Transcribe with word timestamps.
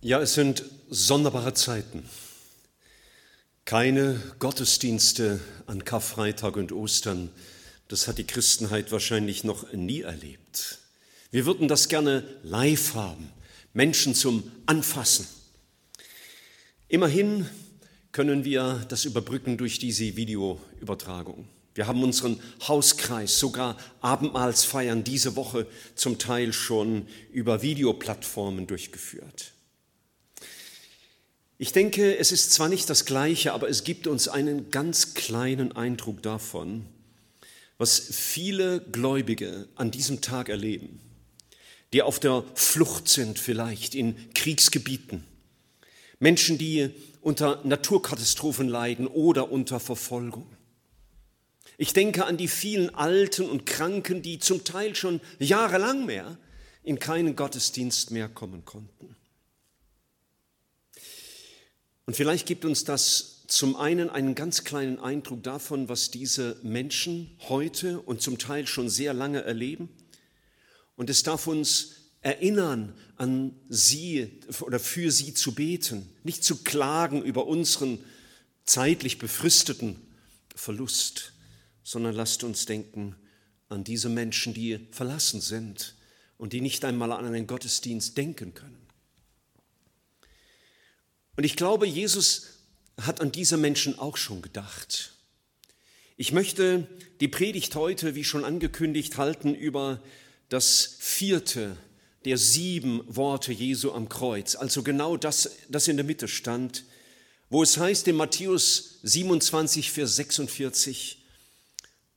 Ja, 0.00 0.20
es 0.20 0.34
sind 0.34 0.62
sonderbare 0.88 1.54
Zeiten. 1.54 2.08
Keine 3.64 4.22
Gottesdienste 4.38 5.40
an 5.66 5.84
Karfreitag 5.84 6.56
und 6.56 6.70
Ostern, 6.70 7.30
das 7.88 8.06
hat 8.06 8.18
die 8.18 8.24
Christenheit 8.24 8.92
wahrscheinlich 8.92 9.42
noch 9.42 9.72
nie 9.72 10.02
erlebt. 10.02 10.78
Wir 11.32 11.46
würden 11.46 11.66
das 11.66 11.88
gerne 11.88 12.22
live 12.44 12.94
haben, 12.94 13.32
Menschen 13.72 14.14
zum 14.14 14.48
Anfassen. 14.66 15.26
Immerhin 16.86 17.48
können 18.12 18.44
wir 18.44 18.86
das 18.88 19.04
überbrücken 19.04 19.56
durch 19.56 19.80
diese 19.80 20.14
Videoübertragung. 20.14 21.48
Wir 21.74 21.88
haben 21.88 22.04
unseren 22.04 22.40
Hauskreis, 22.68 23.36
sogar 23.36 23.76
Abendmahlsfeiern 24.00 25.02
diese 25.02 25.34
Woche 25.34 25.66
zum 25.96 26.18
Teil 26.18 26.52
schon 26.52 27.08
über 27.32 27.62
Videoplattformen 27.62 28.68
durchgeführt. 28.68 29.54
Ich 31.60 31.72
denke, 31.72 32.16
es 32.16 32.30
ist 32.30 32.52
zwar 32.52 32.68
nicht 32.68 32.88
das 32.88 33.04
Gleiche, 33.04 33.52
aber 33.52 33.68
es 33.68 33.82
gibt 33.82 34.06
uns 34.06 34.28
einen 34.28 34.70
ganz 34.70 35.14
kleinen 35.14 35.72
Eindruck 35.72 36.22
davon, 36.22 36.86
was 37.78 37.98
viele 37.98 38.80
Gläubige 38.80 39.68
an 39.74 39.90
diesem 39.90 40.20
Tag 40.20 40.48
erleben, 40.48 41.00
die 41.92 42.02
auf 42.02 42.20
der 42.20 42.44
Flucht 42.54 43.08
sind 43.08 43.40
vielleicht 43.40 43.96
in 43.96 44.32
Kriegsgebieten, 44.34 45.24
Menschen, 46.20 46.58
die 46.58 46.90
unter 47.22 47.60
Naturkatastrophen 47.64 48.68
leiden 48.68 49.08
oder 49.08 49.50
unter 49.50 49.80
Verfolgung. 49.80 50.46
Ich 51.76 51.92
denke 51.92 52.24
an 52.24 52.36
die 52.36 52.48
vielen 52.48 52.94
Alten 52.94 53.50
und 53.50 53.66
Kranken, 53.66 54.22
die 54.22 54.38
zum 54.38 54.62
Teil 54.62 54.94
schon 54.94 55.20
jahrelang 55.40 56.06
mehr 56.06 56.38
in 56.84 57.00
keinen 57.00 57.34
Gottesdienst 57.34 58.12
mehr 58.12 58.28
kommen 58.28 58.64
konnten. 58.64 59.17
Und 62.08 62.14
vielleicht 62.14 62.46
gibt 62.46 62.64
uns 62.64 62.84
das 62.84 63.42
zum 63.48 63.76
einen 63.76 64.08
einen 64.08 64.34
ganz 64.34 64.64
kleinen 64.64 64.98
Eindruck 64.98 65.42
davon, 65.42 65.90
was 65.90 66.10
diese 66.10 66.56
Menschen 66.62 67.36
heute 67.50 68.00
und 68.00 68.22
zum 68.22 68.38
Teil 68.38 68.66
schon 68.66 68.88
sehr 68.88 69.12
lange 69.12 69.42
erleben. 69.42 69.90
Und 70.96 71.10
es 71.10 71.22
darf 71.22 71.46
uns 71.46 71.96
erinnern, 72.22 72.94
an 73.16 73.54
sie 73.68 74.40
oder 74.62 74.80
für 74.80 75.10
sie 75.10 75.34
zu 75.34 75.54
beten, 75.54 76.08
nicht 76.24 76.44
zu 76.44 76.62
klagen 76.62 77.22
über 77.22 77.46
unseren 77.46 78.02
zeitlich 78.64 79.18
befristeten 79.18 79.96
Verlust, 80.54 81.34
sondern 81.82 82.14
lasst 82.14 82.42
uns 82.42 82.64
denken 82.64 83.16
an 83.68 83.84
diese 83.84 84.08
Menschen, 84.08 84.54
die 84.54 84.80
verlassen 84.92 85.42
sind 85.42 85.94
und 86.38 86.54
die 86.54 86.62
nicht 86.62 86.86
einmal 86.86 87.12
an 87.12 87.26
einen 87.26 87.46
Gottesdienst 87.46 88.16
denken 88.16 88.54
können. 88.54 88.77
Und 91.38 91.44
ich 91.44 91.54
glaube, 91.54 91.86
Jesus 91.86 92.46
hat 93.00 93.20
an 93.20 93.30
diese 93.30 93.56
Menschen 93.56 93.96
auch 93.96 94.16
schon 94.16 94.42
gedacht. 94.42 95.12
Ich 96.16 96.32
möchte 96.32 96.88
die 97.20 97.28
Predigt 97.28 97.76
heute, 97.76 98.16
wie 98.16 98.24
schon 98.24 98.44
angekündigt, 98.44 99.18
halten 99.18 99.54
über 99.54 100.02
das 100.48 100.96
vierte 100.98 101.76
der 102.24 102.38
sieben 102.38 103.04
Worte 103.06 103.52
Jesu 103.52 103.92
am 103.92 104.08
Kreuz, 104.08 104.56
also 104.56 104.82
genau 104.82 105.16
das, 105.16 105.58
das 105.68 105.86
in 105.86 105.96
der 105.96 106.04
Mitte 106.04 106.26
stand, 106.26 106.82
wo 107.50 107.62
es 107.62 107.78
heißt 107.78 108.08
in 108.08 108.16
Matthäus 108.16 108.98
27, 109.04 109.92
Vers 109.92 110.16
46, 110.16 111.24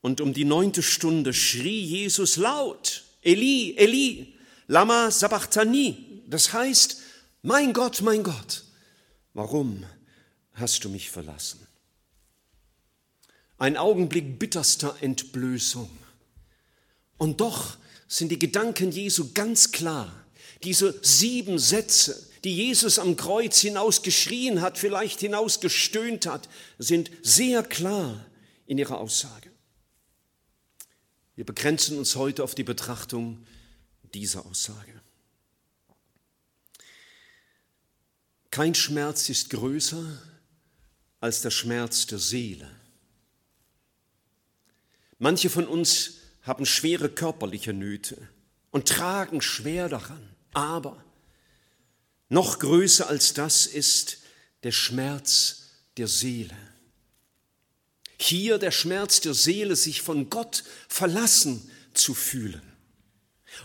und 0.01 0.19
um 0.19 0.33
die 0.33 0.45
neunte 0.45 0.81
Stunde 0.81 1.35
schrie 1.35 1.83
Jesus 1.83 2.37
laut, 2.37 3.03
Eli, 3.21 3.75
Eli, 3.77 4.33
lama 4.65 5.11
sabachthani, 5.11 6.23
das 6.25 6.53
heißt, 6.53 6.97
mein 7.43 7.71
Gott, 7.73 8.01
mein 8.01 8.23
Gott, 8.23 8.63
Warum 9.33 9.85
hast 10.53 10.83
du 10.83 10.89
mich 10.89 11.09
verlassen? 11.09 11.65
Ein 13.57 13.77
Augenblick 13.77 14.39
bitterster 14.39 14.95
Entblößung. 15.01 15.89
Und 17.17 17.41
doch 17.41 17.77
sind 18.07 18.29
die 18.29 18.39
Gedanken 18.39 18.91
Jesu 18.91 19.31
ganz 19.33 19.71
klar. 19.71 20.25
Diese 20.63 20.99
sieben 21.03 21.59
Sätze, 21.59 22.27
die 22.43 22.55
Jesus 22.55 22.99
am 22.99 23.15
Kreuz 23.15 23.59
hinausgeschrien 23.59 24.61
hat, 24.61 24.77
vielleicht 24.77 25.19
hinausgestöhnt 25.19 26.25
hat, 26.25 26.49
sind 26.77 27.11
sehr 27.21 27.63
klar 27.63 28.25
in 28.65 28.77
ihrer 28.77 28.99
Aussage. 28.99 29.51
Wir 31.35 31.45
begrenzen 31.45 31.97
uns 31.97 32.15
heute 32.15 32.43
auf 32.43 32.55
die 32.55 32.63
Betrachtung 32.63 33.45
dieser 34.13 34.45
Aussage. 34.45 35.00
Kein 38.51 38.75
Schmerz 38.75 39.29
ist 39.29 39.49
größer 39.49 40.21
als 41.21 41.41
der 41.41 41.51
Schmerz 41.51 42.05
der 42.05 42.19
Seele. 42.19 42.69
Manche 45.19 45.49
von 45.49 45.67
uns 45.67 46.15
haben 46.41 46.65
schwere 46.65 47.09
körperliche 47.09 47.73
Nöte 47.73 48.17
und 48.71 48.87
tragen 48.87 49.41
schwer 49.41 49.87
daran, 49.87 50.35
aber 50.53 51.03
noch 52.27 52.59
größer 52.59 53.07
als 53.07 53.33
das 53.33 53.67
ist 53.67 54.17
der 54.63 54.71
Schmerz 54.71 55.69
der 55.97 56.07
Seele. 56.07 56.57
Hier 58.19 58.57
der 58.57 58.71
Schmerz 58.71 59.21
der 59.21 59.33
Seele, 59.33 59.75
sich 59.75 60.01
von 60.01 60.29
Gott 60.29 60.63
verlassen 60.87 61.69
zu 61.93 62.13
fühlen. 62.13 62.61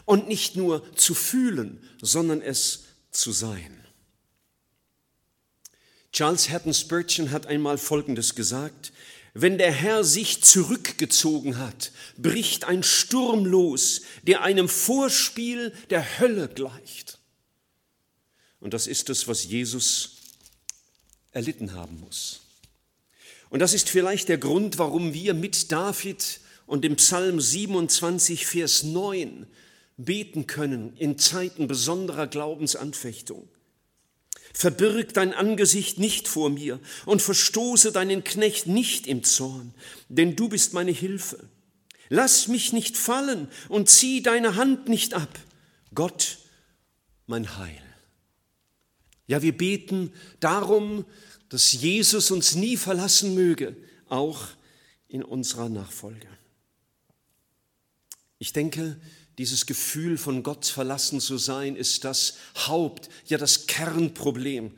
Und 0.04 0.28
nicht 0.28 0.56
nur 0.56 0.94
zu 0.96 1.14
fühlen, 1.14 1.82
sondern 2.00 2.40
es 2.40 2.84
zu 3.10 3.32
sein. 3.32 3.75
Charles 6.16 6.48
Hatton 6.48 6.72
Spurgeon 6.72 7.30
hat 7.30 7.46
einmal 7.46 7.76
Folgendes 7.76 8.34
gesagt. 8.34 8.90
Wenn 9.34 9.58
der 9.58 9.70
Herr 9.70 10.02
sich 10.02 10.42
zurückgezogen 10.42 11.58
hat, 11.58 11.92
bricht 12.16 12.64
ein 12.64 12.82
Sturm 12.82 13.44
los, 13.44 14.00
der 14.22 14.40
einem 14.40 14.66
Vorspiel 14.66 15.74
der 15.90 16.18
Hölle 16.18 16.48
gleicht. 16.48 17.18
Und 18.60 18.72
das 18.72 18.86
ist 18.86 19.10
es, 19.10 19.28
was 19.28 19.44
Jesus 19.44 20.12
erlitten 21.32 21.74
haben 21.74 22.00
muss. 22.00 22.40
Und 23.50 23.58
das 23.60 23.74
ist 23.74 23.90
vielleicht 23.90 24.30
der 24.30 24.38
Grund, 24.38 24.78
warum 24.78 25.12
wir 25.12 25.34
mit 25.34 25.70
David 25.70 26.40
und 26.64 26.82
dem 26.82 26.96
Psalm 26.96 27.42
27, 27.42 28.46
Vers 28.46 28.84
9 28.84 29.46
beten 29.98 30.46
können 30.46 30.96
in 30.96 31.18
Zeiten 31.18 31.68
besonderer 31.68 32.26
Glaubensanfechtung. 32.26 33.46
Verbirg 34.58 35.12
dein 35.12 35.34
Angesicht 35.34 35.98
nicht 35.98 36.28
vor 36.28 36.48
mir 36.48 36.80
und 37.04 37.20
verstoße 37.20 37.92
deinen 37.92 38.24
Knecht 38.24 38.66
nicht 38.66 39.06
im 39.06 39.22
Zorn, 39.22 39.74
denn 40.08 40.34
du 40.34 40.48
bist 40.48 40.72
meine 40.72 40.92
Hilfe. 40.92 41.50
Lass 42.08 42.48
mich 42.48 42.72
nicht 42.72 42.96
fallen 42.96 43.48
und 43.68 43.90
zieh 43.90 44.22
deine 44.22 44.56
Hand 44.56 44.88
nicht 44.88 45.12
ab. 45.12 45.38
Gott, 45.94 46.38
mein 47.26 47.58
Heil. 47.58 47.82
Ja, 49.26 49.42
wir 49.42 49.54
beten 49.54 50.10
darum, 50.40 51.04
dass 51.50 51.72
Jesus 51.72 52.30
uns 52.30 52.54
nie 52.54 52.78
verlassen 52.78 53.34
möge, 53.34 53.76
auch 54.08 54.46
in 55.06 55.22
unserer 55.22 55.68
Nachfolge. 55.68 56.28
Ich 58.38 58.54
denke, 58.54 58.98
dieses 59.38 59.66
Gefühl 59.66 60.16
von 60.16 60.42
Gott 60.42 60.66
verlassen 60.66 61.20
zu 61.20 61.38
sein, 61.38 61.76
ist 61.76 62.04
das 62.04 62.34
Haupt, 62.66 63.08
ja 63.26 63.36
das 63.36 63.66
Kernproblem, 63.66 64.72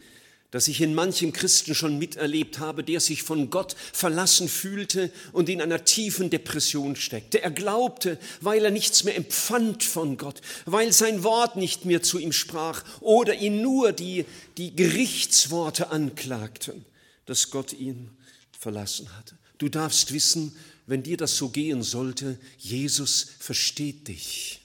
das 0.51 0.67
ich 0.67 0.81
in 0.81 0.95
manchem 0.95 1.33
Christen 1.33 1.75
schon 1.75 1.99
miterlebt 1.99 2.59
habe, 2.59 2.83
der 2.83 3.01
sich 3.01 3.23
von 3.23 3.51
Gott 3.51 3.77
verlassen 3.93 4.49
fühlte 4.49 5.13
und 5.33 5.49
in 5.49 5.61
einer 5.61 5.85
tiefen 5.85 6.31
Depression 6.31 6.97
steckte. 6.97 7.43
Er 7.43 7.51
glaubte, 7.51 8.19
weil 8.41 8.65
er 8.65 8.71
nichts 8.71 9.05
mehr 9.05 9.15
empfand 9.15 9.85
von 9.85 10.17
Gott, 10.17 10.41
weil 10.65 10.93
sein 10.93 11.23
Wort 11.23 11.57
nicht 11.57 11.85
mehr 11.85 12.03
zu 12.03 12.19
ihm 12.19 12.33
sprach 12.33 12.83
oder 13.01 13.35
ihn 13.35 13.61
nur 13.61 13.93
die, 13.93 14.25
die 14.57 14.75
Gerichtsworte 14.75 15.91
anklagten, 15.91 16.87
dass 17.27 17.51
Gott 17.51 17.75
ihn 17.75 18.11
verlassen 18.59 19.15
hatte. 19.17 19.37
Du 19.59 19.69
darfst 19.69 20.15
wissen, 20.15 20.57
wenn 20.89 21.03
dir 21.03 21.19
das 21.19 21.37
so 21.37 21.51
gehen 21.51 21.83
sollte, 21.83 22.39
Jesus 22.57 23.27
versteht 23.39 24.09
dich. 24.09 24.61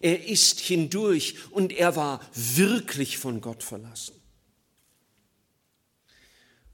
Er 0.00 0.26
ist 0.26 0.58
hindurch 0.58 1.36
und 1.52 1.72
er 1.72 1.94
war 1.94 2.20
wirklich 2.34 3.16
von 3.16 3.40
Gott 3.40 3.62
verlassen. 3.62 4.14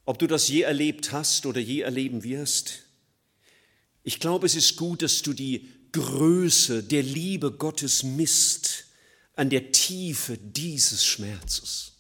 Ob 0.06 0.19
du 0.19 0.26
das 0.26 0.49
je 0.49 0.62
erlebt 0.62 1.12
hast 1.12 1.44
oder 1.44 1.61
je 1.61 1.81
erleben 1.81 2.25
wirst, 2.25 2.85
ich 4.05 4.20
glaube, 4.20 4.46
es 4.46 4.55
ist 4.55 4.76
gut, 4.76 5.02
dass 5.02 5.20
du 5.20 5.35
die 5.35 5.69
Größe 5.93 6.82
der 6.82 7.02
Liebe 7.02 7.52
Gottes 7.52 8.02
misst 8.02 8.87
an 9.35 9.50
der 9.50 9.70
Tiefe 9.70 10.38
dieses 10.38 11.05
Schmerzes. 11.05 11.98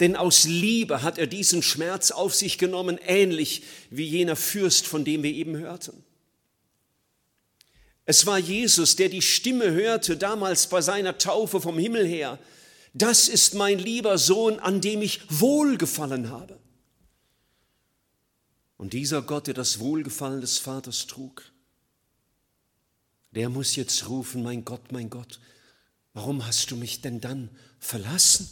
Denn 0.00 0.16
aus 0.16 0.44
Liebe 0.44 1.02
hat 1.02 1.18
er 1.18 1.26
diesen 1.26 1.62
Schmerz 1.62 2.10
auf 2.10 2.34
sich 2.34 2.58
genommen, 2.58 2.98
ähnlich 3.06 3.62
wie 3.90 4.04
jener 4.04 4.36
Fürst, 4.36 4.86
von 4.86 5.04
dem 5.04 5.22
wir 5.22 5.32
eben 5.32 5.56
hörten. 5.56 6.04
Es 8.04 8.24
war 8.26 8.38
Jesus, 8.38 8.96
der 8.96 9.08
die 9.08 9.22
Stimme 9.22 9.72
hörte, 9.72 10.16
damals 10.16 10.68
bei 10.68 10.80
seiner 10.80 11.18
Taufe 11.18 11.60
vom 11.60 11.78
Himmel 11.78 12.06
her, 12.06 12.38
Das 12.96 13.28
ist 13.28 13.52
mein 13.52 13.78
lieber 13.78 14.16
Sohn, 14.16 14.58
an 14.58 14.80
dem 14.80 15.02
ich 15.02 15.20
Wohlgefallen 15.28 16.30
habe. 16.30 16.58
Und 18.78 18.94
dieser 18.94 19.20
Gott, 19.20 19.48
der 19.48 19.54
das 19.54 19.80
Wohlgefallen 19.80 20.40
des 20.40 20.56
Vaters 20.56 21.06
trug, 21.06 21.42
der 23.32 23.50
muss 23.50 23.76
jetzt 23.76 24.08
rufen, 24.08 24.42
mein 24.42 24.64
Gott, 24.64 24.92
mein 24.92 25.10
Gott, 25.10 25.40
warum 26.14 26.46
hast 26.46 26.70
du 26.70 26.76
mich 26.76 27.02
denn 27.02 27.20
dann 27.20 27.50
verlassen? 27.78 28.48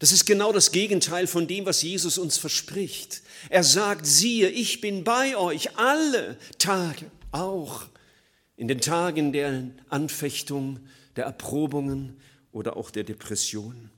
Das 0.00 0.12
ist 0.12 0.24
genau 0.24 0.50
das 0.50 0.72
Gegenteil 0.72 1.26
von 1.26 1.46
dem, 1.46 1.66
was 1.66 1.82
Jesus 1.82 2.16
uns 2.16 2.38
verspricht. 2.38 3.20
Er 3.50 3.62
sagt, 3.62 4.06
siehe, 4.06 4.48
ich 4.48 4.80
bin 4.80 5.04
bei 5.04 5.36
euch 5.36 5.76
alle 5.76 6.38
Tage, 6.58 7.04
auch 7.32 7.84
in 8.56 8.66
den 8.66 8.80
Tagen 8.80 9.32
der 9.32 9.70
Anfechtung, 9.90 10.80
der 11.16 11.26
Erprobungen 11.26 12.18
oder 12.50 12.78
auch 12.78 12.90
der 12.90 13.04
Depression. 13.04 13.90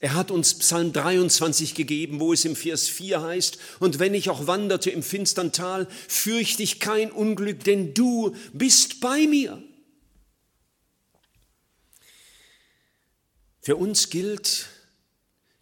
Er 0.00 0.14
hat 0.14 0.32
uns 0.32 0.58
Psalm 0.58 0.92
23 0.92 1.76
gegeben, 1.76 2.18
wo 2.18 2.32
es 2.32 2.44
im 2.44 2.56
Vers 2.56 2.88
4 2.88 3.22
heißt, 3.22 3.58
und 3.78 4.00
wenn 4.00 4.14
ich 4.14 4.30
auch 4.30 4.48
wanderte 4.48 4.90
im 4.90 5.04
finstern 5.04 5.52
Tal, 5.52 5.86
fürchte 6.08 6.64
ich 6.64 6.80
kein 6.80 7.12
Unglück, 7.12 7.62
denn 7.62 7.94
du 7.94 8.34
bist 8.52 8.98
bei 8.98 9.28
mir. 9.28 9.62
Für 13.64 13.76
uns 13.76 14.10
gilt 14.10 14.66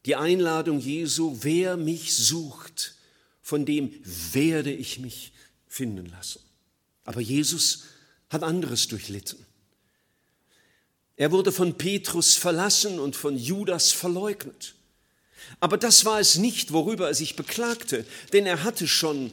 die 0.07 0.17
Einladung 0.17 0.81
Jesu, 0.81 1.39
wer 1.43 1.77
mich 1.77 2.17
sucht, 2.17 2.97
von 3.41 3.65
dem 3.65 3.95
werde 4.33 4.73
ich 4.73 4.99
mich 4.99 5.33
finden 5.69 6.07
lassen. 6.07 6.41
Aber 7.05 7.21
Jesus 7.21 7.85
hat 8.29 8.43
anderes 8.43 8.89
durchlitten. 8.89 9.39
Er 11.15 11.31
wurde 11.31 11.53
von 11.53 11.79
Petrus 11.79 12.35
verlassen 12.35 12.99
und 12.99 13.15
von 13.15 13.39
Judas 13.39 13.93
verleugnet. 13.93 14.75
Aber 15.61 15.77
das 15.77 16.05
war 16.05 16.19
es 16.19 16.39
nicht, 16.39 16.73
worüber 16.73 17.07
er 17.07 17.15
sich 17.15 17.37
beklagte, 17.37 18.05
denn 18.33 18.47
er 18.47 18.65
hatte 18.65 18.89
schon 18.89 19.31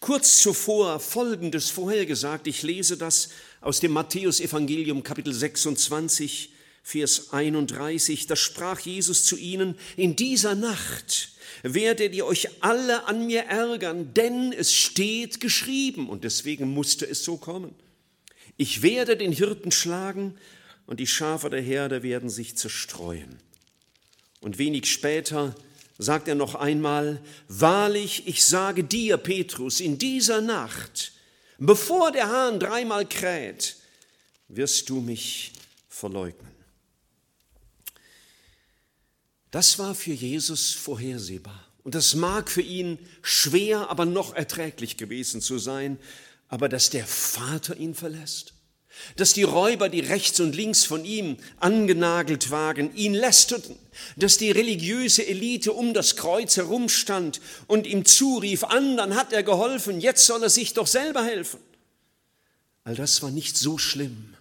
kurz 0.00 0.42
zuvor 0.42 0.98
Folgendes 0.98 1.70
vorhergesagt. 1.70 2.48
Ich 2.48 2.64
lese 2.64 2.96
das 2.96 3.28
aus 3.60 3.78
dem 3.78 3.92
Matthäusevangelium 3.92 5.04
Kapitel 5.04 5.32
26, 5.32 6.50
Vers 6.88 7.34
31. 7.34 8.28
Da 8.28 8.34
sprach 8.34 8.80
Jesus 8.80 9.22
zu 9.22 9.36
ihnen, 9.36 9.74
in 9.98 10.16
dieser 10.16 10.54
Nacht 10.54 11.32
werdet 11.62 12.14
ihr 12.14 12.24
euch 12.24 12.48
alle 12.62 13.06
an 13.06 13.26
mir 13.26 13.42
ärgern, 13.42 14.14
denn 14.14 14.54
es 14.54 14.72
steht 14.72 15.38
geschrieben 15.38 16.08
und 16.08 16.24
deswegen 16.24 16.72
musste 16.72 17.06
es 17.06 17.24
so 17.24 17.36
kommen. 17.36 17.74
Ich 18.56 18.80
werde 18.80 19.18
den 19.18 19.32
Hirten 19.32 19.70
schlagen 19.70 20.38
und 20.86 20.98
die 20.98 21.06
Schafe 21.06 21.50
der 21.50 21.60
Herde 21.60 22.02
werden 22.02 22.30
sich 22.30 22.56
zerstreuen. 22.56 23.36
Und 24.40 24.56
wenig 24.56 24.90
später 24.90 25.54
sagt 25.98 26.26
er 26.26 26.36
noch 26.36 26.54
einmal, 26.54 27.20
wahrlich, 27.48 28.26
ich 28.26 28.42
sage 28.46 28.82
dir, 28.82 29.18
Petrus, 29.18 29.80
in 29.80 29.98
dieser 29.98 30.40
Nacht, 30.40 31.12
bevor 31.58 32.12
der 32.12 32.30
Hahn 32.30 32.58
dreimal 32.58 33.06
kräht, 33.06 33.76
wirst 34.48 34.88
du 34.88 35.02
mich 35.02 35.52
verleugnen. 35.90 36.47
Das 39.50 39.78
war 39.78 39.94
für 39.94 40.12
Jesus 40.12 40.72
vorhersehbar. 40.72 41.64
Und 41.84 41.94
das 41.94 42.14
mag 42.14 42.50
für 42.50 42.60
ihn 42.60 42.98
schwer, 43.22 43.88
aber 43.88 44.04
noch 44.04 44.34
erträglich 44.34 44.96
gewesen 44.96 45.40
zu 45.40 45.58
sein, 45.58 45.98
aber 46.48 46.68
dass 46.68 46.90
der 46.90 47.06
Vater 47.06 47.76
ihn 47.76 47.94
verlässt, 47.94 48.54
dass 49.16 49.32
die 49.32 49.42
Räuber, 49.42 49.88
die 49.88 50.00
rechts 50.00 50.40
und 50.40 50.54
links 50.54 50.84
von 50.84 51.04
ihm 51.04 51.36
angenagelt 51.58 52.50
waren, 52.50 52.94
ihn 52.94 53.14
lästerten, 53.14 53.76
dass 54.16 54.38
die 54.38 54.50
religiöse 54.50 55.26
Elite 55.26 55.72
um 55.72 55.94
das 55.94 56.16
Kreuz 56.16 56.56
herumstand 56.56 57.40
und 57.66 57.86
ihm 57.86 58.04
zurief, 58.04 58.64
anderen 58.64 59.14
hat 59.14 59.32
er 59.32 59.42
geholfen, 59.42 60.00
jetzt 60.00 60.26
soll 60.26 60.42
er 60.42 60.50
sich 60.50 60.74
doch 60.74 60.86
selber 60.86 61.24
helfen. 61.24 61.60
All 62.84 62.94
das 62.94 63.22
war 63.22 63.30
nicht 63.30 63.56
so 63.56 63.78
schlimm 63.78 64.34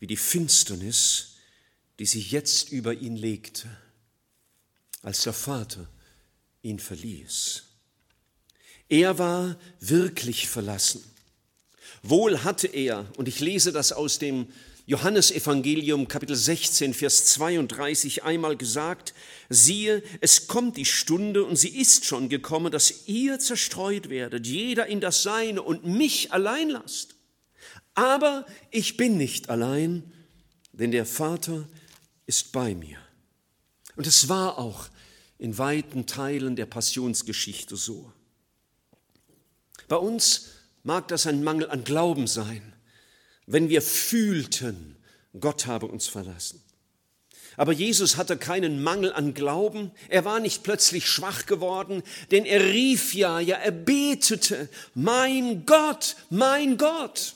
wie 0.00 0.06
die 0.06 0.16
Finsternis, 0.16 1.34
die 1.98 2.06
sich 2.06 2.30
jetzt 2.30 2.70
über 2.70 2.94
ihn 2.94 3.16
legte, 3.16 3.68
als 5.02 5.22
der 5.22 5.32
Vater 5.32 5.88
ihn 6.62 6.78
verließ. 6.78 7.64
Er 8.88 9.18
war 9.18 9.58
wirklich 9.80 10.48
verlassen. 10.48 11.04
Wohl 12.02 12.44
hatte 12.44 12.68
er, 12.68 13.06
und 13.16 13.28
ich 13.28 13.40
lese 13.40 13.72
das 13.72 13.92
aus 13.92 14.18
dem 14.18 14.48
Johannesevangelium 14.86 16.08
Kapitel 16.08 16.34
16, 16.34 16.94
Vers 16.94 17.26
32 17.26 18.24
einmal 18.24 18.56
gesagt, 18.56 19.12
siehe, 19.50 20.02
es 20.22 20.46
kommt 20.46 20.78
die 20.78 20.86
Stunde 20.86 21.44
und 21.44 21.56
sie 21.56 21.68
ist 21.68 22.06
schon 22.06 22.30
gekommen, 22.30 22.72
dass 22.72 23.06
ihr 23.06 23.38
zerstreut 23.38 24.08
werdet, 24.08 24.46
jeder 24.46 24.86
in 24.86 25.02
das 25.02 25.22
Seine 25.22 25.60
und 25.60 25.84
mich 25.84 26.32
allein 26.32 26.70
lasst. 26.70 27.16
Aber 27.94 28.46
ich 28.70 28.96
bin 28.96 29.18
nicht 29.18 29.50
allein, 29.50 30.10
denn 30.72 30.90
der 30.90 31.04
Vater 31.04 31.68
ist 32.24 32.52
bei 32.52 32.74
mir. 32.74 32.98
Und 33.98 34.06
es 34.06 34.28
war 34.28 34.58
auch 34.58 34.86
in 35.38 35.58
weiten 35.58 36.06
Teilen 36.06 36.54
der 36.54 36.66
Passionsgeschichte 36.66 37.74
so. 37.74 38.12
Bei 39.88 39.96
uns 39.96 40.50
mag 40.84 41.08
das 41.08 41.26
ein 41.26 41.42
Mangel 41.42 41.68
an 41.68 41.82
Glauben 41.82 42.28
sein, 42.28 42.62
wenn 43.46 43.68
wir 43.68 43.82
fühlten, 43.82 44.94
Gott 45.40 45.66
habe 45.66 45.86
uns 45.86 46.06
verlassen. 46.06 46.62
Aber 47.56 47.72
Jesus 47.72 48.16
hatte 48.16 48.36
keinen 48.36 48.84
Mangel 48.84 49.12
an 49.12 49.34
Glauben, 49.34 49.90
er 50.08 50.24
war 50.24 50.38
nicht 50.38 50.62
plötzlich 50.62 51.08
schwach 51.08 51.46
geworden, 51.46 52.04
denn 52.30 52.44
er 52.44 52.66
rief 52.66 53.14
ja, 53.14 53.40
ja, 53.40 53.56
er 53.56 53.72
betete, 53.72 54.68
mein 54.94 55.66
Gott, 55.66 56.14
mein 56.30 56.76
Gott. 56.76 57.34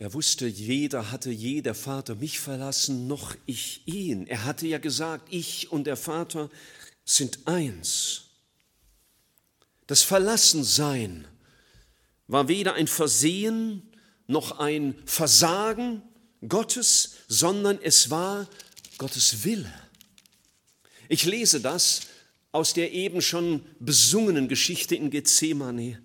Er 0.00 0.14
wusste, 0.14 0.56
weder 0.66 1.10
hatte 1.10 1.30
je 1.30 1.60
der 1.60 1.74
Vater 1.74 2.14
mich 2.14 2.40
verlassen, 2.40 3.06
noch 3.06 3.36
ich 3.44 3.82
ihn. 3.84 4.26
Er 4.26 4.46
hatte 4.46 4.66
ja 4.66 4.78
gesagt, 4.78 5.28
ich 5.30 5.70
und 5.70 5.84
der 5.84 5.98
Vater 5.98 6.48
sind 7.04 7.40
eins. 7.44 8.22
Das 9.86 10.02
Verlassensein 10.02 11.28
war 12.28 12.48
weder 12.48 12.72
ein 12.72 12.86
Versehen 12.86 13.92
noch 14.26 14.58
ein 14.58 14.94
Versagen 15.04 16.00
Gottes, 16.48 17.16
sondern 17.28 17.78
es 17.82 18.08
war 18.08 18.48
Gottes 18.96 19.44
Wille. 19.44 19.70
Ich 21.10 21.26
lese 21.26 21.60
das 21.60 22.00
aus 22.52 22.72
der 22.72 22.92
eben 22.92 23.20
schon 23.20 23.66
besungenen 23.80 24.48
Geschichte 24.48 24.94
in 24.94 25.10
Gethsemane. 25.10 26.00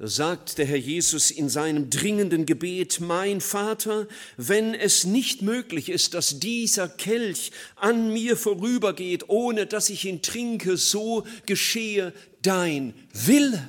Da 0.00 0.08
sagt 0.08 0.56
der 0.56 0.64
Herr 0.64 0.78
Jesus 0.78 1.30
in 1.30 1.50
seinem 1.50 1.90
dringenden 1.90 2.46
Gebet, 2.46 3.00
mein 3.00 3.42
Vater, 3.42 4.08
wenn 4.38 4.72
es 4.72 5.04
nicht 5.04 5.42
möglich 5.42 5.90
ist, 5.90 6.14
dass 6.14 6.40
dieser 6.40 6.88
Kelch 6.88 7.52
an 7.76 8.10
mir 8.10 8.38
vorübergeht, 8.38 9.28
ohne 9.28 9.66
dass 9.66 9.90
ich 9.90 10.06
ihn 10.06 10.22
trinke, 10.22 10.78
so 10.78 11.26
geschehe 11.44 12.14
dein 12.40 12.94
Wille. 13.12 13.68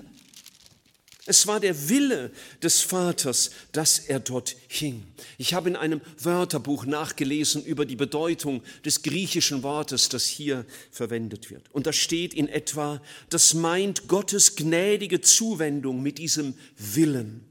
Es 1.32 1.48
war 1.48 1.62
der 1.62 1.88
Wille 1.88 2.30
des 2.62 2.82
Vaters, 2.82 3.52
dass 3.72 4.00
er 4.00 4.20
dort 4.20 4.54
hing. 4.68 5.06
Ich 5.38 5.54
habe 5.54 5.70
in 5.70 5.78
einem 5.78 6.02
Wörterbuch 6.20 6.86
nachgelesen 6.86 7.64
über 7.64 7.86
die 7.86 7.96
Bedeutung 7.96 8.62
des 8.84 9.02
griechischen 9.02 9.64
Wortes, 9.64 10.10
das 10.10 10.26
hier 10.26 10.66
verwendet 10.92 11.50
wird. 11.50 11.72
Und 11.72 11.88
da 11.88 11.94
steht 11.94 12.34
in 12.34 12.50
etwa, 12.50 13.02
das 13.30 13.54
meint 13.54 14.10
Gottes 14.10 14.58
gnädige 14.58 15.22
Zuwendung 15.22 16.04
mit 16.04 16.18
diesem 16.18 16.54
Willen. 16.78 17.46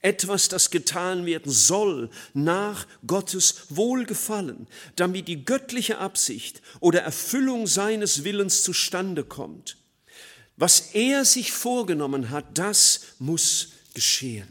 Etwas, 0.00 0.48
das 0.48 0.70
getan 0.70 1.26
werden 1.26 1.50
soll 1.50 2.10
nach 2.34 2.86
Gottes 3.04 3.66
Wohlgefallen, 3.70 4.68
damit 4.94 5.26
die 5.26 5.44
göttliche 5.44 5.98
Absicht 5.98 6.62
oder 6.78 7.00
Erfüllung 7.00 7.66
seines 7.66 8.22
Willens 8.22 8.62
zustande 8.62 9.24
kommt. 9.24 9.76
Was 10.56 10.94
er 10.94 11.24
sich 11.24 11.52
vorgenommen 11.52 12.30
hat, 12.30 12.58
das 12.58 13.00
muss 13.18 13.70
geschehen. 13.94 14.48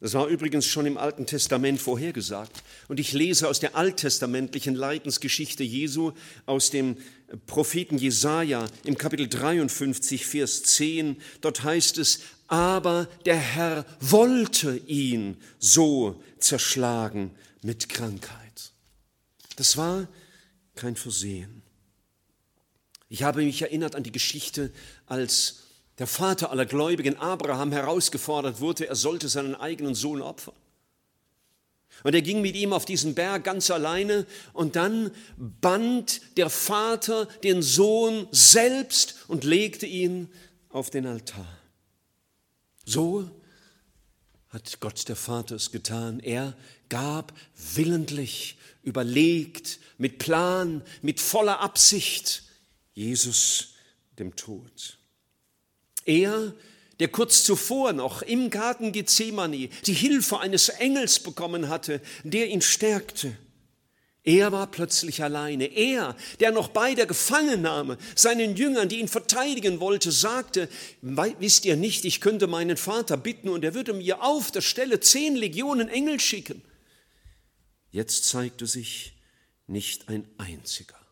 Das 0.00 0.12
war 0.12 0.26
übrigens 0.26 0.66
schon 0.66 0.84
im 0.84 0.98
Alten 0.98 1.24
Testament 1.24 1.80
vorhergesagt. 1.80 2.62
Und 2.88 3.00
ich 3.00 3.12
lese 3.12 3.48
aus 3.48 3.60
der 3.60 3.74
alttestamentlichen 3.74 4.74
Leidensgeschichte 4.74 5.64
Jesu, 5.64 6.12
aus 6.44 6.70
dem 6.70 6.98
Propheten 7.46 7.96
Jesaja 7.96 8.66
im 8.84 8.98
Kapitel 8.98 9.28
53, 9.28 10.26
Vers 10.26 10.62
10. 10.64 11.16
Dort 11.40 11.62
heißt 11.62 11.96
es, 11.98 12.20
aber 12.48 13.08
der 13.24 13.36
Herr 13.36 13.86
wollte 14.00 14.76
ihn 14.86 15.38
so 15.58 16.22
zerschlagen 16.38 17.30
mit 17.62 17.88
Krankheit. 17.88 18.72
Das 19.56 19.76
war 19.78 20.06
kein 20.74 20.96
Versehen. 20.96 21.63
Ich 23.14 23.22
habe 23.22 23.44
mich 23.44 23.62
erinnert 23.62 23.94
an 23.94 24.02
die 24.02 24.10
Geschichte, 24.10 24.72
als 25.06 25.60
der 25.98 26.08
Vater 26.08 26.50
aller 26.50 26.66
Gläubigen 26.66 27.16
Abraham 27.16 27.70
herausgefordert 27.70 28.60
wurde, 28.60 28.88
er 28.88 28.96
sollte 28.96 29.28
seinen 29.28 29.54
eigenen 29.54 29.94
Sohn 29.94 30.20
opfern. 30.20 30.56
Und 32.02 32.12
er 32.12 32.22
ging 32.22 32.40
mit 32.40 32.56
ihm 32.56 32.72
auf 32.72 32.86
diesen 32.86 33.14
Berg 33.14 33.44
ganz 33.44 33.70
alleine 33.70 34.26
und 34.52 34.74
dann 34.74 35.12
band 35.36 36.22
der 36.36 36.50
Vater 36.50 37.26
den 37.44 37.62
Sohn 37.62 38.26
selbst 38.32 39.14
und 39.28 39.44
legte 39.44 39.86
ihn 39.86 40.28
auf 40.70 40.90
den 40.90 41.06
Altar. 41.06 41.46
So 42.84 43.30
hat 44.48 44.80
Gott 44.80 45.08
der 45.08 45.14
Vater 45.14 45.54
es 45.54 45.70
getan. 45.70 46.18
Er 46.18 46.56
gab 46.88 47.32
willentlich, 47.76 48.58
überlegt, 48.82 49.78
mit 49.98 50.18
Plan, 50.18 50.82
mit 51.00 51.20
voller 51.20 51.60
Absicht 51.60 52.43
Jesus 52.94 53.74
dem 54.18 54.34
Tod. 54.36 54.98
Er 56.04 56.54
der 57.00 57.08
kurz 57.08 57.42
zuvor 57.44 57.92
noch 57.92 58.22
im 58.22 58.50
Garten 58.50 58.92
Gethsemane 58.92 59.68
die 59.86 59.92
Hilfe 59.92 60.38
eines 60.38 60.68
Engels 60.68 61.18
bekommen 61.18 61.68
hatte, 61.68 62.00
der 62.22 62.48
ihn 62.48 62.62
stärkte. 62.62 63.36
Er 64.22 64.52
war 64.52 64.68
plötzlich 64.68 65.22
alleine. 65.22 65.66
Er, 65.66 66.16
der 66.40 66.50
noch 66.50 66.68
bei 66.68 66.94
der 66.94 67.04
Gefangennahme 67.06 67.98
seinen 68.14 68.56
Jüngern, 68.56 68.88
die 68.88 69.00
ihn 69.00 69.08
verteidigen 69.08 69.80
wollte, 69.80 70.12
sagte, 70.12 70.68
wisst 71.02 71.66
ihr 71.66 71.76
nicht, 71.76 72.06
ich 72.06 72.22
könnte 72.22 72.46
meinen 72.46 72.78
Vater 72.78 73.18
bitten 73.18 73.50
und 73.50 73.64
er 73.64 73.74
würde 73.74 73.92
mir 73.92 74.22
auf 74.22 74.50
der 74.50 74.62
Stelle 74.62 75.00
zehn 75.00 75.36
Legionen 75.36 75.88
Engel 75.88 76.20
schicken. 76.20 76.62
Jetzt 77.90 78.24
zeigte 78.24 78.66
sich 78.66 79.12
nicht 79.66 80.08
ein 80.08 80.26
einziger. 80.38 81.03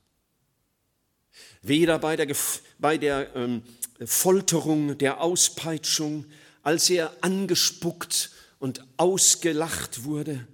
Weder 1.62 1.98
bei 1.98 2.16
der, 2.16 2.34
bei 2.78 2.98
der 2.98 3.34
ähm, 3.36 3.62
Folterung, 4.04 4.98
der 4.98 5.20
Auspeitschung, 5.20 6.26
als 6.62 6.90
er 6.90 7.12
angespuckt 7.20 8.30
und 8.58 8.84
ausgelacht 8.96 10.04
wurde. 10.04 10.46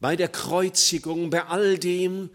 Bei 0.00 0.16
der 0.16 0.28
Kreuzigung, 0.28 1.30
bei 1.30 1.44
all 1.44 1.78
dem 1.78 2.30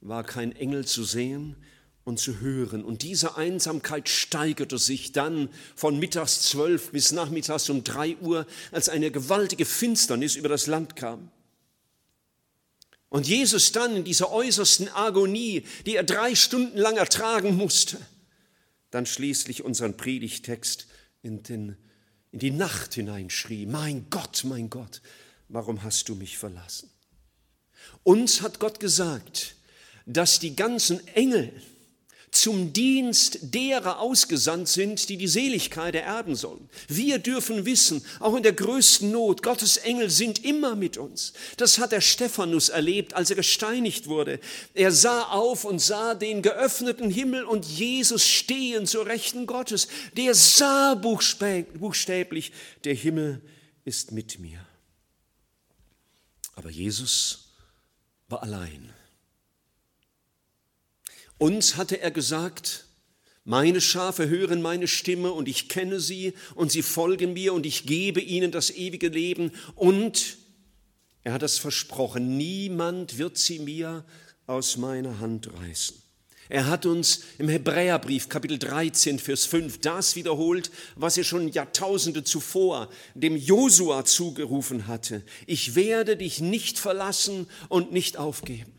war 0.00 0.24
kein 0.24 0.54
Engel 0.56 0.86
zu 0.86 1.04
sehen 1.04 1.56
und 2.04 2.18
zu 2.18 2.40
hören. 2.40 2.84
Und 2.84 3.02
diese 3.02 3.36
Einsamkeit 3.36 4.08
steigerte 4.08 4.78
sich 4.78 5.12
dann 5.12 5.48
von 5.74 5.98
mittags 5.98 6.42
zwölf 6.42 6.92
bis 6.92 7.12
nachmittags 7.12 7.68
um 7.70 7.82
drei 7.82 8.16
Uhr, 8.18 8.46
als 8.72 8.88
eine 8.88 9.10
gewaltige 9.10 9.64
Finsternis 9.64 10.36
über 10.36 10.48
das 10.48 10.66
Land 10.66 10.96
kam. 10.96 11.30
Und 13.14 13.28
Jesus 13.28 13.70
dann 13.70 13.94
in 13.94 14.02
dieser 14.02 14.32
äußersten 14.32 14.88
Agonie, 14.88 15.64
die 15.86 15.94
er 15.94 16.02
drei 16.02 16.34
Stunden 16.34 16.76
lang 16.76 16.96
ertragen 16.96 17.56
musste, 17.56 17.96
dann 18.90 19.06
schließlich 19.06 19.62
unseren 19.62 19.96
Predigtext 19.96 20.88
in, 21.22 21.44
den, 21.44 21.76
in 22.32 22.40
die 22.40 22.50
Nacht 22.50 22.94
hineinschrie, 22.94 23.66
mein 23.66 24.10
Gott, 24.10 24.42
mein 24.42 24.68
Gott, 24.68 25.00
warum 25.46 25.84
hast 25.84 26.08
du 26.08 26.16
mich 26.16 26.38
verlassen? 26.38 26.90
Uns 28.02 28.42
hat 28.42 28.58
Gott 28.58 28.80
gesagt, 28.80 29.54
dass 30.06 30.40
die 30.40 30.56
ganzen 30.56 31.06
Engel, 31.06 31.52
zum 32.34 32.72
Dienst 32.72 33.38
derer 33.42 34.00
ausgesandt 34.00 34.68
sind, 34.68 35.08
die 35.08 35.16
die 35.16 35.28
Seligkeit 35.28 35.94
ererben 35.94 36.34
sollen. 36.34 36.68
Wir 36.88 37.18
dürfen 37.18 37.64
wissen, 37.64 38.04
auch 38.20 38.34
in 38.36 38.42
der 38.42 38.52
größten 38.52 39.10
Not, 39.10 39.42
Gottes 39.42 39.76
Engel 39.76 40.10
sind 40.10 40.44
immer 40.44 40.74
mit 40.74 40.96
uns. 40.96 41.32
Das 41.56 41.78
hat 41.78 41.92
der 41.92 42.00
Stephanus 42.00 42.68
erlebt, 42.68 43.14
als 43.14 43.30
er 43.30 43.36
gesteinigt 43.36 44.08
wurde. 44.08 44.40
Er 44.74 44.90
sah 44.90 45.22
auf 45.24 45.64
und 45.64 45.80
sah 45.80 46.14
den 46.14 46.42
geöffneten 46.42 47.10
Himmel 47.10 47.44
und 47.44 47.64
Jesus 47.64 48.26
stehen 48.26 48.86
zur 48.86 49.06
Rechten 49.06 49.46
Gottes. 49.46 49.88
Der 50.16 50.34
sah 50.34 50.94
buchstäblich, 50.94 52.52
der 52.84 52.94
Himmel 52.94 53.42
ist 53.84 54.12
mit 54.12 54.38
mir. 54.38 54.64
Aber 56.56 56.70
Jesus 56.70 57.50
war 58.28 58.42
allein. 58.42 58.92
Uns 61.44 61.76
hatte 61.76 62.00
er 62.00 62.10
gesagt, 62.10 62.86
meine 63.44 63.82
Schafe 63.82 64.30
hören 64.30 64.62
meine 64.62 64.88
Stimme 64.88 65.30
und 65.30 65.46
ich 65.46 65.68
kenne 65.68 66.00
sie 66.00 66.32
und 66.54 66.72
sie 66.72 66.80
folgen 66.80 67.34
mir 67.34 67.52
und 67.52 67.66
ich 67.66 67.84
gebe 67.84 68.22
ihnen 68.22 68.50
das 68.50 68.70
ewige 68.70 69.08
Leben 69.08 69.52
und 69.74 70.38
er 71.22 71.34
hat 71.34 71.42
es 71.42 71.58
versprochen, 71.58 72.38
niemand 72.38 73.18
wird 73.18 73.36
sie 73.36 73.58
mir 73.58 74.06
aus 74.46 74.78
meiner 74.78 75.20
Hand 75.20 75.50
reißen. 75.52 76.00
Er 76.48 76.66
hat 76.66 76.86
uns 76.86 77.20
im 77.36 77.50
Hebräerbrief 77.50 78.30
Kapitel 78.30 78.58
13, 78.58 79.18
Vers 79.18 79.44
5 79.44 79.82
das 79.82 80.16
wiederholt, 80.16 80.70
was 80.96 81.18
er 81.18 81.24
schon 81.24 81.48
Jahrtausende 81.48 82.24
zuvor 82.24 82.88
dem 83.14 83.36
Josua 83.36 84.06
zugerufen 84.06 84.86
hatte. 84.86 85.22
Ich 85.46 85.74
werde 85.74 86.16
dich 86.16 86.40
nicht 86.40 86.78
verlassen 86.78 87.48
und 87.68 87.92
nicht 87.92 88.16
aufgeben. 88.16 88.72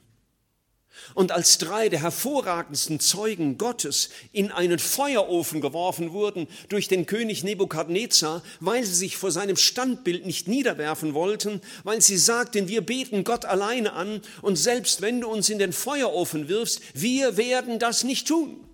Und 1.13 1.31
als 1.31 1.57
drei 1.57 1.89
der 1.89 2.01
hervorragendsten 2.01 2.99
Zeugen 2.99 3.57
Gottes 3.57 4.09
in 4.31 4.51
einen 4.51 4.79
Feuerofen 4.79 5.61
geworfen 5.61 6.11
wurden 6.11 6.47
durch 6.69 6.87
den 6.87 7.05
König 7.05 7.43
Nebukadnezar, 7.43 8.43
weil 8.59 8.83
sie 8.83 8.95
sich 8.95 9.17
vor 9.17 9.31
seinem 9.31 9.55
Standbild 9.55 10.25
nicht 10.25 10.47
niederwerfen 10.47 11.13
wollten, 11.13 11.61
weil 11.83 12.01
sie 12.01 12.17
sagten, 12.17 12.67
wir 12.67 12.81
beten 12.81 13.23
Gott 13.23 13.45
alleine 13.45 13.93
an 13.93 14.21
und 14.41 14.55
selbst 14.55 15.01
wenn 15.01 15.21
du 15.21 15.29
uns 15.29 15.49
in 15.49 15.59
den 15.59 15.73
Feuerofen 15.73 16.47
wirfst, 16.49 16.81
wir 16.93 17.37
werden 17.37 17.79
das 17.79 18.03
nicht 18.03 18.27
tun. 18.27 18.65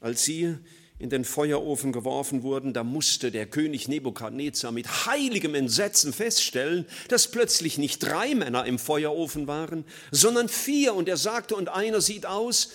Als 0.00 0.24
sie 0.24 0.56
in 1.04 1.10
den 1.10 1.26
Feuerofen 1.26 1.92
geworfen 1.92 2.42
wurden, 2.42 2.72
da 2.72 2.82
musste 2.82 3.30
der 3.30 3.44
König 3.44 3.88
Nebukadnezar 3.88 4.72
mit 4.72 5.04
heiligem 5.04 5.54
Entsetzen 5.54 6.14
feststellen, 6.14 6.86
dass 7.08 7.30
plötzlich 7.30 7.76
nicht 7.76 8.02
drei 8.02 8.34
Männer 8.34 8.64
im 8.64 8.78
Feuerofen 8.78 9.46
waren, 9.46 9.84
sondern 10.12 10.48
vier. 10.48 10.94
Und 10.94 11.06
er 11.06 11.18
sagte, 11.18 11.56
und 11.56 11.68
einer 11.68 12.00
sieht 12.00 12.24
aus 12.24 12.70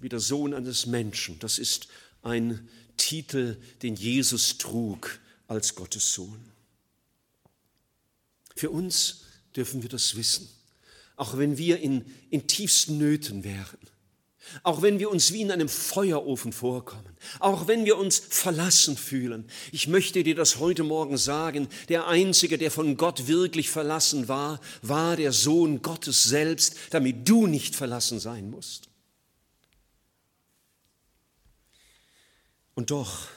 wie 0.00 0.08
der 0.08 0.20
Sohn 0.20 0.54
eines 0.54 0.86
Menschen. 0.86 1.38
Das 1.38 1.58
ist 1.58 1.88
ein 2.22 2.66
Titel, 2.96 3.58
den 3.82 3.94
Jesus 3.94 4.56
trug 4.56 5.20
als 5.46 5.74
Gottes 5.74 6.14
Sohn. 6.14 6.50
Für 8.54 8.70
uns 8.70 9.24
dürfen 9.54 9.82
wir 9.82 9.90
das 9.90 10.16
wissen, 10.16 10.48
auch 11.16 11.36
wenn 11.36 11.58
wir 11.58 11.78
in, 11.80 12.06
in 12.30 12.46
tiefsten 12.46 12.96
Nöten 12.96 13.44
wären 13.44 13.76
auch 14.62 14.82
wenn 14.82 14.98
wir 14.98 15.10
uns 15.10 15.32
wie 15.32 15.42
in 15.42 15.50
einem 15.50 15.68
Feuerofen 15.68 16.52
vorkommen, 16.52 17.16
auch 17.40 17.66
wenn 17.66 17.84
wir 17.84 17.98
uns 17.98 18.18
verlassen 18.18 18.96
fühlen. 18.96 19.48
Ich 19.72 19.88
möchte 19.88 20.22
dir 20.22 20.34
das 20.34 20.58
heute 20.58 20.82
Morgen 20.82 21.16
sagen, 21.16 21.68
der 21.88 22.06
Einzige, 22.06 22.58
der 22.58 22.70
von 22.70 22.96
Gott 22.96 23.26
wirklich 23.26 23.70
verlassen 23.70 24.28
war, 24.28 24.60
war 24.82 25.16
der 25.16 25.32
Sohn 25.32 25.82
Gottes 25.82 26.24
selbst, 26.24 26.76
damit 26.90 27.28
du 27.28 27.46
nicht 27.46 27.74
verlassen 27.74 28.20
sein 28.20 28.50
musst. 28.50 28.88
Und 32.74 32.90
doch, 32.90 33.28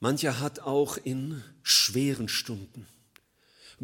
mancher 0.00 0.40
hat 0.40 0.60
auch 0.60 0.96
in 0.96 1.42
schweren 1.62 2.28
Stunden 2.28 2.86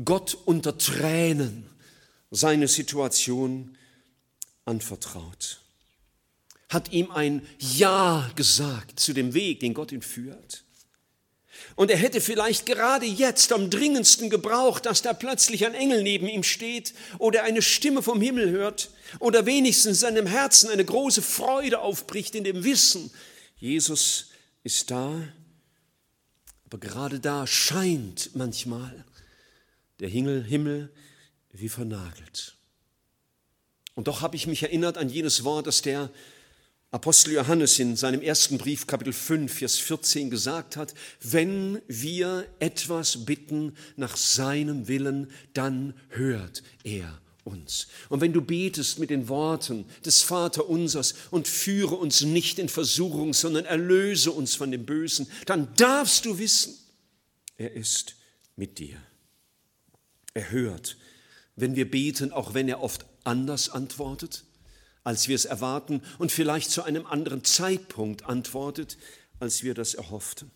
Gott 0.04 0.36
unter 0.44 0.76
Tränen 0.78 1.66
seine 2.30 2.68
Situation 2.68 3.76
anvertraut 4.64 5.60
hat 6.68 6.92
ihm 6.92 7.10
ein 7.10 7.46
Ja 7.58 8.30
gesagt 8.36 9.00
zu 9.00 9.12
dem 9.12 9.34
Weg, 9.34 9.60
den 9.60 9.74
Gott 9.74 9.92
ihn 9.92 10.02
führt. 10.02 10.64
Und 11.76 11.90
er 11.90 11.96
hätte 11.96 12.20
vielleicht 12.20 12.66
gerade 12.66 13.06
jetzt 13.06 13.52
am 13.52 13.70
dringendsten 13.70 14.30
gebraucht, 14.30 14.86
dass 14.86 15.02
da 15.02 15.12
plötzlich 15.12 15.64
ein 15.64 15.74
Engel 15.74 16.02
neben 16.02 16.28
ihm 16.28 16.42
steht 16.42 16.94
oder 17.18 17.44
eine 17.44 17.62
Stimme 17.62 18.02
vom 18.02 18.20
Himmel 18.20 18.50
hört 18.50 18.90
oder 19.18 19.46
wenigstens 19.46 20.00
seinem 20.00 20.26
Herzen 20.26 20.70
eine 20.70 20.84
große 20.84 21.22
Freude 21.22 21.80
aufbricht 21.80 22.34
in 22.34 22.44
dem 22.44 22.64
Wissen, 22.64 23.10
Jesus 23.56 24.30
ist 24.62 24.90
da. 24.90 25.22
Aber 26.66 26.78
gerade 26.78 27.18
da 27.18 27.46
scheint 27.46 28.30
manchmal 28.34 29.04
der 30.00 30.08
Himmel 30.08 30.90
wie 31.52 31.68
vernagelt. 31.68 32.56
Und 33.94 34.06
doch 34.06 34.20
habe 34.20 34.36
ich 34.36 34.46
mich 34.46 34.62
erinnert 34.62 34.98
an 34.98 35.08
jenes 35.08 35.44
Wort, 35.44 35.66
das 35.66 35.82
der 35.82 36.10
Apostel 36.90 37.34
Johannes 37.34 37.78
in 37.78 37.96
seinem 37.96 38.22
ersten 38.22 38.56
Brief, 38.56 38.86
Kapitel 38.86 39.12
5, 39.12 39.52
Vers 39.52 39.76
14 39.76 40.30
gesagt 40.30 40.78
hat, 40.78 40.94
wenn 41.20 41.82
wir 41.86 42.46
etwas 42.60 43.26
bitten 43.26 43.76
nach 43.96 44.16
seinem 44.16 44.88
Willen, 44.88 45.30
dann 45.52 45.92
hört 46.08 46.62
er 46.84 47.20
uns. 47.44 47.88
Und 48.08 48.22
wenn 48.22 48.32
du 48.32 48.40
betest 48.40 48.98
mit 48.98 49.10
den 49.10 49.28
Worten 49.28 49.84
des 50.06 50.22
Vaterunsers 50.22 51.14
und 51.30 51.46
führe 51.46 51.94
uns 51.94 52.22
nicht 52.22 52.58
in 52.58 52.70
Versuchung, 52.70 53.34
sondern 53.34 53.66
erlöse 53.66 54.32
uns 54.32 54.54
von 54.54 54.70
dem 54.70 54.86
Bösen, 54.86 55.26
dann 55.44 55.68
darfst 55.76 56.24
du 56.24 56.38
wissen, 56.38 56.74
er 57.58 57.74
ist 57.74 58.14
mit 58.56 58.78
dir. 58.78 58.96
Er 60.32 60.50
hört, 60.50 60.96
wenn 61.54 61.76
wir 61.76 61.90
beten, 61.90 62.32
auch 62.32 62.54
wenn 62.54 62.66
er 62.66 62.80
oft 62.80 63.04
anders 63.24 63.68
antwortet 63.68 64.44
als 65.08 65.26
wir 65.26 65.36
es 65.36 65.46
erwarten 65.46 66.02
und 66.18 66.30
vielleicht 66.30 66.70
zu 66.70 66.82
einem 66.82 67.06
anderen 67.06 67.42
Zeitpunkt 67.42 68.26
antwortet, 68.26 68.98
als 69.40 69.62
wir 69.62 69.72
das 69.72 69.94
erhofften. 69.94 70.50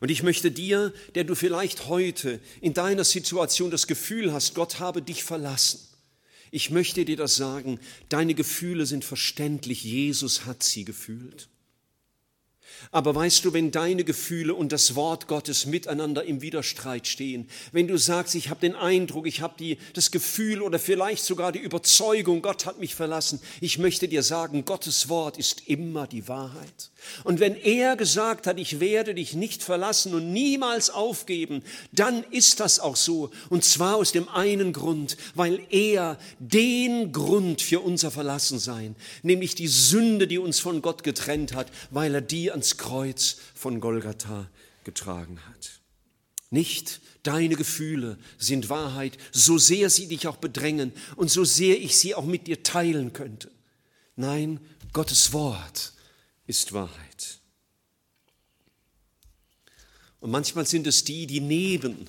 Und 0.00 0.10
ich 0.10 0.24
möchte 0.24 0.50
dir, 0.50 0.92
der 1.14 1.22
du 1.22 1.36
vielleicht 1.36 1.86
heute 1.86 2.40
in 2.60 2.74
deiner 2.74 3.04
Situation 3.04 3.70
das 3.70 3.86
Gefühl 3.86 4.32
hast, 4.32 4.56
Gott 4.56 4.80
habe 4.80 5.00
dich 5.00 5.22
verlassen, 5.22 5.78
ich 6.50 6.70
möchte 6.70 7.04
dir 7.04 7.16
das 7.16 7.36
sagen, 7.36 7.78
deine 8.08 8.34
Gefühle 8.34 8.84
sind 8.84 9.04
verständlich, 9.04 9.84
Jesus 9.84 10.44
hat 10.44 10.64
sie 10.64 10.84
gefühlt. 10.84 11.48
Aber 12.90 13.14
weißt 13.14 13.44
du, 13.44 13.52
wenn 13.52 13.70
deine 13.70 14.04
Gefühle 14.04 14.54
und 14.54 14.72
das 14.72 14.94
Wort 14.94 15.26
Gottes 15.26 15.66
miteinander 15.66 16.24
im 16.24 16.42
Widerstreit 16.42 17.06
stehen, 17.06 17.48
wenn 17.72 17.88
du 17.88 17.96
sagst, 17.96 18.34
ich 18.34 18.50
habe 18.50 18.60
den 18.60 18.74
Eindruck, 18.74 19.26
ich 19.26 19.40
habe 19.40 19.76
das 19.94 20.10
Gefühl 20.10 20.62
oder 20.62 20.78
vielleicht 20.78 21.24
sogar 21.24 21.52
die 21.52 21.58
Überzeugung, 21.58 22.42
Gott 22.42 22.66
hat 22.66 22.80
mich 22.80 22.94
verlassen, 22.94 23.40
ich 23.60 23.78
möchte 23.78 24.08
dir 24.08 24.22
sagen, 24.22 24.64
Gottes 24.64 25.08
Wort 25.08 25.38
ist 25.38 25.68
immer 25.68 26.06
die 26.06 26.28
Wahrheit. 26.28 26.90
Und 27.24 27.40
wenn 27.40 27.56
er 27.56 27.96
gesagt 27.96 28.46
hat, 28.46 28.58
ich 28.58 28.80
werde 28.80 29.14
dich 29.14 29.34
nicht 29.34 29.62
verlassen 29.62 30.14
und 30.14 30.32
niemals 30.32 30.90
aufgeben, 30.90 31.62
dann 31.92 32.24
ist 32.30 32.60
das 32.60 32.80
auch 32.80 32.96
so. 32.96 33.30
Und 33.48 33.64
zwar 33.64 33.96
aus 33.96 34.12
dem 34.12 34.28
einen 34.28 34.72
Grund, 34.72 35.16
weil 35.34 35.60
er 35.70 36.18
den 36.38 37.12
Grund 37.12 37.62
für 37.62 37.80
unser 37.80 38.10
Verlassensein, 38.10 38.96
nämlich 39.22 39.54
die 39.54 39.68
Sünde, 39.68 40.26
die 40.26 40.38
uns 40.38 40.60
von 40.60 40.82
Gott 40.82 41.02
getrennt 41.02 41.54
hat, 41.54 41.68
weil 41.90 42.14
er 42.14 42.20
die 42.20 42.50
ans 42.50 42.76
Kreuz 42.76 43.36
von 43.54 43.80
Golgatha 43.80 44.48
getragen 44.84 45.38
hat. 45.48 45.80
Nicht 46.50 47.00
deine 47.22 47.54
Gefühle 47.54 48.18
sind 48.38 48.68
Wahrheit, 48.68 49.18
so 49.30 49.58
sehr 49.58 49.88
sie 49.90 50.08
dich 50.08 50.26
auch 50.26 50.36
bedrängen 50.36 50.92
und 51.16 51.30
so 51.30 51.44
sehr 51.44 51.80
ich 51.80 51.96
sie 51.96 52.14
auch 52.14 52.24
mit 52.24 52.46
dir 52.46 52.62
teilen 52.62 53.12
könnte. 53.12 53.50
Nein, 54.16 54.60
Gottes 54.92 55.32
Wort 55.32 55.92
ist 56.50 56.72
Wahrheit. 56.72 57.38
Und 60.18 60.32
manchmal 60.32 60.66
sind 60.66 60.86
es 60.88 61.04
die, 61.04 61.28
die 61.28 61.40
neben 61.40 62.08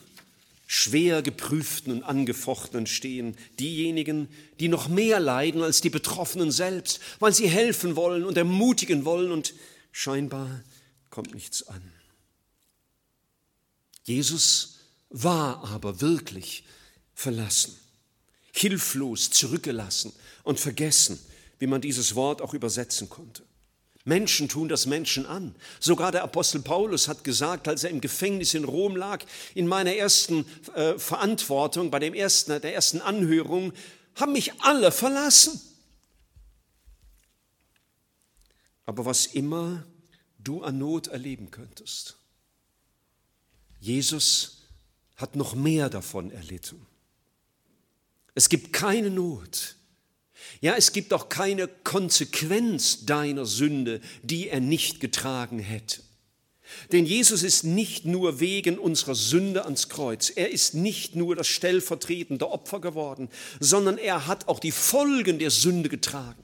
schwer 0.66 1.22
geprüften 1.22 1.94
und 1.94 2.04
angefochtenen 2.04 2.88
stehen, 2.88 3.38
diejenigen, 3.60 4.28
die 4.60 4.68
noch 4.68 4.88
mehr 4.88 5.20
leiden 5.20 5.62
als 5.62 5.82
die 5.82 5.92
Betroffenen 5.92 6.52
selbst, 6.52 7.00
weil 7.20 7.34
sie 7.34 7.48
helfen 7.48 7.96
wollen 7.96 8.26
und 8.26 8.36
ermutigen 8.36 9.06
wollen 9.06 9.32
und 9.32 9.54
scheinbar 9.92 10.64
kommt 11.12 11.36
nichts 11.36 11.68
an. 11.68 11.94
Jesus 14.06 14.80
war 15.10 15.64
aber 15.66 16.02
wirklich 16.02 16.64
verlassen, 17.14 17.78
hilflos 18.54 19.30
zurückgelassen 19.30 20.14
und 20.44 20.60
vergessen, 20.60 21.20
wie 21.60 21.68
man 21.68 21.82
dieses 21.82 22.16
Wort 22.16 22.42
auch 22.42 22.56
übersetzen 22.56 23.08
konnte. 23.08 23.44
Menschen 24.03 24.50
tun 24.50 24.67
das 24.67 24.86
Menschen 24.86 25.25
an. 25.25 25.55
Sogar 25.79 26.12
der 26.12 26.24
Apostel 26.24 26.62
Paulus 26.62 27.08
hat 27.08 27.24
gesagt, 27.24 27.67
als 27.67 27.84
er 27.84 27.91
im 27.91 28.01
Gefängnis 28.01 28.53
in 28.53 28.63
Rom 28.63 28.96
lag, 28.96 29.24
in 29.53 29.67
meiner 29.67 29.93
ersten 29.93 30.46
äh, 30.74 30.98
Verantwortung, 30.98 31.91
bei 31.91 32.00
dem 32.00 32.13
ersten, 32.13 32.62
der 32.62 32.74
ersten 32.74 33.01
Anhörung, 33.01 33.74
haben 34.15 34.34
mich 34.34 34.53
alle 34.62 34.91
verlassen. 34.91 35.62
Aber 38.86 39.05
was 39.05 39.27
immer 39.27 39.86
du 40.39 40.63
an 40.63 40.79
Not 40.79 41.08
erleben 41.08 41.51
könntest, 41.51 42.17
Jesus 43.79 44.67
hat 45.15 45.36
noch 45.36 45.55
mehr 45.55 45.89
davon 45.89 46.31
erlitten. 46.31 46.86
Es 48.34 48.50
gibt 48.50 48.74
keine 48.74 49.10
Not, 49.10 49.75
ja, 50.62 50.76
es 50.76 50.94
gibt 50.94 51.14
auch 51.14 51.30
keine 51.30 51.68
Konsequenz 51.68 53.06
deiner 53.06 53.46
Sünde, 53.46 54.02
die 54.24 54.50
er 54.50 54.60
nicht 54.60 55.00
getragen 55.00 55.60
hätte. 55.60 56.02
Denn 56.92 57.06
Jesus 57.06 57.44
ist 57.44 57.64
nicht 57.64 58.06
nur 58.06 58.40
wegen 58.40 58.78
unserer 58.78 59.16
Sünde 59.16 59.66
ans 59.66 59.90
Kreuz, 59.90 60.32
er 60.34 60.52
ist 60.52 60.74
nicht 60.74 61.16
nur 61.16 61.36
das 61.36 61.48
stellvertretende 61.48 62.50
Opfer 62.50 62.80
geworden, 62.80 63.30
sondern 63.60 63.98
er 63.98 64.28
hat 64.28 64.48
auch 64.48 64.60
die 64.60 64.72
Folgen 64.72 65.40
der 65.40 65.52
Sünde 65.52 65.90
getragen. 65.90 66.44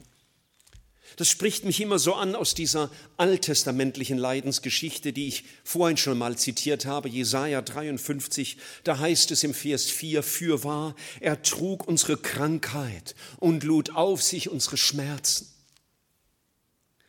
Das 1.18 1.28
spricht 1.28 1.64
mich 1.64 1.80
immer 1.80 1.98
so 1.98 2.14
an 2.14 2.36
aus 2.36 2.54
dieser 2.54 2.92
alttestamentlichen 3.16 4.18
Leidensgeschichte, 4.18 5.12
die 5.12 5.26
ich 5.26 5.42
vorhin 5.64 5.96
schon 5.96 6.16
mal 6.16 6.38
zitiert 6.38 6.86
habe, 6.86 7.08
Jesaja 7.08 7.60
53. 7.60 8.56
Da 8.84 9.00
heißt 9.00 9.32
es 9.32 9.42
im 9.42 9.52
Vers 9.52 9.86
4, 9.86 10.22
fürwahr, 10.22 10.94
er 11.18 11.42
trug 11.42 11.88
unsere 11.88 12.18
Krankheit 12.18 13.16
und 13.38 13.64
lud 13.64 13.96
auf 13.96 14.22
sich 14.22 14.48
unsere 14.48 14.76
Schmerzen. 14.76 15.48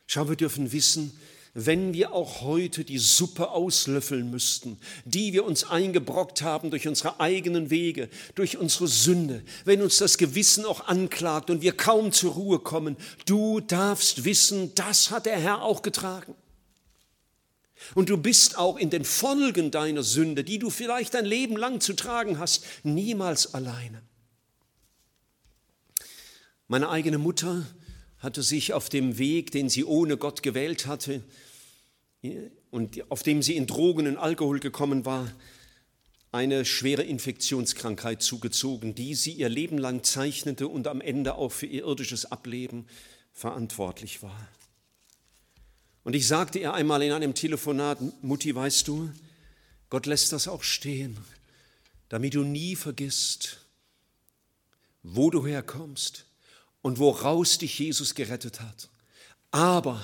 Schau, 0.08 0.28
wir 0.28 0.36
dürfen 0.36 0.72
wissen, 0.72 1.16
wenn 1.54 1.94
wir 1.94 2.14
auch 2.14 2.42
heute 2.42 2.84
die 2.84 3.00
Suppe 3.00 3.50
auslöffeln 3.50 4.30
müssten, 4.30 4.78
die 5.06 5.34
wir 5.34 5.46
uns 5.46 5.64
eingebrockt 5.64 6.42
haben 6.42 6.70
durch 6.70 6.88
unsere 6.88 7.20
eigenen 7.20 7.70
Wege, 7.70 8.10
durch 8.36 8.58
unsere 8.58 8.88
Sünde, 8.88 9.44
wenn 9.66 9.82
uns 9.82 9.98
das 9.98 10.18
Gewissen 10.18 10.66
auch 10.66 10.88
anklagt 10.88 11.50
und 11.50 11.62
wir 11.62 11.74
kaum 11.74 12.12
zur 12.12 12.34
Ruhe 12.34 12.60
kommen, 12.60 12.98
du 13.26 13.60
darfst 13.60 14.26
wissen, 14.26 14.74
das 14.76 15.12
hat 15.12 15.26
der 15.26 15.40
Herr 15.40 15.64
auch 15.64 15.82
getragen. 15.82 16.36
Und 17.96 18.10
du 18.10 18.18
bist 18.18 18.58
auch 18.58 18.78
in 18.78 18.90
den 18.90 19.06
Folgen 19.06 19.72
deiner 19.72 20.04
Sünde, 20.04 20.44
die 20.44 20.60
du 20.60 20.70
vielleicht 20.70 21.14
dein 21.14 21.26
Leben 21.26 21.56
lang 21.56 21.80
zu 21.80 21.94
tragen 21.94 22.38
hast, 22.38 22.64
niemals 22.84 23.54
alleine. 23.54 24.02
Meine 26.68 26.90
eigene 26.90 27.18
Mutter 27.18 27.66
hatte 28.20 28.44
sich 28.44 28.74
auf 28.74 28.90
dem 28.90 29.18
Weg, 29.18 29.52
den 29.52 29.70
sie 29.70 29.86
ohne 29.86 30.18
Gott 30.18 30.44
gewählt 30.44 30.88
hatte 30.88 31.24
und 32.70 33.12
auf 33.12 33.24
dem 33.24 33.42
sie 33.42 33.56
in 33.56 33.66
Drogen 33.66 34.08
und 34.08 34.18
Alkohol 34.18 34.60
gekommen 34.60 35.06
war, 35.06 35.32
eine 36.32 36.64
schwere 36.64 37.04
Infektionskrankheit 37.04 38.22
zugezogen, 38.22 38.94
die 38.94 39.16
sie 39.16 39.32
ihr 39.32 39.50
Leben 39.50 39.78
lang 39.78 40.04
zeichnete 40.04 40.68
und 40.68 40.88
am 40.88 41.02
Ende 41.02 41.36
auch 41.36 41.52
für 41.52 41.66
ihr 41.66 41.86
irdisches 41.86 42.26
Ableben 42.32 42.86
verantwortlich 43.34 44.22
war. 44.22 44.48
Und 46.04 46.16
ich 46.16 46.28
sagte 46.28 46.60
ihr 46.60 46.74
einmal 46.74 47.02
in 47.02 47.14
einem 47.14 47.34
Telefonat, 47.34 48.00
Mutti, 48.22 48.54
weißt 48.54 48.88
du, 48.88 49.10
Gott 49.90 50.06
lässt 50.06 50.32
das 50.32 50.48
auch 50.48 50.64
stehen, 50.64 51.18
damit 52.10 52.36
du 52.36 52.44
nie 52.44 52.76
vergisst, 52.76 53.66
wo 55.02 55.30
du 55.32 55.46
herkommst, 55.46 56.26
und 56.82 57.00
woraus 57.00 57.58
dich 57.58 57.80
Jesus 57.80 58.16
gerettet 58.16 58.62
hat. 58.62 58.90
Aber 59.52 60.02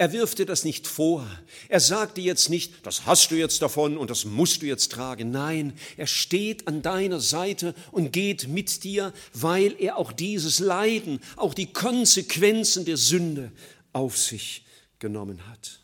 er 0.00 0.12
wirft 0.12 0.38
dir 0.38 0.46
das 0.46 0.64
nicht 0.64 0.86
vor. 0.86 1.26
Er 1.68 1.80
sagt 1.80 2.18
dir 2.18 2.24
jetzt 2.24 2.50
nicht, 2.50 2.86
das 2.86 3.04
hast 3.04 3.32
du 3.32 3.34
jetzt 3.34 3.62
davon 3.62 3.98
und 3.98 4.10
das 4.10 4.24
musst 4.24 4.62
du 4.62 4.66
jetzt 4.66 4.92
tragen. 4.92 5.32
Nein, 5.32 5.72
er 5.96 6.06
steht 6.06 6.68
an 6.68 6.82
deiner 6.82 7.18
Seite 7.18 7.74
und 7.90 8.12
geht 8.12 8.46
mit 8.46 8.84
dir, 8.84 9.12
weil 9.34 9.74
er 9.80 9.96
auch 9.96 10.12
dieses 10.12 10.60
Leiden, 10.60 11.20
auch 11.34 11.52
die 11.52 11.72
Konsequenzen 11.72 12.84
der 12.84 12.96
Sünde 12.96 13.50
auf 13.92 14.16
sich 14.16 14.64
genommen 15.00 15.48
hat. 15.48 15.80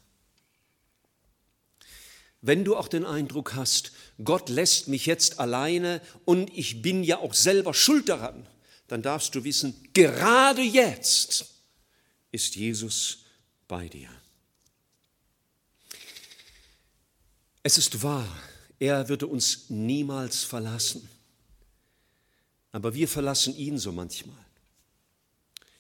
Wenn 2.40 2.64
du 2.64 2.76
auch 2.76 2.88
den 2.88 3.04
Eindruck 3.04 3.54
hast, 3.54 3.90
Gott 4.22 4.48
lässt 4.48 4.86
mich 4.86 5.06
jetzt 5.06 5.40
alleine 5.40 6.00
und 6.24 6.56
ich 6.56 6.82
bin 6.82 7.02
ja 7.02 7.18
auch 7.18 7.34
selber 7.34 7.74
schuld 7.74 8.08
daran, 8.08 8.46
dann 8.88 9.02
darfst 9.02 9.34
du 9.34 9.44
wissen, 9.44 9.74
gerade 9.92 10.62
jetzt 10.62 11.46
ist 12.30 12.56
Jesus 12.56 13.24
bei 13.66 13.88
dir. 13.88 14.08
Es 17.62 17.78
ist 17.78 18.02
wahr, 18.02 18.28
er 18.78 19.08
würde 19.08 19.26
uns 19.26 19.70
niemals 19.70 20.44
verlassen, 20.44 21.08
aber 22.72 22.94
wir 22.94 23.08
verlassen 23.08 23.56
ihn 23.56 23.78
so 23.78 23.92
manchmal. 23.92 24.44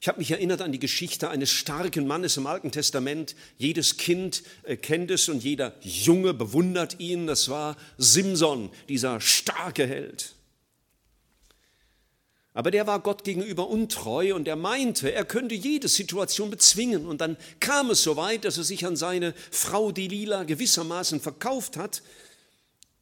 Ich 0.04 0.08
habe 0.08 0.18
mich 0.18 0.30
erinnert 0.30 0.60
an 0.60 0.70
die 0.70 0.78
Geschichte 0.78 1.30
eines 1.30 1.50
starken 1.50 2.06
Mannes 2.06 2.36
im 2.36 2.46
Alten 2.46 2.70
Testament. 2.70 3.34
Jedes 3.56 3.96
Kind 3.96 4.42
äh, 4.64 4.76
kennt 4.76 5.10
es 5.10 5.30
und 5.30 5.42
jeder 5.42 5.74
Junge 5.80 6.34
bewundert 6.34 7.00
ihn. 7.00 7.26
Das 7.26 7.48
war 7.48 7.78
Simson, 7.96 8.70
dieser 8.86 9.22
starke 9.22 9.86
Held. 9.86 10.34
Aber 12.54 12.70
der 12.70 12.86
war 12.86 13.00
Gott 13.00 13.24
gegenüber 13.24 13.68
untreu 13.68 14.32
und 14.34 14.46
er 14.46 14.54
meinte, 14.54 15.12
er 15.12 15.24
könnte 15.24 15.56
jede 15.56 15.88
Situation 15.88 16.50
bezwingen. 16.50 17.04
Und 17.04 17.20
dann 17.20 17.36
kam 17.58 17.90
es 17.90 18.04
so 18.04 18.16
weit, 18.16 18.44
dass 18.44 18.58
er 18.58 18.64
sich 18.64 18.86
an 18.86 18.94
seine 18.94 19.34
Frau 19.50 19.90
Delila 19.90 20.44
gewissermaßen 20.44 21.20
verkauft 21.20 21.76
hat. 21.76 22.02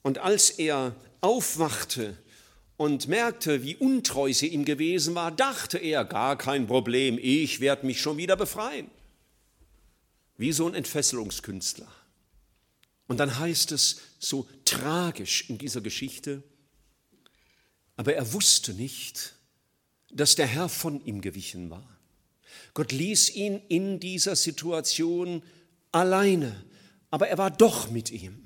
Und 0.00 0.16
als 0.18 0.48
er 0.48 0.96
aufwachte 1.20 2.16
und 2.78 3.08
merkte, 3.08 3.62
wie 3.62 3.76
untreu 3.76 4.32
sie 4.32 4.48
ihm 4.48 4.64
gewesen 4.64 5.14
war, 5.14 5.30
dachte 5.30 5.76
er, 5.76 6.06
gar 6.06 6.38
kein 6.38 6.66
Problem, 6.66 7.18
ich 7.20 7.60
werde 7.60 7.84
mich 7.84 8.00
schon 8.00 8.16
wieder 8.16 8.36
befreien. 8.36 8.90
Wie 10.38 10.52
so 10.52 10.66
ein 10.66 10.74
Entfesselungskünstler. 10.74 11.92
Und 13.06 13.20
dann 13.20 13.38
heißt 13.38 13.70
es 13.72 14.00
so 14.18 14.48
tragisch 14.64 15.50
in 15.50 15.58
dieser 15.58 15.82
Geschichte, 15.82 16.42
aber 17.96 18.14
er 18.14 18.32
wusste 18.32 18.72
nicht, 18.72 19.34
dass 20.12 20.34
der 20.34 20.46
Herr 20.46 20.68
von 20.68 21.04
ihm 21.04 21.20
gewichen 21.20 21.70
war. 21.70 21.88
Gott 22.74 22.92
ließ 22.92 23.30
ihn 23.30 23.60
in 23.68 24.00
dieser 24.00 24.36
Situation 24.36 25.42
alleine, 25.90 26.64
aber 27.10 27.28
er 27.28 27.38
war 27.38 27.50
doch 27.50 27.90
mit 27.90 28.10
ihm. 28.10 28.42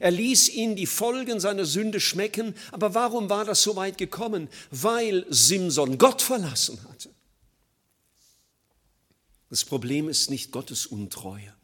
Er 0.00 0.10
ließ 0.10 0.50
ihn 0.50 0.76
die 0.76 0.86
Folgen 0.86 1.40
seiner 1.40 1.64
Sünde 1.64 2.00
schmecken. 2.00 2.54
Aber 2.70 2.94
warum 2.94 3.28
war 3.30 3.44
das 3.44 3.62
so 3.62 3.76
weit 3.76 3.98
gekommen? 3.98 4.48
Weil 4.70 5.26
Simson 5.28 5.98
Gott 5.98 6.22
verlassen 6.22 6.78
hatte. 6.88 7.10
Das 9.50 9.64
Problem 9.64 10.08
ist 10.08 10.30
nicht 10.30 10.52
Gottes 10.52 10.86
Untreue, 10.86 11.54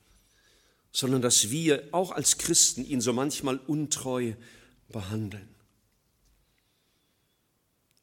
sondern 0.90 1.20
dass 1.20 1.50
wir 1.50 1.86
auch 1.92 2.12
als 2.12 2.38
Christen 2.38 2.84
ihn 2.84 3.02
so 3.02 3.12
manchmal 3.12 3.58
untreu 3.58 4.32
behandeln. 4.88 5.53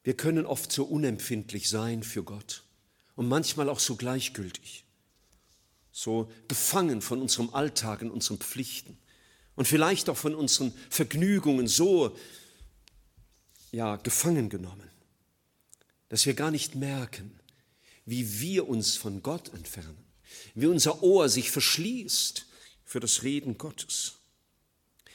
Wir 0.03 0.15
können 0.15 0.45
oft 0.45 0.71
so 0.71 0.83
unempfindlich 0.83 1.69
sein 1.69 2.03
für 2.03 2.23
Gott 2.23 2.63
und 3.15 3.27
manchmal 3.27 3.69
auch 3.69 3.79
so 3.79 3.95
gleichgültig, 3.95 4.85
so 5.91 6.31
gefangen 6.47 7.01
von 7.01 7.21
unserem 7.21 7.53
Alltag 7.53 8.01
und 8.01 8.11
unseren 8.11 8.37
Pflichten 8.37 8.97
und 9.55 9.67
vielleicht 9.67 10.09
auch 10.09 10.17
von 10.17 10.33
unseren 10.33 10.73
Vergnügungen 10.89 11.67
so 11.67 12.17
ja 13.71 13.97
gefangen 13.97 14.49
genommen, 14.49 14.89
dass 16.09 16.25
wir 16.25 16.33
gar 16.33 16.51
nicht 16.51 16.75
merken, 16.75 17.39
wie 18.05 18.41
wir 18.41 18.67
uns 18.67 18.97
von 18.97 19.21
Gott 19.21 19.53
entfernen, 19.53 20.03
wie 20.55 20.65
unser 20.65 21.03
Ohr 21.03 21.29
sich 21.29 21.51
verschließt 21.51 22.47
für 22.83 22.99
das 22.99 23.23
Reden 23.23 23.57
Gottes. 23.57 24.15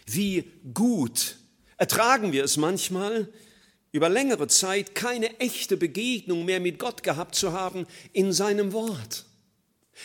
Wie 0.07 0.53
gut 0.73 1.39
ertragen 1.77 2.33
wir 2.33 2.45
es 2.45 2.57
manchmal, 2.57 3.33
über 3.97 4.09
längere 4.11 4.47
Zeit 4.47 4.95
keine 4.95 5.41
echte 5.41 5.77
Begegnung 5.77 6.45
mehr 6.45 6.61
mit 6.61 6.79
Gott 6.79 7.03
gehabt 7.03 7.35
zu 7.35 7.53
haben 7.53 7.87
in 8.13 8.33
seinem 8.33 8.73
Wort. 8.73 9.25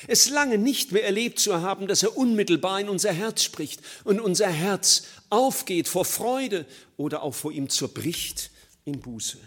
Es 0.08 0.30
lange 0.30 0.58
nicht 0.58 0.94
mehr 0.94 1.04
erlebt 1.04 1.40
zu 1.40 1.62
haben, 1.62 1.88
dass 1.88 2.02
er 2.02 2.16
unmittelbar 2.16 2.80
in 2.80 2.88
unser 2.88 3.12
Herz 3.12 3.44
spricht 3.44 3.82
und 4.06 4.22
unser 4.22 4.48
Herz 4.48 5.04
aufgeht 5.30 5.90
vor 5.90 6.06
Freude 6.06 6.66
oder 6.96 7.22
auch 7.22 7.36
vor 7.36 7.52
ihm 7.52 7.70
zerbricht 7.70 8.52
in 8.86 9.02
Buße. 9.02 9.38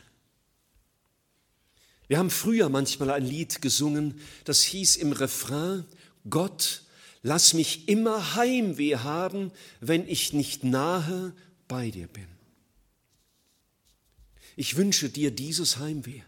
Wir 2.06 2.18
haben 2.18 2.30
früher 2.30 2.68
manchmal 2.68 3.10
ein 3.10 3.24
Lied 3.24 3.62
gesungen, 3.62 4.20
das 4.44 4.62
hieß 4.62 4.96
im 4.96 5.12
Refrain, 5.12 5.86
Gott, 6.28 6.82
lass 7.22 7.54
mich 7.54 7.88
immer 7.88 8.34
Heimweh 8.34 8.96
haben, 8.96 9.52
wenn 9.80 10.06
ich 10.06 10.34
nicht 10.34 10.64
nahe 10.64 11.32
bei 11.66 11.90
dir 11.90 12.08
bin. 12.08 12.33
Ich 14.56 14.76
wünsche 14.76 15.08
dir 15.08 15.30
dieses 15.30 15.78
Heimweh. 15.78 16.20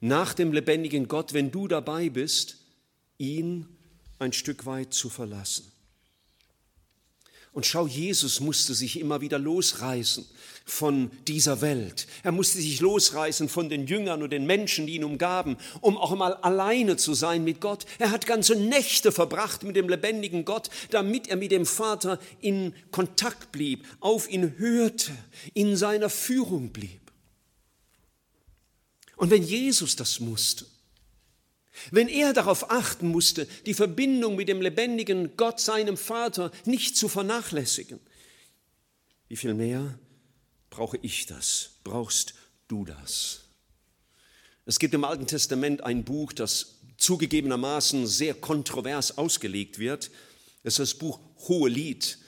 Nach 0.00 0.32
dem 0.32 0.52
lebendigen 0.52 1.08
Gott, 1.08 1.32
wenn 1.32 1.50
du 1.50 1.68
dabei 1.68 2.08
bist, 2.08 2.56
ihn 3.18 3.66
ein 4.18 4.32
Stück 4.32 4.66
weit 4.66 4.94
zu 4.94 5.10
verlassen. 5.10 5.70
Und 7.52 7.66
schau, 7.66 7.86
Jesus 7.86 8.40
musste 8.40 8.72
sich 8.74 9.00
immer 9.00 9.20
wieder 9.20 9.38
losreißen 9.38 10.24
von 10.64 11.10
dieser 11.26 11.60
Welt. 11.60 12.06
Er 12.22 12.30
musste 12.30 12.58
sich 12.58 12.80
losreißen 12.80 13.48
von 13.48 13.68
den 13.68 13.86
Jüngern 13.86 14.22
und 14.22 14.30
den 14.30 14.46
Menschen, 14.46 14.86
die 14.86 14.94
ihn 14.94 15.02
umgaben, 15.02 15.56
um 15.80 15.96
auch 15.96 16.14
mal 16.14 16.34
alleine 16.34 16.96
zu 16.96 17.14
sein 17.14 17.42
mit 17.42 17.60
Gott. 17.60 17.84
Er 17.98 18.12
hat 18.12 18.26
ganze 18.26 18.54
Nächte 18.54 19.10
verbracht 19.10 19.64
mit 19.64 19.74
dem 19.74 19.88
lebendigen 19.88 20.44
Gott, 20.44 20.70
damit 20.90 21.26
er 21.26 21.36
mit 21.36 21.50
dem 21.50 21.66
Vater 21.66 22.20
in 22.40 22.74
Kontakt 22.92 23.50
blieb, 23.50 23.84
auf 23.98 24.30
ihn 24.30 24.56
hörte, 24.58 25.10
in 25.52 25.74
seiner 25.76 26.10
Führung 26.10 26.68
blieb. 26.70 27.07
Und 29.18 29.30
wenn 29.30 29.42
Jesus 29.42 29.96
das 29.96 30.20
musste, 30.20 30.64
wenn 31.90 32.08
er 32.08 32.32
darauf 32.32 32.70
achten 32.70 33.08
musste, 33.08 33.46
die 33.66 33.74
Verbindung 33.74 34.36
mit 34.36 34.48
dem 34.48 34.62
lebendigen 34.62 35.36
Gott, 35.36 35.60
seinem 35.60 35.96
Vater, 35.96 36.52
nicht 36.64 36.96
zu 36.96 37.08
vernachlässigen, 37.08 38.00
wie 39.28 39.36
viel 39.36 39.54
mehr 39.54 39.98
brauche 40.70 40.98
ich 41.02 41.26
das? 41.26 41.72
Brauchst 41.82 42.34
du 42.68 42.84
das? 42.84 43.44
Es 44.66 44.78
gibt 44.78 44.94
im 44.94 45.04
Alten 45.04 45.26
Testament 45.26 45.82
ein 45.82 46.04
Buch, 46.04 46.32
das 46.32 46.76
zugegebenermaßen 46.96 48.06
sehr 48.06 48.34
kontrovers 48.34 49.18
ausgelegt 49.18 49.80
wird. 49.80 50.12
Es 50.62 50.74
ist 50.74 50.78
das 50.78 50.94
Buch 50.94 51.18
Hohelied. 51.48 52.18
Ähm, 52.18 52.27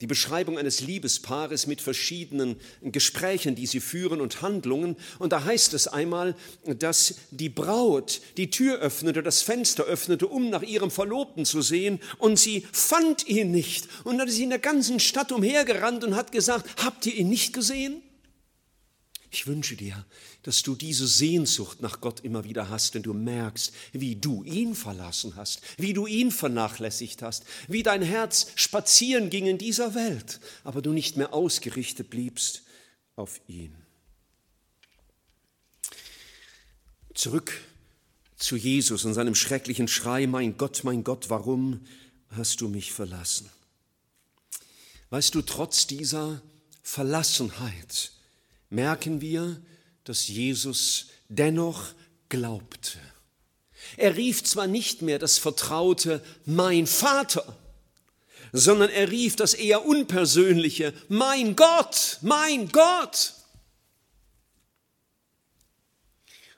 die 0.00 0.06
Beschreibung 0.06 0.56
eines 0.56 0.80
Liebespaares 0.80 1.66
mit 1.66 1.82
verschiedenen 1.82 2.56
Gesprächen, 2.80 3.54
die 3.54 3.66
sie 3.66 3.80
führen 3.80 4.20
und 4.20 4.40
Handlungen. 4.40 4.96
Und 5.18 5.32
da 5.32 5.44
heißt 5.44 5.74
es 5.74 5.88
einmal, 5.88 6.34
dass 6.64 7.16
die 7.30 7.50
Braut 7.50 8.22
die 8.38 8.48
Tür 8.50 8.78
öffnete, 8.78 9.22
das 9.22 9.42
Fenster 9.42 9.84
öffnete, 9.84 10.26
um 10.26 10.48
nach 10.48 10.62
ihrem 10.62 10.90
Verlobten 10.90 11.44
zu 11.44 11.60
sehen, 11.60 12.00
und 12.18 12.38
sie 12.38 12.66
fand 12.72 13.26
ihn 13.28 13.50
nicht. 13.50 13.88
Und 14.04 14.18
dann 14.18 14.28
ist 14.28 14.36
sie 14.36 14.44
in 14.44 14.50
der 14.50 14.58
ganzen 14.58 15.00
Stadt 15.00 15.32
umhergerannt 15.32 16.02
und 16.02 16.16
hat 16.16 16.32
gesagt, 16.32 16.82
habt 16.82 17.04
ihr 17.04 17.14
ihn 17.14 17.28
nicht 17.28 17.52
gesehen? 17.52 18.02
Ich 19.30 19.46
wünsche 19.46 19.76
dir, 19.76 20.06
dass 20.42 20.62
du 20.62 20.74
diese 20.74 21.06
Sehnsucht 21.06 21.82
nach 21.82 22.00
Gott 22.00 22.20
immer 22.20 22.44
wieder 22.44 22.70
hast, 22.70 22.94
wenn 22.94 23.02
du 23.02 23.12
merkst, 23.12 23.72
wie 23.92 24.16
du 24.16 24.42
ihn 24.44 24.74
verlassen 24.74 25.36
hast, 25.36 25.60
wie 25.76 25.92
du 25.92 26.06
ihn 26.06 26.30
vernachlässigt 26.30 27.20
hast, 27.20 27.44
wie 27.68 27.82
dein 27.82 28.02
Herz 28.02 28.52
spazieren 28.54 29.28
ging 29.28 29.46
in 29.46 29.58
dieser 29.58 29.94
Welt, 29.94 30.40
aber 30.64 30.80
du 30.80 30.92
nicht 30.92 31.18
mehr 31.18 31.34
ausgerichtet 31.34 32.08
bliebst 32.08 32.62
auf 33.16 33.40
ihn. 33.48 33.74
Zurück 37.12 37.52
zu 38.36 38.56
Jesus 38.56 39.04
und 39.04 39.12
seinem 39.12 39.34
schrecklichen 39.34 39.88
Schrei, 39.88 40.26
mein 40.26 40.56
Gott, 40.56 40.84
mein 40.84 41.04
Gott, 41.04 41.28
warum 41.28 41.84
hast 42.30 42.60
du 42.60 42.68
mich 42.68 42.92
verlassen? 42.92 43.50
Weißt 45.10 45.34
du, 45.34 45.42
trotz 45.42 45.86
dieser 45.86 46.40
Verlassenheit, 46.82 48.12
merken 48.70 49.20
wir, 49.20 49.60
dass 50.04 50.28
Jesus 50.28 51.08
dennoch 51.28 51.92
glaubte. 52.28 52.98
Er 53.96 54.16
rief 54.16 54.44
zwar 54.44 54.66
nicht 54.66 55.02
mehr 55.02 55.18
das 55.18 55.38
vertraute 55.38 56.22
Mein 56.44 56.86
Vater, 56.86 57.56
sondern 58.52 58.90
er 58.90 59.10
rief 59.10 59.36
das 59.36 59.54
eher 59.54 59.86
unpersönliche 59.86 60.92
Mein 61.08 61.56
Gott, 61.56 62.18
mein 62.22 62.68
Gott. 62.68 63.34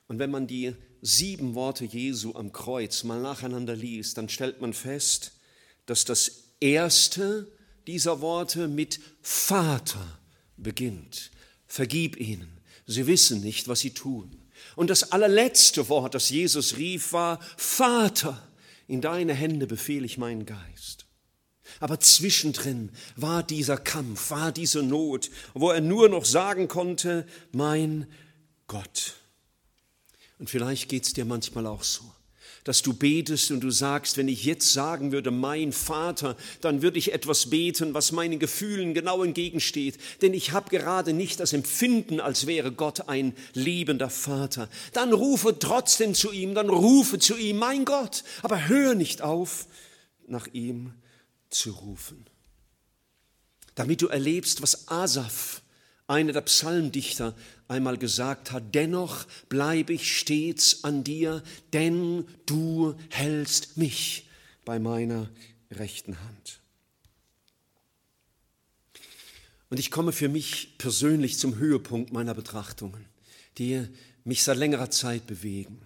Und 0.09 0.19
wenn 0.19 0.31
man 0.31 0.47
die 0.47 0.75
sieben 1.03 1.55
Worte 1.55 1.85
Jesu 1.85 2.35
am 2.35 2.53
Kreuz 2.53 3.05
mal 3.05 3.21
nacheinander 3.21 3.77
liest, 3.77 4.19
dann 4.19 4.29
stellt 4.29 4.61
man 4.61 4.75
fest, 4.75 5.33
dass 5.87 6.05
das 6.05 6.45
erste 6.61 7.51
dieser 7.87 8.21
Worte 8.21 8.69
mit 8.69 9.01
Vater 9.23 10.21
beginnt. 10.57 11.31
Vergib 11.71 12.19
ihnen, 12.19 12.51
sie 12.85 13.07
wissen 13.07 13.43
nicht, 13.43 13.69
was 13.69 13.79
sie 13.79 13.95
tun. 13.95 14.37
Und 14.75 14.91
das 14.91 15.13
allerletzte 15.13 15.89
Wort, 15.89 16.17
das 16.17 16.29
Jesus 16.29 16.79
rief, 16.79 17.13
war, 17.13 17.39
Vater, 17.57 18.43
in 18.89 19.01
deine 19.01 19.35
Hände 19.35 19.69
befehle 19.69 20.05
ich 20.05 20.19
meinen 20.19 20.47
Geist. 20.47 21.07
Aber 21.79 22.01
zwischendrin 22.01 22.91
war 23.15 23.45
dieser 23.45 23.77
Kampf, 23.77 24.33
war 24.33 24.51
diese 24.51 24.83
Not, 24.83 25.31
wo 25.55 25.71
er 25.71 25.81
nur 25.81 26.09
noch 26.09 26.25
sagen 26.25 26.67
konnte, 26.67 27.25
mein 27.53 28.09
Gott. 28.67 29.15
Und 30.41 30.51
vielleicht 30.51 30.89
geht 30.89 31.07
es 31.07 31.13
dir 31.13 31.25
manchmal 31.25 31.69
auch 31.69 31.85
so 31.85 32.03
dass 32.65 32.83
du 32.83 32.93
betest 32.93 33.51
und 33.51 33.61
du 33.61 33.71
sagst, 33.71 34.17
wenn 34.17 34.29
ich 34.29 34.45
jetzt 34.45 34.73
sagen 34.73 35.13
würde, 35.13 35.31
mein 35.31 35.73
Vater, 35.73 36.37
dann 36.61 36.83
würde 36.83 36.99
ich 36.99 37.13
etwas 37.13 37.49
beten, 37.49 37.95
was 37.95 38.13
meinen 38.13 38.39
Gefühlen 38.39 38.95
genau 38.95 39.25
entgegensteht. 39.25 39.99
Denn 40.23 40.35
ich 40.35 40.53
habe 40.53 40.71
gerade 40.71 41.13
nicht 41.13 41.41
das 41.41 41.53
Empfinden, 41.53 42.21
als 42.21 42.47
wäre 42.47 42.73
Gott 42.73 43.09
ein 43.09 43.35
liebender 43.55 44.11
Vater. 44.11 44.69
Dann 44.93 45.13
rufe 45.13 45.59
trotzdem 45.59 46.15
zu 46.15 46.33
ihm, 46.33 46.55
dann 46.55 46.69
rufe 46.69 47.19
zu 47.19 47.37
ihm, 47.37 47.57
mein 47.57 47.85
Gott, 47.85 48.25
aber 48.43 48.69
hör 48.69 48.95
nicht 48.95 49.23
auf, 49.23 49.67
nach 50.27 50.47
ihm 50.53 50.95
zu 51.49 51.73
rufen. 51.73 52.27
Damit 53.75 54.03
du 54.03 54.09
erlebst, 54.09 54.63
was 54.63 54.89
Asaf, 54.89 55.63
einer 56.07 56.33
der 56.33 56.43
Psalmdichter, 56.43 57.35
einmal 57.71 57.97
gesagt 57.97 58.51
hat, 58.51 58.75
dennoch 58.75 59.27
bleibe 59.49 59.93
ich 59.93 60.19
stets 60.19 60.85
an 60.85 61.05
dir, 61.05 61.43
denn 61.73 62.27
du 62.45 62.95
hältst 63.09 63.77
mich 63.77 64.29
bei 64.65 64.79
meiner 64.79 65.31
rechten 65.71 66.21
Hand. 66.21 66.61
Und 69.71 69.79
ich 69.79 69.93
komme 69.93 70.13
für 70.13 70.29
mich 70.29 70.79
persönlich 70.79 71.39
zum 71.39 71.57
Höhepunkt 71.57 72.13
meiner 72.13 72.35
Betrachtungen, 72.35 73.07
die 73.57 73.87
mich 74.25 74.43
seit 74.43 74.57
längerer 74.57 74.91
Zeit 74.91 75.29
bewegen. 75.29 75.81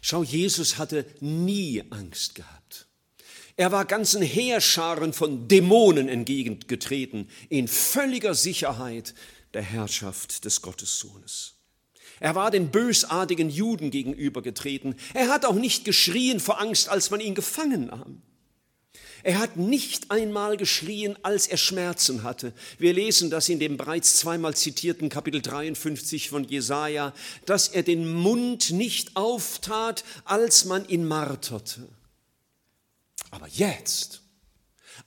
Schau, 0.00 0.24
Jesus 0.24 0.76
hatte 0.76 1.06
nie 1.20 1.84
Angst 1.90 2.34
gehabt. 2.34 2.86
Er 3.56 3.72
war 3.72 3.86
ganzen 3.86 4.20
Heerscharen 4.20 5.12
von 5.14 5.48
Dämonen 5.48 6.08
entgegengetreten, 6.08 7.28
in 7.48 7.68
völliger 7.68 8.34
Sicherheit 8.34 9.14
der 9.56 9.62
Herrschaft 9.62 10.44
des 10.44 10.60
Gottessohnes. 10.60 11.54
Er 12.20 12.34
war 12.34 12.50
den 12.50 12.70
bösartigen 12.70 13.48
Juden 13.48 13.90
gegenübergetreten. 13.90 14.96
Er 15.14 15.28
hat 15.28 15.46
auch 15.46 15.54
nicht 15.54 15.86
geschrien 15.86 16.40
vor 16.40 16.60
Angst, 16.60 16.90
als 16.90 17.10
man 17.10 17.20
ihn 17.20 17.34
gefangen 17.34 17.86
nahm. 17.86 18.20
Er 19.22 19.38
hat 19.38 19.56
nicht 19.56 20.10
einmal 20.10 20.58
geschrien, 20.58 21.16
als 21.22 21.46
er 21.46 21.56
Schmerzen 21.56 22.22
hatte. 22.22 22.52
Wir 22.78 22.92
lesen 22.92 23.30
das 23.30 23.48
in 23.48 23.58
dem 23.58 23.78
bereits 23.78 24.18
zweimal 24.18 24.54
zitierten 24.54 25.08
Kapitel 25.08 25.40
53 25.40 26.28
von 26.28 26.44
Jesaja, 26.44 27.14
dass 27.46 27.68
er 27.68 27.82
den 27.82 28.12
Mund 28.12 28.70
nicht 28.72 29.16
auftat, 29.16 30.04
als 30.26 30.66
man 30.66 30.86
ihn 30.86 31.08
marterte. 31.08 31.88
Aber 33.30 33.48
jetzt, 33.48 34.20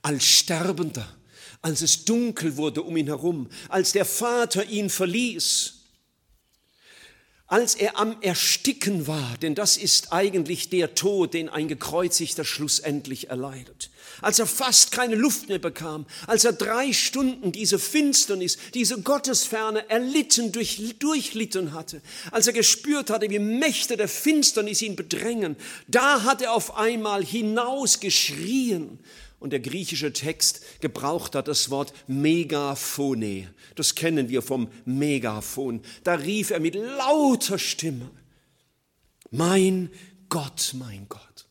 als 0.02 0.26
Sterbender, 0.26 1.19
als 1.62 1.82
es 1.82 2.06
dunkel 2.06 2.58
wurde 2.58 2.84
um 2.84 2.96
ihn 2.96 3.08
herum, 3.08 3.50
als 3.68 3.92
der 3.92 4.06
Vater 4.06 4.66
ihn 4.66 4.90
verließ, 4.90 5.80
als 7.50 7.74
er 7.74 7.98
am 7.98 8.16
Ersticken 8.22 9.08
war, 9.08 9.36
denn 9.42 9.56
das 9.56 9.76
ist 9.76 10.14
eigentlich 10.14 10.70
der 10.70 10.94
Tod, 10.94 11.34
den 11.34 11.50
ein 11.50 11.68
gekreuzigter 11.68 12.46
schlussendlich 12.46 13.32
erleidet, 13.32 13.90
als 14.22 14.38
er 14.38 14.46
fast 14.46 14.92
keine 14.92 15.16
Luft 15.16 15.50
mehr 15.50 15.58
bekam, 15.58 16.06
als 16.28 16.46
er 16.46 16.54
drei 16.54 16.94
Stunden 16.94 17.52
diese 17.52 17.80
Finsternis, 17.80 18.60
diese 18.76 19.02
Gottesferne 19.02 19.90
erlitten, 19.90 20.52
durch, 20.52 20.96
durchlitten 21.00 21.74
hatte, 21.74 22.04
als 22.30 22.46
er 22.46 22.54
gespürt 22.54 23.10
hatte, 23.10 23.32
wie 23.32 23.40
Mächte 23.40 23.98
der 23.98 24.08
Finsternis 24.08 24.84
ihn 24.84 24.96
bedrängen, 24.96 25.56
da 25.88 26.22
hat 26.24 26.44
er 26.44 26.54
auf 26.54 26.78
einmal 26.78 27.26
hinausgeschrien 27.26 29.00
und 29.40 29.52
der 29.52 29.60
griechische 29.60 30.12
Text 30.14 30.62
gebraucht 30.82 31.36
hat 31.36 31.48
das 31.48 31.70
Wort 31.70 31.94
Megaphone. 32.08 33.48
Das 33.76 33.96
kennen 33.96 34.30
wir 34.30 34.42
vom 34.42 34.70
Megaphon. 34.86 35.82
Da 36.04 36.16
rief 36.16 36.52
er 36.52 36.60
mit 36.60 36.76
lauter 36.76 37.58
Stimme, 37.58 38.12
mein 39.32 39.90
Gott, 40.28 40.74
mein 40.78 41.08
Gott. 41.08 41.48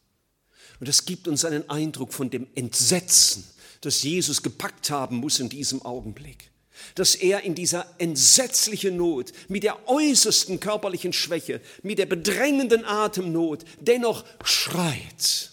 Und 0.80 0.88
das 0.88 1.06
gibt 1.06 1.26
uns 1.26 1.44
einen 1.44 1.68
Eindruck 1.68 2.12
von 2.12 2.30
dem 2.30 2.46
Entsetzen, 2.54 3.44
das 3.80 4.02
Jesus 4.02 4.42
gepackt 4.42 4.90
haben 4.90 5.16
muss 5.16 5.40
in 5.40 5.48
diesem 5.48 5.82
Augenblick. 5.82 6.50
Dass 6.94 7.16
er 7.16 7.42
in 7.42 7.56
dieser 7.56 7.86
entsetzlichen 7.98 8.96
Not, 8.96 9.32
mit 9.48 9.64
der 9.64 9.88
äußersten 9.88 10.60
körperlichen 10.60 11.12
Schwäche, 11.12 11.60
mit 11.82 11.98
der 11.98 12.06
bedrängenden 12.06 12.84
Atemnot 12.84 13.64
dennoch 13.80 14.24
schreit 14.44 15.50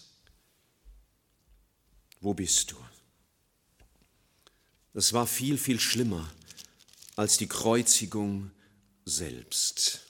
wo 2.26 2.34
bist 2.34 2.72
du? 2.72 2.76
Das 4.92 5.12
war 5.12 5.28
viel, 5.28 5.56
viel 5.56 5.78
schlimmer 5.78 6.28
als 7.14 7.38
die 7.38 7.46
Kreuzigung 7.46 8.50
selbst. 9.04 10.00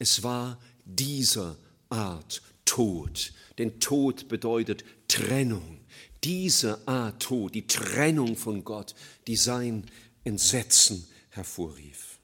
Es 0.00 0.24
war 0.24 0.60
dieser 0.84 1.56
Art 1.90 2.42
Tod, 2.64 3.32
denn 3.56 3.78
Tod 3.78 4.26
bedeutet 4.26 4.84
Trennung. 5.06 5.78
Diese 6.24 6.86
Art 6.88 7.22
Tod, 7.22 7.54
die 7.54 7.68
Trennung 7.68 8.36
von 8.36 8.64
Gott, 8.64 8.96
die 9.28 9.36
sein 9.36 9.86
Entsetzen 10.24 11.06
hervorrief. 11.30 12.18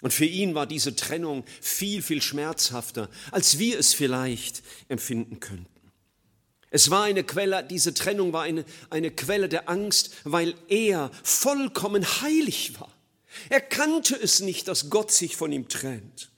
Und 0.00 0.14
für 0.14 0.24
ihn 0.24 0.54
war 0.54 0.66
diese 0.66 0.96
Trennung 0.96 1.44
viel, 1.60 2.00
viel 2.00 2.22
schmerzhafter, 2.22 3.10
als 3.30 3.58
wir 3.58 3.78
es 3.78 3.92
vielleicht 3.92 4.62
empfinden 4.88 5.38
könnten. 5.38 5.73
Es 6.74 6.90
war 6.90 7.04
eine 7.04 7.22
Quelle, 7.22 7.62
diese 7.62 7.94
Trennung 7.94 8.32
war 8.32 8.42
eine, 8.42 8.64
eine 8.90 9.12
Quelle 9.12 9.48
der 9.48 9.68
Angst, 9.68 10.10
weil 10.24 10.56
er 10.66 11.12
vollkommen 11.22 12.04
heilig 12.20 12.80
war. 12.80 12.92
Er 13.48 13.60
kannte 13.60 14.16
es 14.20 14.40
nicht, 14.40 14.66
dass 14.66 14.90
Gott 14.90 15.12
sich 15.12 15.36
von 15.36 15.52
ihm 15.52 15.68
trennt. 15.68 16.32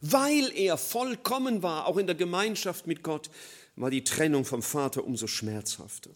Weil 0.00 0.50
er 0.56 0.78
vollkommen 0.78 1.62
war, 1.62 1.86
auch 1.86 1.98
in 1.98 2.06
der 2.06 2.16
Gemeinschaft 2.16 2.86
mit 2.86 3.02
Gott, 3.02 3.28
war 3.76 3.90
die 3.90 4.02
Trennung 4.02 4.46
vom 4.46 4.62
Vater 4.62 5.04
umso 5.04 5.26
schmerzhafter. 5.26 6.08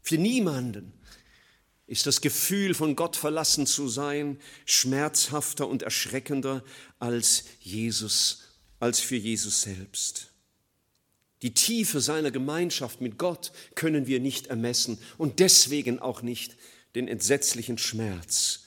Für 0.00 0.16
niemanden 0.16 0.94
ist 1.86 2.06
das 2.06 2.22
Gefühl, 2.22 2.72
von 2.72 2.96
Gott 2.96 3.16
verlassen 3.16 3.66
zu 3.66 3.88
sein, 3.88 4.40
schmerzhafter 4.64 5.68
und 5.68 5.82
erschreckender 5.82 6.64
als 6.98 7.44
Jesus, 7.60 8.44
als 8.80 9.00
für 9.00 9.16
Jesus 9.16 9.60
selbst. 9.60 10.31
Die 11.42 11.54
Tiefe 11.54 12.00
seiner 12.00 12.30
Gemeinschaft 12.30 13.00
mit 13.00 13.18
Gott 13.18 13.52
können 13.74 14.06
wir 14.06 14.20
nicht 14.20 14.46
ermessen 14.46 14.98
und 15.18 15.40
deswegen 15.40 15.98
auch 15.98 16.22
nicht 16.22 16.56
den 16.94 17.08
entsetzlichen 17.08 17.78
Schmerz 17.78 18.60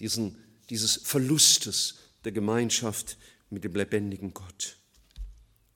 diesen, 0.00 0.36
dieses 0.70 0.96
Verlustes 0.96 1.96
der 2.24 2.32
Gemeinschaft 2.32 3.18
mit 3.50 3.64
dem 3.64 3.74
lebendigen 3.74 4.34
Gott. 4.34 4.76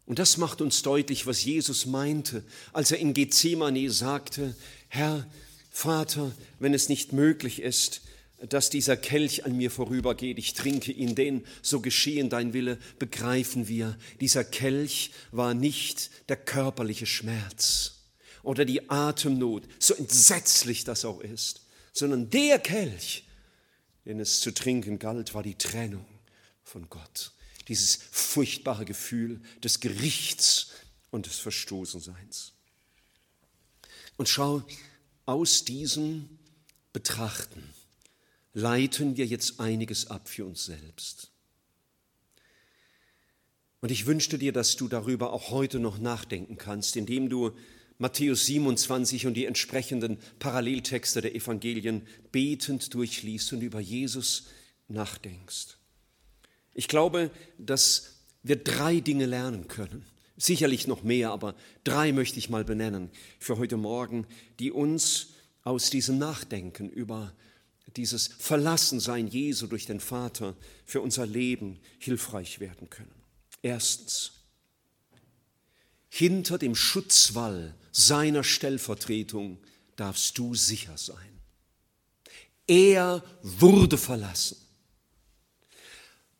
Und 0.07 0.19
das 0.19 0.37
macht 0.37 0.61
uns 0.61 0.83
deutlich, 0.83 1.27
was 1.27 1.45
Jesus 1.45 1.87
meinte, 1.87 2.45
als 2.73 2.91
er 2.91 2.99
in 2.99 3.15
Gethsemane 3.15 3.91
sagte, 3.91 4.55
Herr, 4.89 5.27
Vater, 5.71 6.33
wenn 6.59 6.75
es 6.75 6.89
nicht 6.89 7.13
möglich 7.13 7.63
ist, 7.63 8.03
dass 8.49 8.71
dieser 8.71 8.97
Kelch 8.97 9.45
an 9.45 9.57
mir 9.57 9.71
vorübergeht, 9.71 10.39
ich 10.39 10.55
trinke 10.55 10.93
ihn, 10.93 11.15
denn 11.15 11.45
so 11.63 11.81
geschehen 11.81 12.29
dein 12.29 12.53
Wille, 12.53 12.79
begreifen 12.99 13.69
wir, 13.69 13.99
dieser 14.21 14.45
Kelch 14.45 15.13
war 15.33 15.55
nicht 15.55 16.11
der 16.29 16.37
körperliche 16.37 17.07
Schmerz 17.07 18.03
oder 18.43 18.65
die 18.65 18.91
Atemnot, 18.91 19.65
so 19.79 19.95
entsetzlich 19.95 20.85
das 20.85 21.05
auch 21.05 21.21
ist, 21.21 21.63
sondern 21.93 22.31
der 22.31 22.59
Kelch, 22.59 23.25
den 24.05 24.21
es 24.21 24.41
zu 24.41 24.53
trinken 24.53 24.99
galt, 24.99 25.35
war 25.35 25.43
die 25.43 25.57
Trennung 25.57 26.07
von 26.63 26.89
Gott. 26.91 27.33
Dieses 27.69 27.99
furchtbare 28.11 28.85
Gefühl 28.85 29.41
des 29.63 29.81
Gerichts 29.81 30.73
und 31.11 31.27
des 31.27 31.39
Verstoßenseins. 31.39 32.53
Und 34.19 34.29
schau, 34.29 34.63
aus 35.25 35.65
diesem 35.65 36.39
Betrachten 36.93 37.74
leiten 38.55 39.17
wir 39.17 39.27
jetzt 39.27 39.61
einiges 39.61 40.11
ab 40.11 40.29
für 40.29 40.47
uns 40.47 40.64
selbst. 40.64 41.31
Und 43.81 43.90
ich 43.90 44.07
wünschte 44.07 44.38
dir, 44.38 44.53
dass 44.53 44.77
du 44.77 44.88
darüber 44.88 45.33
auch 45.33 45.51
heute 45.51 45.79
noch 45.79 45.99
nachdenken 45.99 46.57
kannst, 46.57 46.97
indem 46.97 47.29
du 47.29 47.53
Matthäus 47.99 48.47
27 48.47 49.27
und 49.27 49.35
die 49.35 49.45
entsprechenden 49.45 50.19
Paralleltexte 50.38 51.21
der 51.21 51.35
Evangelien 51.35 52.07
betend 52.33 52.95
durchliest 52.95 53.53
und 53.53 53.61
über 53.61 53.81
Jesus 53.81 54.47
nachdenkst. 54.88 55.77
Ich 56.73 56.88
glaube, 56.88 57.31
dass 57.59 58.21
wir 58.43 58.57
drei 58.57 59.01
Dinge 59.01 59.27
lernen 59.27 59.69
können. 59.69 60.07
Sicherlich 60.37 60.87
noch 60.87 61.03
mehr, 61.03 61.31
aber 61.31 61.55
drei 61.85 62.12
möchte 62.12 62.38
ich 62.38 62.51
mal 62.51 62.64
benennen 62.64 63.11
für 63.38 63.59
heute 63.59 63.77
Morgen, 63.77 64.27
die 64.59 64.73
uns 64.73 65.35
aus 65.62 65.90
diesem 65.90 66.19
Nachdenken 66.19 66.88
über 66.88 67.33
dieses 67.97 68.29
Verlassensein 68.38 69.29
Jesu 69.29 69.66
durch 69.66 69.87
den 69.87 70.01
Vater 70.01 70.57
für 70.85 71.01
unser 71.01 71.27
Leben 71.27 71.79
hilfreich 71.99 72.61
werden 72.61 72.90
können. 72.90 73.14
Erstens, 73.62 74.33
hinter 76.09 76.59
dem 76.59 76.75
Schutzwall 76.75 77.75
seiner 77.92 78.44
Stellvertretung 78.44 79.59
darfst 79.97 80.38
du 80.38 80.55
sicher 80.55 80.97
sein. 80.97 81.40
Er 82.66 83.23
wurde 83.42 83.99
verlassen. 83.99 84.57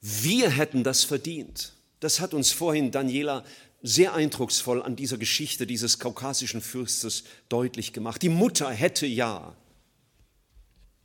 Wir 0.00 0.50
hätten 0.50 0.85
das 0.85 1.04
verdient. 1.04 1.74
Das 2.00 2.20
hat 2.20 2.35
uns 2.35 2.52
vorhin 2.52 2.90
Daniela 2.90 3.44
sehr 3.83 4.14
eindrucksvoll 4.14 4.83
an 4.83 4.96
dieser 4.96 5.18
Geschichte 5.18 5.66
dieses 5.66 5.98
kaukasischen 5.98 6.61
Fürstes 6.61 7.24
deutlich 7.48 7.92
gemacht. 7.92 8.22
Die 8.22 8.28
Mutter 8.28 8.70
hätte 8.70 9.07
ja 9.07 9.57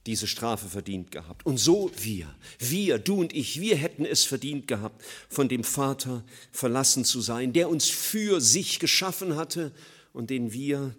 diese 0.09 0.25
Strafe 0.25 0.67
verdient 0.67 1.11
gehabt. 1.11 1.45
Und 1.45 1.59
so 1.59 1.91
wir, 2.01 2.33
wir, 2.57 2.97
du 2.97 3.19
und 3.19 3.31
ich, 3.31 3.61
wir 3.61 3.75
hätten 3.75 4.05
es 4.05 4.23
verdient 4.23 4.67
gehabt, 4.67 5.05
von 5.29 5.47
dem 5.47 5.63
Vater 5.63 6.23
verlassen 6.51 7.05
zu 7.05 7.21
sein, 7.21 7.53
der 7.53 7.69
uns 7.69 7.89
für 7.89 8.41
sich 8.41 8.79
geschaffen 8.79 9.35
hatte 9.35 9.71
und 10.11 10.31
den 10.31 10.51
wir 10.51 10.95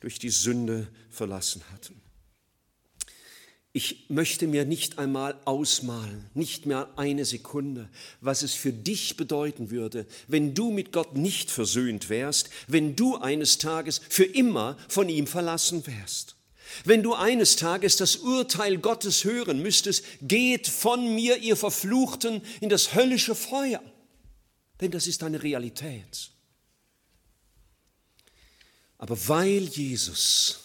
durch 0.00 0.18
die 0.18 0.30
Sünde 0.30 0.88
verlassen 1.10 1.62
hatten. 1.74 2.00
Ich 3.74 4.06
möchte 4.08 4.46
mir 4.46 4.64
nicht 4.64 4.98
einmal 4.98 5.38
ausmalen, 5.44 6.30
nicht 6.32 6.64
mehr 6.64 6.88
eine 6.96 7.26
Sekunde, 7.26 7.90
was 8.22 8.42
es 8.42 8.54
für 8.54 8.72
dich 8.72 9.18
bedeuten 9.18 9.70
würde, 9.70 10.06
wenn 10.26 10.54
du 10.54 10.70
mit 10.70 10.90
Gott 10.90 11.18
nicht 11.18 11.50
versöhnt 11.50 12.08
wärst, 12.08 12.48
wenn 12.66 12.96
du 12.96 13.16
eines 13.16 13.58
Tages 13.58 14.00
für 14.08 14.24
immer 14.24 14.78
von 14.88 15.10
ihm 15.10 15.26
verlassen 15.26 15.86
wärst. 15.86 16.36
Wenn 16.84 17.02
du 17.02 17.14
eines 17.14 17.56
Tages 17.56 17.96
das 17.96 18.16
Urteil 18.16 18.78
Gottes 18.78 19.24
hören 19.24 19.62
müsstest, 19.62 20.04
geht 20.22 20.66
von 20.66 21.14
mir, 21.14 21.38
ihr 21.38 21.56
Verfluchten, 21.56 22.42
in 22.60 22.68
das 22.68 22.94
höllische 22.94 23.34
Feuer. 23.34 23.82
Denn 24.80 24.90
das 24.90 25.06
ist 25.06 25.22
eine 25.22 25.42
Realität. 25.42 26.30
Aber 28.98 29.16
weil 29.28 29.64
Jesus 29.64 30.60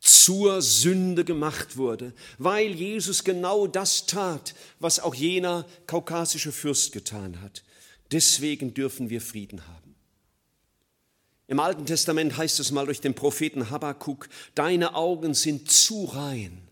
zur 0.00 0.62
Sünde 0.62 1.24
gemacht 1.24 1.76
wurde, 1.76 2.14
weil 2.38 2.72
Jesus 2.72 3.22
genau 3.22 3.66
das 3.66 4.06
tat, 4.06 4.54
was 4.78 4.98
auch 4.98 5.14
jener 5.14 5.66
kaukasische 5.86 6.52
Fürst 6.52 6.92
getan 6.92 7.40
hat, 7.42 7.62
deswegen 8.10 8.72
dürfen 8.72 9.10
wir 9.10 9.20
Frieden 9.20 9.66
haben. 9.68 9.89
Im 11.50 11.58
Alten 11.58 11.84
Testament 11.84 12.36
heißt 12.36 12.60
es 12.60 12.70
mal 12.70 12.84
durch 12.86 13.00
den 13.00 13.12
Propheten 13.12 13.70
Habakkuk, 13.70 14.28
deine 14.54 14.94
Augen 14.94 15.34
sind 15.34 15.68
zu 15.68 16.04
rein, 16.04 16.62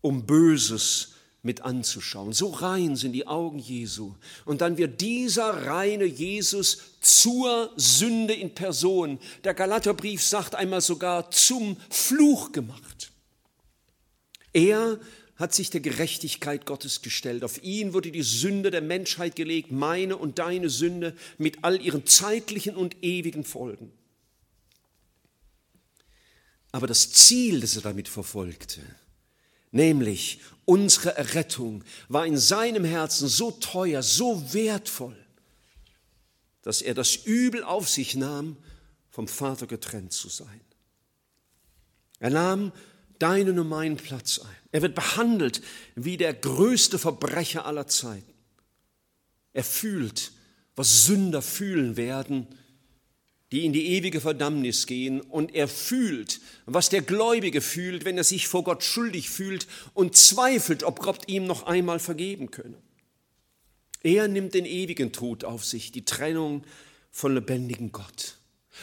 um 0.00 0.26
Böses 0.26 1.14
mit 1.42 1.62
anzuschauen. 1.62 2.32
So 2.32 2.50
rein 2.50 2.94
sind 2.94 3.14
die 3.14 3.26
Augen 3.26 3.58
Jesu. 3.58 4.14
Und 4.44 4.60
dann 4.60 4.76
wird 4.78 5.00
dieser 5.00 5.66
reine 5.66 6.04
Jesus 6.04 7.00
zur 7.00 7.72
Sünde 7.74 8.34
in 8.34 8.54
Person. 8.54 9.18
Der 9.42 9.54
Galaterbrief 9.54 10.22
sagt 10.22 10.54
einmal 10.54 10.80
sogar 10.80 11.32
zum 11.32 11.76
Fluch 11.90 12.52
gemacht. 12.52 13.10
Er 14.52 15.00
hat 15.36 15.54
sich 15.54 15.70
der 15.70 15.80
Gerechtigkeit 15.80 16.64
Gottes 16.64 17.02
gestellt. 17.02 17.42
Auf 17.42 17.62
ihn 17.62 17.92
wurde 17.92 18.12
die 18.12 18.22
Sünde 18.22 18.70
der 18.70 18.82
Menschheit 18.82 19.34
gelegt, 19.34 19.72
meine 19.72 20.16
und 20.16 20.38
deine 20.38 20.70
Sünde 20.70 21.16
mit 21.38 21.64
all 21.64 21.80
ihren 21.80 22.06
zeitlichen 22.06 22.76
und 22.76 23.02
ewigen 23.02 23.44
Folgen. 23.44 23.92
Aber 26.70 26.86
das 26.86 27.12
Ziel, 27.12 27.60
das 27.60 27.76
er 27.76 27.82
damit 27.82 28.08
verfolgte, 28.08 28.80
nämlich 29.70 30.40
unsere 30.64 31.16
Errettung, 31.16 31.84
war 32.08 32.26
in 32.26 32.36
seinem 32.36 32.84
Herzen 32.84 33.28
so 33.28 33.50
teuer, 33.50 34.02
so 34.02 34.52
wertvoll, 34.52 35.16
dass 36.62 36.80
er 36.80 36.94
das 36.94 37.16
Übel 37.16 37.62
auf 37.62 37.88
sich 37.88 38.16
nahm, 38.16 38.56
vom 39.10 39.28
Vater 39.28 39.66
getrennt 39.66 40.12
zu 40.12 40.28
sein. 40.28 40.60
Er 42.18 42.30
nahm 42.30 42.72
deinen 43.24 43.58
und 43.58 43.70
meinen 43.70 43.96
Platz 43.96 44.38
ein. 44.38 44.56
Er 44.70 44.82
wird 44.82 44.94
behandelt 44.94 45.62
wie 45.94 46.18
der 46.18 46.34
größte 46.34 46.98
Verbrecher 46.98 47.64
aller 47.64 47.86
Zeiten. 47.86 48.34
Er 49.54 49.64
fühlt, 49.64 50.32
was 50.76 51.06
Sünder 51.06 51.40
fühlen 51.40 51.96
werden, 51.96 52.46
die 53.50 53.64
in 53.64 53.72
die 53.72 53.86
ewige 53.86 54.20
Verdammnis 54.20 54.86
gehen. 54.86 55.22
Und 55.22 55.54
er 55.54 55.68
fühlt, 55.68 56.40
was 56.66 56.90
der 56.90 57.00
Gläubige 57.00 57.62
fühlt, 57.62 58.04
wenn 58.04 58.18
er 58.18 58.24
sich 58.24 58.46
vor 58.46 58.62
Gott 58.62 58.84
schuldig 58.84 59.30
fühlt 59.30 59.66
und 59.94 60.16
zweifelt, 60.16 60.82
ob 60.82 60.98
Gott 60.98 61.26
ihm 61.26 61.46
noch 61.46 61.62
einmal 61.62 62.00
vergeben 62.00 62.50
könne. 62.50 62.76
Er 64.02 64.28
nimmt 64.28 64.52
den 64.52 64.66
ewigen 64.66 65.12
Tod 65.12 65.44
auf 65.44 65.64
sich, 65.64 65.92
die 65.92 66.04
Trennung 66.04 66.62
von 67.10 67.32
lebendigem 67.32 67.90
Gott. 67.90 68.36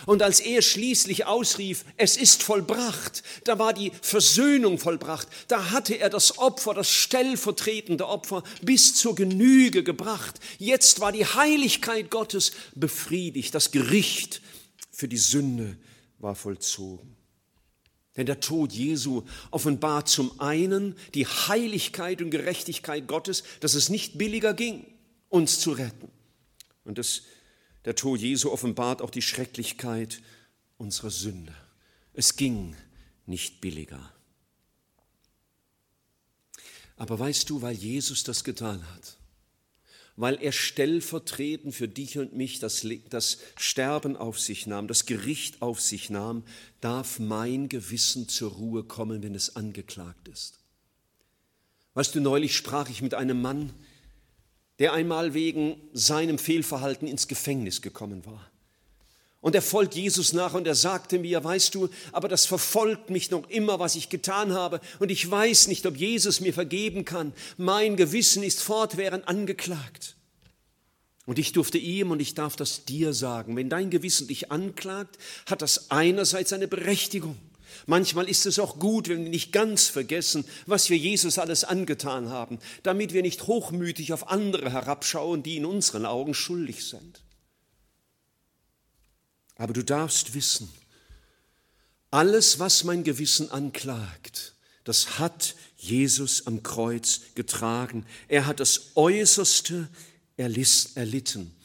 Und 0.05 0.21
als 0.23 0.39
er 0.39 0.61
schließlich 0.61 1.25
ausrief, 1.25 1.85
es 1.97 2.17
ist 2.17 2.43
vollbracht, 2.43 3.23
da 3.43 3.59
war 3.59 3.73
die 3.73 3.91
Versöhnung 4.01 4.77
vollbracht, 4.77 5.27
da 5.47 5.71
hatte 5.71 5.95
er 5.95 6.09
das 6.09 6.37
Opfer, 6.37 6.73
das 6.73 6.89
stellvertretende 6.89 8.07
Opfer 8.07 8.43
bis 8.61 8.95
zur 8.95 9.15
Genüge 9.15 9.83
gebracht. 9.83 10.39
Jetzt 10.57 10.99
war 10.99 11.11
die 11.11 11.25
Heiligkeit 11.25 12.09
Gottes 12.09 12.51
befriedigt, 12.73 13.53
das 13.53 13.71
Gericht 13.71 14.41
für 14.91 15.07
die 15.07 15.17
Sünde 15.17 15.77
war 16.19 16.35
vollzogen. 16.35 17.15
Denn 18.17 18.25
der 18.25 18.41
Tod 18.41 18.73
Jesu 18.73 19.23
offenbart 19.51 20.09
zum 20.09 20.39
einen 20.39 20.95
die 21.13 21.25
Heiligkeit 21.25 22.21
und 22.21 22.29
Gerechtigkeit 22.29 23.07
Gottes, 23.07 23.43
dass 23.61 23.73
es 23.73 23.89
nicht 23.89 24.17
billiger 24.17 24.53
ging, 24.53 24.85
uns 25.29 25.59
zu 25.59 25.71
retten. 25.71 26.09
Und 26.83 26.97
das, 26.97 27.21
der 27.85 27.95
Tod 27.95 28.19
Jesu 28.19 28.51
offenbart 28.51 29.01
auch 29.01 29.09
die 29.09 29.21
Schrecklichkeit 29.21 30.21
unserer 30.77 31.11
Sünde. 31.11 31.55
Es 32.13 32.35
ging 32.35 32.75
nicht 33.25 33.61
billiger. 33.61 34.11
Aber 36.97 37.17
weißt 37.17 37.49
du, 37.49 37.61
weil 37.61 37.75
Jesus 37.75 38.23
das 38.23 38.43
getan 38.43 38.87
hat, 38.93 39.17
weil 40.15 40.35
er 40.35 40.51
stellvertretend 40.51 41.73
für 41.73 41.87
dich 41.87 42.19
und 42.19 42.35
mich 42.35 42.59
das, 42.59 42.85
das 43.09 43.39
Sterben 43.57 44.15
auf 44.17 44.39
sich 44.39 44.67
nahm, 44.67 44.87
das 44.87 45.05
Gericht 45.07 45.61
auf 45.61 45.81
sich 45.81 46.09
nahm, 46.09 46.43
darf 46.79 47.17
mein 47.17 47.69
Gewissen 47.69 48.27
zur 48.27 48.51
Ruhe 48.51 48.83
kommen, 48.83 49.23
wenn 49.23 49.33
es 49.33 49.55
angeklagt 49.55 50.27
ist. 50.27 50.59
Weißt 51.93 52.13
du, 52.13 52.21
neulich 52.21 52.55
sprach 52.55 52.89
ich 52.89 53.01
mit 53.01 53.13
einem 53.13 53.41
Mann, 53.41 53.73
der 54.81 54.93
einmal 54.93 55.35
wegen 55.35 55.79
seinem 55.93 56.39
Fehlverhalten 56.39 57.07
ins 57.07 57.27
Gefängnis 57.27 57.83
gekommen 57.83 58.25
war. 58.25 58.49
Und 59.39 59.53
er 59.53 59.61
folgt 59.61 59.93
Jesus 59.93 60.33
nach 60.33 60.55
und 60.55 60.65
er 60.65 60.73
sagte 60.73 61.19
mir, 61.19 61.43
weißt 61.43 61.75
du, 61.75 61.87
aber 62.11 62.27
das 62.27 62.47
verfolgt 62.47 63.11
mich 63.11 63.29
noch 63.29 63.47
immer, 63.51 63.77
was 63.77 63.95
ich 63.95 64.09
getan 64.09 64.53
habe. 64.53 64.81
Und 64.97 65.11
ich 65.11 65.29
weiß 65.29 65.67
nicht, 65.67 65.85
ob 65.85 65.97
Jesus 65.97 66.41
mir 66.41 66.51
vergeben 66.51 67.05
kann. 67.05 67.31
Mein 67.57 67.95
Gewissen 67.95 68.41
ist 68.41 68.59
fortwährend 68.63 69.27
angeklagt. 69.27 70.15
Und 71.27 71.37
ich 71.37 71.51
durfte 71.51 71.77
ihm 71.77 72.09
und 72.09 72.19
ich 72.19 72.33
darf 72.33 72.55
das 72.55 72.83
dir 72.83 73.13
sagen, 73.13 73.55
wenn 73.55 73.69
dein 73.69 73.91
Gewissen 73.91 74.27
dich 74.27 74.51
anklagt, 74.51 75.19
hat 75.45 75.61
das 75.61 75.91
einerseits 75.91 76.53
eine 76.53 76.67
Berechtigung. 76.67 77.37
Manchmal 77.85 78.29
ist 78.29 78.45
es 78.45 78.59
auch 78.59 78.79
gut, 78.79 79.09
wenn 79.09 79.23
wir 79.23 79.29
nicht 79.29 79.51
ganz 79.51 79.87
vergessen, 79.87 80.45
was 80.65 80.89
wir 80.89 80.97
Jesus 80.97 81.37
alles 81.37 81.63
angetan 81.63 82.29
haben, 82.29 82.59
damit 82.83 83.13
wir 83.13 83.21
nicht 83.21 83.47
hochmütig 83.47 84.13
auf 84.13 84.29
andere 84.29 84.71
herabschauen, 84.71 85.43
die 85.43 85.57
in 85.57 85.65
unseren 85.65 86.05
Augen 86.05 86.33
schuldig 86.33 86.85
sind. 86.85 87.21
Aber 89.55 89.73
du 89.73 89.83
darfst 89.83 90.33
wissen, 90.33 90.69
alles, 92.09 92.59
was 92.59 92.83
mein 92.83 93.03
Gewissen 93.03 93.51
anklagt, 93.51 94.55
das 94.83 95.19
hat 95.19 95.55
Jesus 95.77 96.47
am 96.47 96.63
Kreuz 96.63 97.21
getragen. 97.35 98.05
Er 98.27 98.47
hat 98.47 98.59
das 98.59 98.91
Äußerste 98.95 99.87
erlitten. 100.37 101.55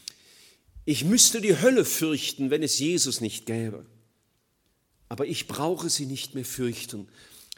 Ich 0.85 1.05
müsste 1.05 1.41
die 1.41 1.59
Hölle 1.59 1.85
fürchten, 1.85 2.51
wenn 2.51 2.63
es 2.63 2.79
Jesus 2.79 3.21
nicht 3.21 3.47
gäbe. 3.47 3.87
Aber 5.09 5.27
ich 5.27 5.47
brauche 5.47 5.89
sie 5.91 6.07
nicht 6.07 6.35
mehr 6.35 6.45
fürchten, 6.45 7.09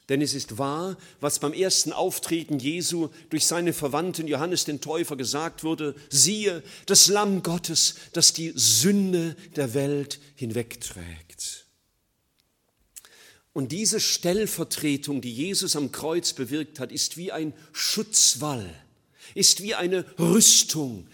denn 0.09 0.23
es 0.23 0.33
ist 0.33 0.57
wahr, 0.57 0.97
was 1.21 1.39
beim 1.39 1.53
ersten 1.53 1.93
Auftreten 1.93 2.59
Jesu 2.59 3.11
durch 3.29 3.45
seine 3.45 3.75
Verwandten 3.75 4.27
Johannes 4.27 4.65
den 4.65 4.81
Täufer 4.81 5.17
gesagt 5.17 5.65
wurde, 5.65 5.95
siehe, 6.09 6.63
das 6.87 7.09
Lamm 7.09 7.43
Gottes, 7.43 7.97
das 8.15 8.33
die 8.33 8.53
Sünde 8.55 9.37
der 9.57 9.75
Welt 9.75 10.19
hinwegträgt. 10.35 11.67
Und 13.53 13.73
diese 13.73 14.01
Stellvertretung, 14.01 15.21
die 15.21 15.33
Jesus 15.33 15.77
am 15.77 15.93
Kreuz 15.93 16.33
bewirkt 16.33 16.81
hat, 16.81 16.91
ist 16.91 17.17
wie 17.17 17.33
ein 17.33 17.53
Schutzwall, 17.73 18.73
ist 19.35 19.63
wie 19.63 19.75
eine 19.75 20.07
Rüstung, 20.19 21.07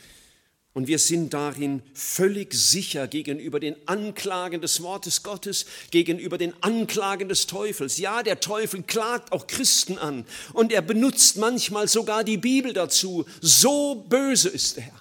und 0.74 0.88
wir 0.88 0.98
sind 0.98 1.32
darin 1.32 1.82
völlig 1.94 2.52
sicher 2.52 3.06
gegenüber 3.06 3.60
den 3.60 3.76
Anklagen 3.87 4.60
des 4.60 4.82
Wortes 4.82 5.22
Gottes, 5.22 5.66
gegenüber 5.92 6.37
den 6.37 6.52
Anklagen 6.62 7.28
des 7.28 7.46
Teufels. 7.46 7.96
Ja, 7.98 8.24
der 8.24 8.40
Teufel 8.40 8.82
klagt 8.82 9.30
auch 9.30 9.46
Christen 9.46 9.98
an 9.98 10.26
und 10.52 10.72
er 10.72 10.82
benutzt 10.82 11.37
manchmal 11.37 11.87
sogar 11.87 12.24
die 12.24 12.38
Bibel 12.38 12.72
dazu. 12.72 13.24
So 13.40 14.04
böse 14.08 14.48
ist 14.48 14.76
er. 14.78 14.92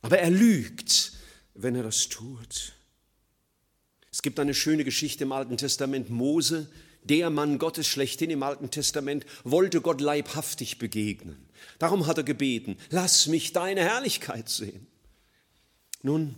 Aber 0.00 0.18
er 0.18 0.30
lügt, 0.30 1.12
wenn 1.54 1.74
er 1.74 1.82
das 1.82 2.08
tut. 2.08 2.72
Es 4.10 4.22
gibt 4.22 4.40
eine 4.40 4.54
schöne 4.54 4.84
Geschichte 4.84 5.24
im 5.24 5.32
Alten 5.32 5.58
Testament. 5.58 6.08
Mose, 6.08 6.70
der 7.02 7.28
Mann 7.28 7.58
Gottes 7.58 7.86
schlechthin 7.86 8.30
im 8.30 8.42
Alten 8.42 8.70
Testament, 8.70 9.26
wollte 9.44 9.82
Gott 9.82 10.00
leibhaftig 10.00 10.78
begegnen. 10.78 11.46
Darum 11.78 12.06
hat 12.06 12.18
er 12.18 12.24
gebeten, 12.24 12.76
lass 12.90 13.26
mich 13.26 13.52
deine 13.52 13.82
Herrlichkeit 13.82 14.48
sehen. 14.48 14.86
Nun, 16.02 16.34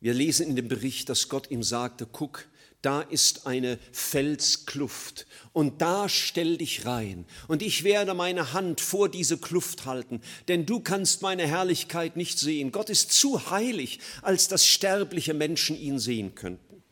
wir 0.00 0.14
lesen 0.14 0.46
in 0.46 0.56
dem 0.56 0.68
Bericht, 0.68 1.08
dass 1.08 1.28
Gott 1.28 1.50
ihm 1.50 1.62
sagte, 1.62 2.06
guck, 2.10 2.46
da 2.82 3.00
ist 3.00 3.46
eine 3.46 3.78
Felskluft 3.90 5.26
und 5.52 5.82
da 5.82 6.08
stell 6.08 6.58
dich 6.58 6.86
rein 6.86 7.26
und 7.48 7.60
ich 7.60 7.82
werde 7.82 8.14
meine 8.14 8.52
Hand 8.52 8.80
vor 8.80 9.08
diese 9.08 9.36
Kluft 9.36 9.84
halten, 9.84 10.20
denn 10.46 10.64
du 10.64 10.78
kannst 10.78 11.22
meine 11.22 11.46
Herrlichkeit 11.46 12.16
nicht 12.16 12.38
sehen. 12.38 12.70
Gott 12.70 12.88
ist 12.88 13.12
zu 13.12 13.50
heilig, 13.50 13.98
als 14.22 14.46
dass 14.46 14.64
sterbliche 14.64 15.34
Menschen 15.34 15.76
ihn 15.76 15.98
sehen 15.98 16.36
könnten. 16.36 16.82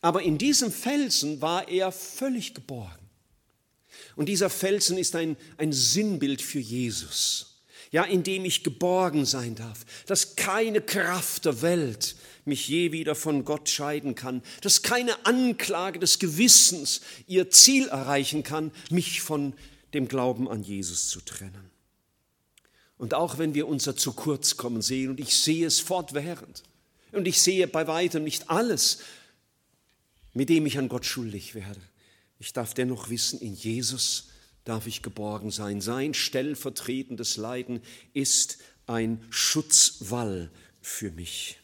Aber 0.00 0.22
in 0.22 0.38
diesem 0.38 0.72
Felsen 0.72 1.40
war 1.40 1.68
er 1.68 1.92
völlig 1.92 2.54
geborgen. 2.54 3.01
Und 4.16 4.28
dieser 4.28 4.50
Felsen 4.50 4.98
ist 4.98 5.16
ein, 5.16 5.36
ein 5.56 5.72
Sinnbild 5.72 6.42
für 6.42 6.58
Jesus, 6.58 7.62
ja, 7.90 8.04
in 8.04 8.22
dem 8.22 8.44
ich 8.44 8.64
geborgen 8.64 9.24
sein 9.24 9.54
darf, 9.54 9.84
dass 10.06 10.36
keine 10.36 10.80
Kraft 10.80 11.44
der 11.44 11.62
Welt 11.62 12.16
mich 12.44 12.68
je 12.68 12.92
wieder 12.92 13.14
von 13.14 13.44
Gott 13.44 13.68
scheiden 13.68 14.14
kann, 14.14 14.42
dass 14.62 14.82
keine 14.82 15.26
Anklage 15.26 15.98
des 15.98 16.18
Gewissens 16.18 17.00
ihr 17.26 17.50
Ziel 17.50 17.88
erreichen 17.88 18.42
kann, 18.42 18.72
mich 18.90 19.22
von 19.22 19.54
dem 19.94 20.08
Glauben 20.08 20.48
an 20.48 20.62
Jesus 20.62 21.08
zu 21.08 21.20
trennen. 21.20 21.70
Und 22.98 23.14
auch 23.14 23.38
wenn 23.38 23.54
wir 23.54 23.68
unser 23.68 23.96
zu 23.96 24.12
kurz 24.12 24.56
kommen 24.56 24.82
sehen, 24.82 25.10
und 25.10 25.20
ich 25.20 25.36
sehe 25.36 25.66
es 25.66 25.80
fortwährend, 25.80 26.62
und 27.12 27.28
ich 27.28 27.40
sehe 27.40 27.66
bei 27.66 27.86
weitem 27.86 28.24
nicht 28.24 28.48
alles, 28.48 28.98
mit 30.32 30.48
dem 30.48 30.66
ich 30.66 30.78
an 30.78 30.88
Gott 30.88 31.04
schuldig 31.04 31.54
werde, 31.54 31.80
ich 32.42 32.52
darf 32.52 32.74
dennoch 32.74 33.08
wissen, 33.08 33.40
in 33.40 33.54
Jesus 33.54 34.28
darf 34.64 34.88
ich 34.88 35.00
geborgen 35.00 35.52
sein. 35.52 35.80
Sein 35.80 36.12
stellvertretendes 36.12 37.36
Leiden 37.36 37.80
ist 38.14 38.58
ein 38.88 39.24
Schutzwall 39.30 40.50
für 40.80 41.12
mich. 41.12 41.60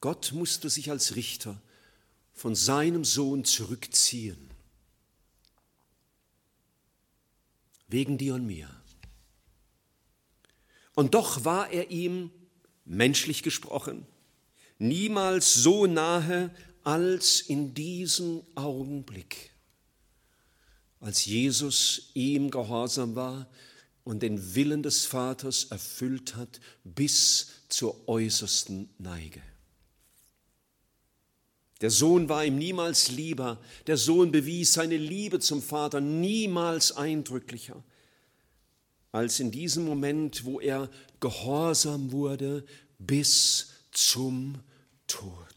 Gott 0.00 0.32
musste 0.32 0.70
sich 0.70 0.90
als 0.90 1.14
Richter 1.14 1.62
von 2.32 2.56
seinem 2.56 3.04
Sohn 3.04 3.44
zurückziehen. 3.44 4.50
Wegen 7.86 8.18
dir 8.18 8.34
und 8.34 8.44
mir. 8.44 8.68
Und 10.96 11.14
doch 11.14 11.44
war 11.44 11.70
er 11.70 11.92
ihm, 11.92 12.32
menschlich 12.84 13.44
gesprochen, 13.44 14.04
niemals 14.80 15.54
so 15.54 15.86
nahe 15.86 16.52
als 16.84 17.40
in 17.40 17.74
diesem 17.74 18.42
Augenblick, 18.54 19.50
als 21.00 21.24
Jesus 21.24 22.10
ihm 22.14 22.50
gehorsam 22.50 23.14
war 23.14 23.48
und 24.04 24.22
den 24.22 24.54
Willen 24.54 24.82
des 24.82 25.04
Vaters 25.04 25.64
erfüllt 25.64 26.36
hat 26.36 26.60
bis 26.84 27.48
zur 27.68 28.08
äußersten 28.08 28.88
Neige. 28.98 29.42
Der 31.80 31.90
Sohn 31.90 32.28
war 32.28 32.44
ihm 32.44 32.58
niemals 32.58 33.10
lieber, 33.10 33.60
der 33.88 33.96
Sohn 33.96 34.30
bewies 34.30 34.72
seine 34.72 34.96
Liebe 34.96 35.40
zum 35.40 35.60
Vater 35.60 36.00
niemals 36.00 36.92
eindrücklicher 36.92 37.82
als 39.12 39.40
in 39.40 39.50
diesem 39.50 39.84
Moment, 39.84 40.44
wo 40.44 40.58
er 40.58 40.90
gehorsam 41.20 42.12
wurde 42.12 42.64
bis 42.98 43.68
zum 43.92 44.58
Tod. 45.06 45.51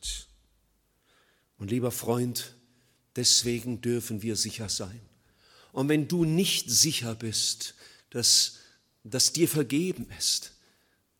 Und 1.57 1.71
lieber 1.71 1.91
Freund, 1.91 2.55
deswegen 3.15 3.81
dürfen 3.81 4.21
wir 4.21 4.35
sicher 4.35 4.69
sein. 4.69 5.01
Und 5.71 5.89
wenn 5.89 6.07
du 6.07 6.25
nicht 6.25 6.69
sicher 6.69 7.15
bist, 7.15 7.75
dass, 8.09 8.59
dass 9.03 9.33
dir 9.33 9.47
vergeben 9.47 10.07
ist, 10.17 10.54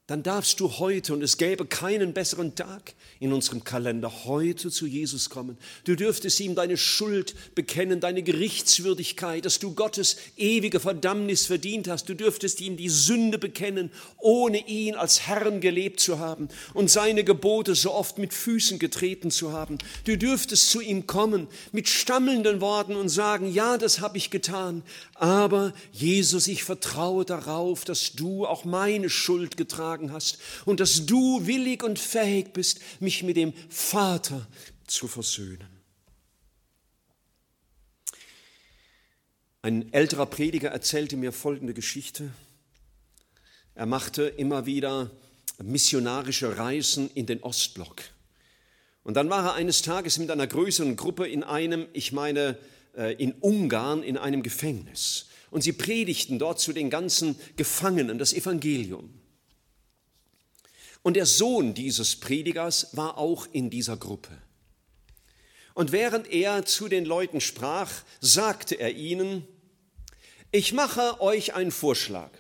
dann 0.08 0.22
darfst 0.22 0.60
du 0.60 0.70
heute, 0.78 1.14
und 1.14 1.24
es 1.24 1.38
gäbe 1.38 1.66
keinen 1.66 2.14
besseren 2.14 2.54
Tag 2.54 2.94
in 3.20 3.34
unserem 3.34 3.64
Kalender, 3.64 4.26
heute 4.26 4.70
zu 4.70 4.86
Jesus 4.86 5.32
kommen. 5.32 5.58
Du 5.84 5.96
dürftest 5.96 6.40
ihm 6.42 6.54
deine 6.54 6.78
Schuld 6.78 7.34
bekennen, 7.56 8.00
deine 8.00 8.22
Gerichtswürdigkeit, 8.22 9.46
dass 9.46 9.58
du 9.58 9.74
Gottes 9.74 10.18
ewige 10.38 10.80
Verdammnis 10.80 11.48
verdient 11.48 11.88
hast. 11.88 12.08
Du 12.08 12.14
dürftest 12.14 12.62
ihm 12.62 12.78
die 12.78 12.90
Sünde 12.90 13.40
bekennen, 13.40 13.90
ohne 14.20 14.68
ihn 14.68 14.94
als 14.94 15.22
Herrn 15.22 15.60
gelebt 15.60 16.00
zu 16.00 16.20
haben 16.20 16.50
und 16.76 16.92
seine 16.92 17.24
Gebote 17.24 17.74
so 17.74 17.92
oft 17.92 18.20
mit 18.20 18.32
Füßen 18.32 18.78
getreten 18.78 19.32
zu 19.32 19.54
haben. 19.54 19.80
Du 20.04 20.16
dürftest 20.20 20.70
zu 20.70 20.82
ihm 20.82 21.08
kommen 21.08 21.48
mit 21.72 21.90
stammelnden 21.90 22.62
Worten 22.62 22.96
und 22.96 23.10
sagen, 23.10 23.52
ja, 23.52 23.80
das 23.80 24.02
habe 24.02 24.18
ich 24.18 24.30
getan, 24.30 24.84
aber 25.16 25.74
Jesus, 25.92 26.48
ich 26.48 26.64
vertraue 26.64 27.26
darauf, 27.26 27.86
dass 27.86 28.14
du 28.14 28.46
auch 28.46 28.66
meine 28.66 29.10
Schuld 29.10 29.58
getragen 29.58 29.95
hast 30.12 30.40
und 30.66 30.80
dass 30.80 31.06
du 31.06 31.46
willig 31.48 31.84
und 31.84 32.00
fähig 32.00 32.54
bist, 32.54 32.80
mich 33.00 33.24
mit 33.24 33.38
dem 33.38 33.54
Vater 33.70 34.48
zu 34.88 35.08
versöhnen. 35.08 35.76
Ein 39.62 39.92
älterer 39.94 40.28
Prediger 40.28 40.70
erzählte 40.70 41.18
mir 41.18 41.32
folgende 41.32 41.74
Geschichte. 41.74 42.30
Er 43.74 43.88
machte 43.88 44.24
immer 44.24 44.68
wieder 44.68 45.10
missionarische 45.64 46.58
Reisen 46.58 47.10
in 47.16 47.26
den 47.26 47.42
Ostblock. 47.42 48.04
Und 49.04 49.16
dann 49.16 49.30
war 49.30 49.46
er 49.46 49.54
eines 49.54 49.82
Tages 49.82 50.18
mit 50.18 50.32
einer 50.32 50.48
größeren 50.48 50.96
Gruppe 50.96 51.28
in 51.28 51.44
einem, 51.44 51.88
ich 51.94 52.12
meine, 52.12 52.58
äh, 52.96 53.14
in 53.16 53.34
Ungarn 53.34 54.04
in 54.04 54.18
einem 54.18 54.44
Gefängnis. 54.44 55.28
Und 55.52 55.62
sie 55.62 55.74
predigten 55.74 56.40
dort 56.40 56.60
zu 56.60 56.74
den 56.74 56.90
ganzen 56.90 57.36
Gefangenen 57.56 58.18
das 58.18 58.34
Evangelium. 58.34 59.14
Und 61.06 61.14
der 61.14 61.28
Sohn 61.28 61.76
dieses 61.76 62.16
Predigers 62.16 62.98
war 62.98 63.20
auch 63.20 63.48
in 63.52 63.70
dieser 63.70 63.96
Gruppe. 63.96 64.42
Und 65.76 65.92
während 65.92 66.26
er 66.32 66.66
zu 66.66 66.88
den 66.88 67.06
Leuten 67.06 67.42
sprach, 67.42 67.92
sagte 68.22 68.74
er 68.74 68.92
ihnen, 68.92 69.48
ich 70.52 70.74
mache 70.74 71.22
euch 71.22 71.54
einen 71.54 71.70
Vorschlag. 71.70 72.32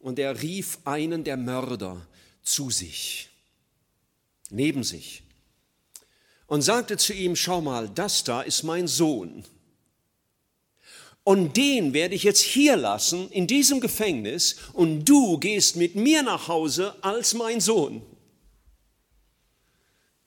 Und 0.00 0.18
er 0.18 0.42
rief 0.42 0.78
einen 0.84 1.22
der 1.22 1.36
Mörder 1.36 2.04
zu 2.42 2.68
sich, 2.68 3.28
neben 4.50 4.82
sich, 4.82 5.22
und 6.48 6.62
sagte 6.62 6.96
zu 6.96 7.12
ihm, 7.12 7.36
schau 7.36 7.60
mal, 7.60 7.88
das 7.88 8.24
da 8.24 8.42
ist 8.42 8.64
mein 8.64 8.88
Sohn. 8.88 9.44
Und 11.24 11.56
den 11.56 11.94
werde 11.94 12.14
ich 12.14 12.22
jetzt 12.22 12.42
hier 12.42 12.76
lassen, 12.76 13.30
in 13.30 13.46
diesem 13.46 13.80
Gefängnis, 13.80 14.56
und 14.74 15.06
du 15.06 15.38
gehst 15.38 15.76
mit 15.76 15.94
mir 15.94 16.22
nach 16.22 16.48
Hause 16.48 16.94
als 17.02 17.32
mein 17.32 17.60
Sohn. 17.60 18.02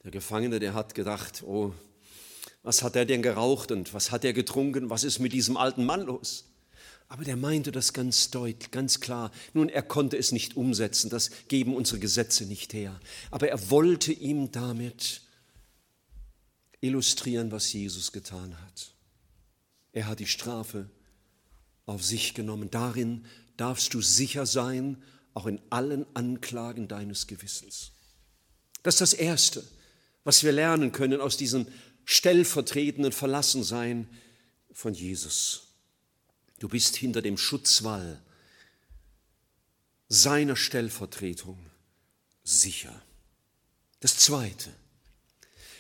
Der 0.04 0.10
Gefangene, 0.10 0.60
der 0.60 0.74
hat 0.74 0.96
gedacht, 0.96 1.44
oh, 1.44 1.72
was 2.64 2.82
hat 2.82 2.96
er 2.96 3.06
denn 3.06 3.22
geraucht 3.22 3.72
und 3.72 3.94
was 3.94 4.10
hat 4.12 4.26
er 4.26 4.34
getrunken, 4.34 4.90
was 4.90 5.04
ist 5.04 5.20
mit 5.20 5.34
diesem 5.34 5.56
alten 5.56 5.86
Mann 5.86 6.02
los? 6.02 6.46
Aber 7.10 7.24
der 7.24 7.38
meinte 7.38 7.72
das 7.72 7.94
ganz 7.94 8.32
deutlich, 8.32 8.72
ganz 8.72 9.00
klar. 9.00 9.32
Nun, 9.54 9.70
er 9.70 9.84
konnte 9.84 10.18
es 10.18 10.32
nicht 10.32 10.58
umsetzen, 10.58 11.10
das 11.10 11.30
geben 11.48 11.76
unsere 11.76 12.00
Gesetze 12.00 12.46
nicht 12.46 12.74
her. 12.74 13.00
Aber 13.32 13.48
er 13.48 13.70
wollte 13.70 14.12
ihm 14.12 14.52
damit 14.52 15.22
illustrieren, 16.82 17.52
was 17.52 17.72
Jesus 17.72 18.12
getan 18.12 18.60
hat. 18.62 18.97
Er 19.98 20.06
hat 20.06 20.20
die 20.20 20.28
Strafe 20.28 20.88
auf 21.88 22.04
sich 22.04 22.36
genommen. 22.36 22.70
Darin 22.70 23.26
darfst 23.58 23.96
du 23.96 24.02
sicher 24.04 24.46
sein, 24.46 25.02
auch 25.34 25.48
in 25.48 25.60
allen 25.72 26.06
Anklagen 26.16 26.88
deines 26.88 27.26
Gewissens. 27.26 27.94
Das 28.84 28.94
ist 28.94 29.02
das 29.02 29.14
Erste, 29.14 29.64
was 30.24 30.44
wir 30.44 30.52
lernen 30.52 30.92
können 30.92 31.20
aus 31.20 31.36
diesem 31.36 31.66
stellvertretenden 32.06 33.12
Verlassensein 33.12 34.08
von 34.72 34.94
Jesus. 34.94 35.70
Du 36.60 36.68
bist 36.68 36.96
hinter 36.96 37.24
dem 37.24 37.36
Schutzwall 37.36 38.22
seiner 40.10 40.58
Stellvertretung 40.58 41.58
sicher. 42.44 43.02
Das 44.02 44.16
Zweite, 44.18 44.72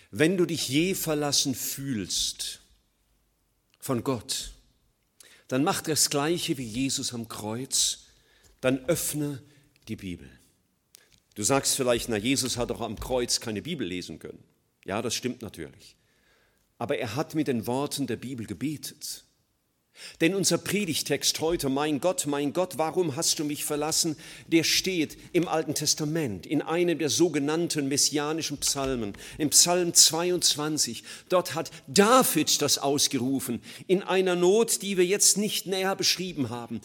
wenn 0.09 0.38
du 0.38 0.47
dich 0.47 0.68
je 0.70 0.95
verlassen 0.95 1.53
fühlst, 1.53 2.61
von 3.88 4.03
Gott, 4.03 4.51
dann 5.47 5.63
mach 5.63 5.81
das 5.81 6.09
Gleiche 6.09 6.57
wie 6.57 6.65
Jesus 6.65 7.13
am 7.13 7.29
Kreuz, 7.29 8.07
dann 8.59 8.83
öffne 8.88 9.41
die 9.88 9.95
Bibel. 9.95 10.29
Du 11.35 11.43
sagst 11.43 11.77
vielleicht, 11.77 12.09
na, 12.09 12.17
Jesus 12.17 12.57
hat 12.57 12.69
doch 12.69 12.81
am 12.81 12.99
Kreuz 12.99 13.39
keine 13.39 13.61
Bibel 13.61 13.88
lesen 13.88 14.19
können. 14.19 14.43
Ja, 14.83 15.01
das 15.01 15.15
stimmt 15.15 15.41
natürlich. 15.41 15.95
Aber 16.77 16.97
er 16.97 17.15
hat 17.15 17.33
mit 17.33 17.47
den 17.47 17.65
Worten 17.65 18.07
der 18.07 18.17
Bibel 18.17 18.45
gebetet. 18.45 19.23
Denn 20.21 20.35
unser 20.35 20.57
Predigtext 20.57 21.39
heute, 21.39 21.69
mein 21.69 21.99
Gott, 21.99 22.25
mein 22.25 22.53
Gott, 22.53 22.77
warum 22.77 23.15
hast 23.15 23.39
du 23.39 23.43
mich 23.43 23.65
verlassen, 23.65 24.17
der 24.47 24.63
steht 24.63 25.17
im 25.33 25.47
Alten 25.47 25.75
Testament, 25.75 26.45
in 26.45 26.61
einem 26.61 26.97
der 26.97 27.09
sogenannten 27.09 27.87
messianischen 27.87 28.57
Psalmen, 28.57 29.13
im 29.37 29.49
Psalm 29.49 29.93
22. 29.93 31.03
Dort 31.29 31.55
hat 31.55 31.71
David 31.87 32.61
das 32.61 32.77
ausgerufen, 32.77 33.61
in 33.87 34.03
einer 34.03 34.35
Not, 34.35 34.81
die 34.81 34.97
wir 34.97 35.05
jetzt 35.05 35.37
nicht 35.37 35.67
näher 35.67 35.95
beschrieben 35.95 36.49
haben. 36.49 36.81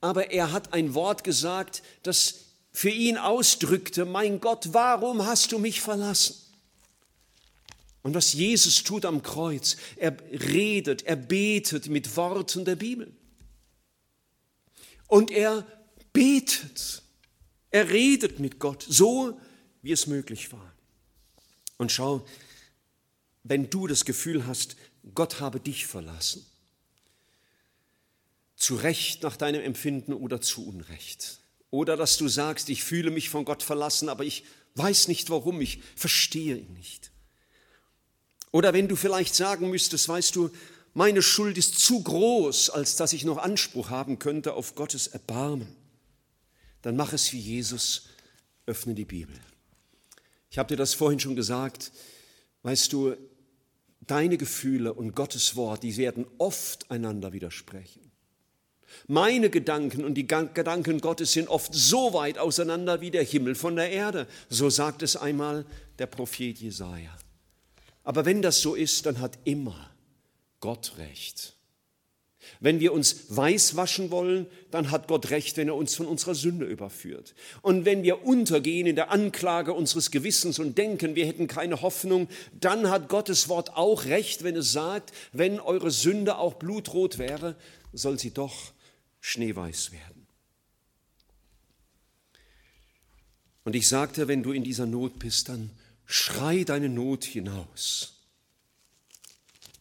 Aber 0.00 0.30
er 0.30 0.52
hat 0.52 0.74
ein 0.74 0.94
Wort 0.94 1.24
gesagt, 1.24 1.82
das 2.02 2.40
für 2.72 2.90
ihn 2.90 3.16
ausdrückte, 3.16 4.04
mein 4.04 4.40
Gott, 4.40 4.68
warum 4.72 5.24
hast 5.24 5.52
du 5.52 5.58
mich 5.58 5.80
verlassen? 5.80 6.43
Und 8.04 8.14
was 8.14 8.34
Jesus 8.34 8.84
tut 8.84 9.06
am 9.06 9.22
Kreuz, 9.22 9.78
er 9.96 10.14
redet, 10.30 11.04
er 11.06 11.16
betet 11.16 11.88
mit 11.88 12.14
Worten 12.16 12.66
der 12.66 12.76
Bibel. 12.76 13.10
Und 15.08 15.30
er 15.30 15.66
betet, 16.12 17.02
er 17.70 17.88
redet 17.88 18.40
mit 18.40 18.58
Gott, 18.58 18.84
so 18.86 19.40
wie 19.80 19.92
es 19.92 20.06
möglich 20.06 20.52
war. 20.52 20.74
Und 21.78 21.92
schau, 21.92 22.26
wenn 23.42 23.70
du 23.70 23.86
das 23.86 24.04
Gefühl 24.04 24.46
hast, 24.46 24.76
Gott 25.14 25.40
habe 25.40 25.58
dich 25.58 25.86
verlassen, 25.86 26.44
zu 28.54 28.76
Recht 28.76 29.22
nach 29.22 29.38
deinem 29.38 29.62
Empfinden 29.62 30.12
oder 30.12 30.42
zu 30.42 30.66
Unrecht, 30.66 31.38
oder 31.70 31.96
dass 31.96 32.18
du 32.18 32.28
sagst, 32.28 32.68
ich 32.68 32.84
fühle 32.84 33.10
mich 33.10 33.30
von 33.30 33.46
Gott 33.46 33.62
verlassen, 33.62 34.10
aber 34.10 34.24
ich 34.24 34.44
weiß 34.74 35.08
nicht 35.08 35.30
warum, 35.30 35.62
ich 35.62 35.80
verstehe 35.96 36.58
ihn 36.58 36.74
nicht 36.74 37.13
oder 38.54 38.72
wenn 38.72 38.86
du 38.86 38.94
vielleicht 38.94 39.34
sagen 39.34 39.68
müsstest, 39.68 40.08
weißt 40.08 40.36
du, 40.36 40.48
meine 40.92 41.22
Schuld 41.22 41.58
ist 41.58 41.80
zu 41.80 42.04
groß, 42.04 42.70
als 42.70 42.94
dass 42.94 43.12
ich 43.12 43.24
noch 43.24 43.38
Anspruch 43.38 43.90
haben 43.90 44.20
könnte 44.20 44.54
auf 44.54 44.76
Gottes 44.76 45.08
Erbarmen, 45.08 45.74
dann 46.80 46.94
mach 46.94 47.12
es 47.12 47.32
wie 47.32 47.40
Jesus, 47.40 48.10
öffne 48.64 48.94
die 48.94 49.04
Bibel. 49.04 49.34
Ich 50.50 50.58
habe 50.58 50.68
dir 50.68 50.76
das 50.76 50.94
vorhin 50.94 51.18
schon 51.18 51.34
gesagt, 51.34 51.90
weißt 52.62 52.92
du, 52.92 53.16
deine 54.02 54.38
Gefühle 54.38 54.94
und 54.94 55.16
Gottes 55.16 55.56
Wort, 55.56 55.82
die 55.82 55.96
werden 55.96 56.24
oft 56.38 56.88
einander 56.92 57.32
widersprechen. 57.32 58.12
Meine 59.08 59.50
Gedanken 59.50 60.04
und 60.04 60.14
die 60.14 60.28
Gedanken 60.28 61.00
Gottes 61.00 61.32
sind 61.32 61.48
oft 61.48 61.74
so 61.74 62.14
weit 62.14 62.38
auseinander 62.38 63.00
wie 63.00 63.10
der 63.10 63.24
Himmel 63.24 63.56
von 63.56 63.74
der 63.74 63.90
Erde. 63.90 64.28
So 64.48 64.70
sagt 64.70 65.02
es 65.02 65.16
einmal 65.16 65.66
der 65.98 66.06
Prophet 66.06 66.56
Jesaja. 66.56 67.10
Aber 68.04 68.24
wenn 68.26 68.42
das 68.42 68.60
so 68.60 68.74
ist, 68.74 69.06
dann 69.06 69.20
hat 69.20 69.38
immer 69.44 69.90
Gott 70.60 70.92
recht. 70.98 71.54
Wenn 72.60 72.78
wir 72.78 72.92
uns 72.92 73.24
weiß 73.28 73.76
waschen 73.76 74.10
wollen, 74.10 74.46
dann 74.70 74.90
hat 74.90 75.08
Gott 75.08 75.30
recht, 75.30 75.56
wenn 75.56 75.68
er 75.68 75.74
uns 75.74 75.94
von 75.94 76.06
unserer 76.06 76.34
Sünde 76.34 76.66
überführt. 76.66 77.34
Und 77.62 77.84
wenn 77.84 78.02
wir 78.02 78.24
untergehen 78.24 78.86
in 78.86 78.96
der 78.96 79.10
Anklage 79.10 79.72
unseres 79.72 80.10
Gewissens 80.10 80.58
und 80.58 80.76
denken, 80.76 81.14
wir 81.14 81.26
hätten 81.26 81.46
keine 81.46 81.80
Hoffnung, 81.80 82.28
dann 82.60 82.90
hat 82.90 83.08
Gottes 83.08 83.48
Wort 83.48 83.76
auch 83.76 84.04
recht, 84.04 84.44
wenn 84.44 84.56
es 84.56 84.72
sagt, 84.72 85.12
wenn 85.32 85.58
eure 85.58 85.90
Sünde 85.90 86.36
auch 86.36 86.54
blutrot 86.54 87.18
wäre, 87.18 87.56
soll 87.92 88.18
sie 88.18 88.30
doch 88.30 88.72
schneeweiß 89.20 89.92
werden. 89.92 90.26
Und 93.64 93.74
ich 93.74 93.88
sagte, 93.88 94.28
wenn 94.28 94.42
du 94.42 94.52
in 94.52 94.62
dieser 94.62 94.84
Not 94.84 95.18
bist, 95.18 95.48
dann 95.48 95.70
schrei 96.06 96.64
deine 96.64 96.88
Not 96.88 97.24
hinaus. 97.24 98.14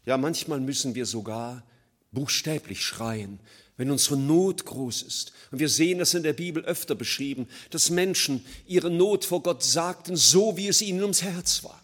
Ja, 0.06 0.18
manchmal 0.18 0.60
müssen 0.60 0.96
wir 0.96 1.06
sogar 1.06 1.64
buchstäblich 2.12 2.82
schreien, 2.82 3.40
wenn 3.78 3.90
unsere 3.90 4.18
Not 4.18 4.66
groß 4.66 5.02
ist. 5.04 5.34
Und 5.52 5.60
wir 5.60 5.70
sehen 5.70 6.00
das 6.00 6.14
in 6.14 6.24
der 6.24 6.34
Bibel 6.34 6.64
öfter 6.64 6.96
beschrieben, 6.96 7.48
dass 7.72 7.90
Menschen 7.90 8.46
ihre 8.68 8.90
Not 8.90 9.26
vor 9.26 9.42
Gott 9.42 9.64
sagten, 9.64 10.16
so 10.16 10.58
wie 10.58 10.68
es 10.68 10.82
ihnen 10.82 11.02
ums 11.02 11.24
Herz 11.24 11.64
war. 11.64 11.84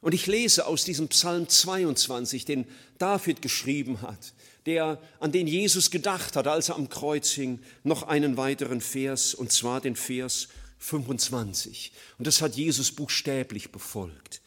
Und 0.00 0.14
ich 0.14 0.26
lese 0.26 0.66
aus 0.66 0.84
diesem 0.84 1.08
Psalm 1.08 1.48
22, 1.48 2.44
den 2.44 2.66
David 2.98 3.42
geschrieben 3.42 4.00
hat, 4.02 4.32
der, 4.64 5.00
an 5.18 5.32
den 5.32 5.46
Jesus 5.46 5.90
gedacht 5.90 6.36
hat, 6.36 6.46
als 6.46 6.68
er 6.68 6.76
am 6.76 6.88
Kreuz 6.88 7.30
hing, 7.30 7.60
noch 7.82 8.04
einen 8.04 8.36
weiteren 8.36 8.80
Vers, 8.80 9.34
und 9.34 9.50
zwar 9.50 9.80
den 9.80 9.96
Vers 9.96 10.48
25. 10.78 11.92
Und 12.18 12.26
das 12.26 12.40
hat 12.40 12.56
Jesus 12.56 12.92
buchstäblich 12.92 13.72
befolgt. 13.72 14.40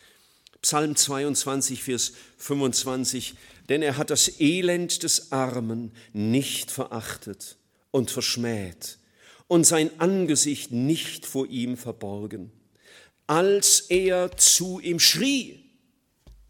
Psalm 0.62 0.96
22, 0.96 1.84
Vers 1.84 2.14
25 2.38 3.36
denn 3.72 3.82
er 3.82 3.96
hat 3.96 4.10
das 4.10 4.42
Elend 4.42 5.04
des 5.04 5.32
Armen 5.32 5.94
nicht 6.12 6.72
verachtet 6.72 7.58
und 7.90 8.12
verschmäht 8.12 8.98
und 9.48 9.66
sein 9.66 9.98
Angesicht 9.98 10.74
nicht 10.74 11.26
vor 11.26 11.48
ihm 11.48 11.78
verborgen. 11.78 12.52
Als 13.28 13.80
er 13.82 14.36
zu 14.36 14.82
ihm 14.82 15.00
schrie, 15.00 15.64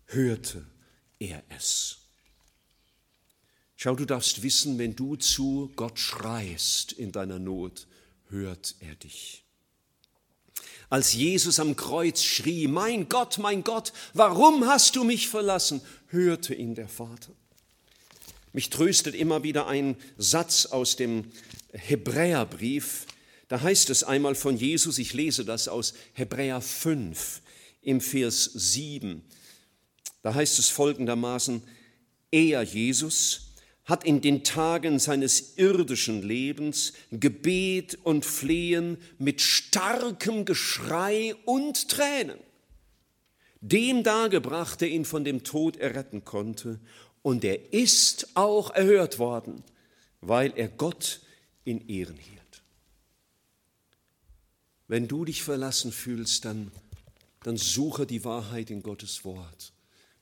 hörte 0.07 0.65
er 1.19 1.43
es. 1.49 1.99
Schau, 3.75 3.93
du 3.93 4.05
darfst 4.05 4.41
wissen, 4.41 4.79
wenn 4.79 4.95
du 4.95 5.15
zu 5.15 5.71
Gott 5.75 5.99
schreist 5.99 6.91
in 6.91 7.11
deiner 7.11 7.37
Not, 7.37 7.85
hört 8.29 8.75
er 8.79 8.95
dich. 8.95 9.43
Als 10.91 11.13
Jesus 11.13 11.57
am 11.61 11.77
Kreuz 11.77 12.21
schrie, 12.21 12.67
mein 12.67 13.07
Gott, 13.07 13.37
mein 13.37 13.63
Gott, 13.63 13.93
warum 14.13 14.67
hast 14.67 14.97
du 14.97 15.05
mich 15.05 15.29
verlassen? 15.29 15.79
hörte 16.07 16.53
ihn 16.53 16.75
der 16.75 16.89
Vater. 16.89 17.31
Mich 18.51 18.69
tröstet 18.69 19.15
immer 19.15 19.41
wieder 19.41 19.67
ein 19.67 19.95
Satz 20.17 20.65
aus 20.65 20.97
dem 20.97 21.31
Hebräerbrief. 21.71 23.05
Da 23.47 23.61
heißt 23.61 23.89
es 23.89 24.03
einmal 24.03 24.35
von 24.35 24.57
Jesus, 24.57 24.97
ich 24.97 25.13
lese 25.13 25.45
das 25.45 25.69
aus 25.69 25.93
Hebräer 26.11 26.59
5 26.59 27.41
im 27.81 28.01
Vers 28.01 28.43
7. 28.53 29.23
Da 30.23 30.33
heißt 30.33 30.59
es 30.59 30.67
folgendermaßen, 30.67 31.63
er, 32.31 32.63
Jesus, 32.63 33.50
hat 33.85 34.03
in 34.03 34.21
den 34.21 34.43
Tagen 34.43 34.99
seines 34.99 35.57
irdischen 35.57 36.21
Lebens 36.21 36.93
Gebet 37.11 37.97
und 38.03 38.25
Flehen 38.25 38.97
mit 39.17 39.41
starkem 39.41 40.45
Geschrei 40.45 41.35
und 41.45 41.89
Tränen 41.89 42.37
dem 43.61 44.03
dargebracht, 44.03 44.81
der 44.81 44.89
ihn 44.89 45.05
von 45.05 45.23
dem 45.23 45.43
Tod 45.43 45.77
erretten 45.77 46.25
konnte. 46.25 46.79
Und 47.21 47.43
er 47.43 47.71
ist 47.73 48.35
auch 48.35 48.71
erhört 48.71 49.19
worden, 49.19 49.63
weil 50.19 50.51
er 50.55 50.67
Gott 50.67 51.21
in 51.63 51.87
Ehren 51.87 52.17
hielt. 52.17 52.63
Wenn 54.87 55.07
du 55.07 55.23
dich 55.23 55.43
verlassen 55.43 55.91
fühlst, 55.91 56.43
dann, 56.43 56.71
dann 57.43 57.55
suche 57.55 58.05
die 58.05 58.25
Wahrheit 58.25 58.71
in 58.71 58.81
Gottes 58.81 59.23
Wort. 59.23 59.71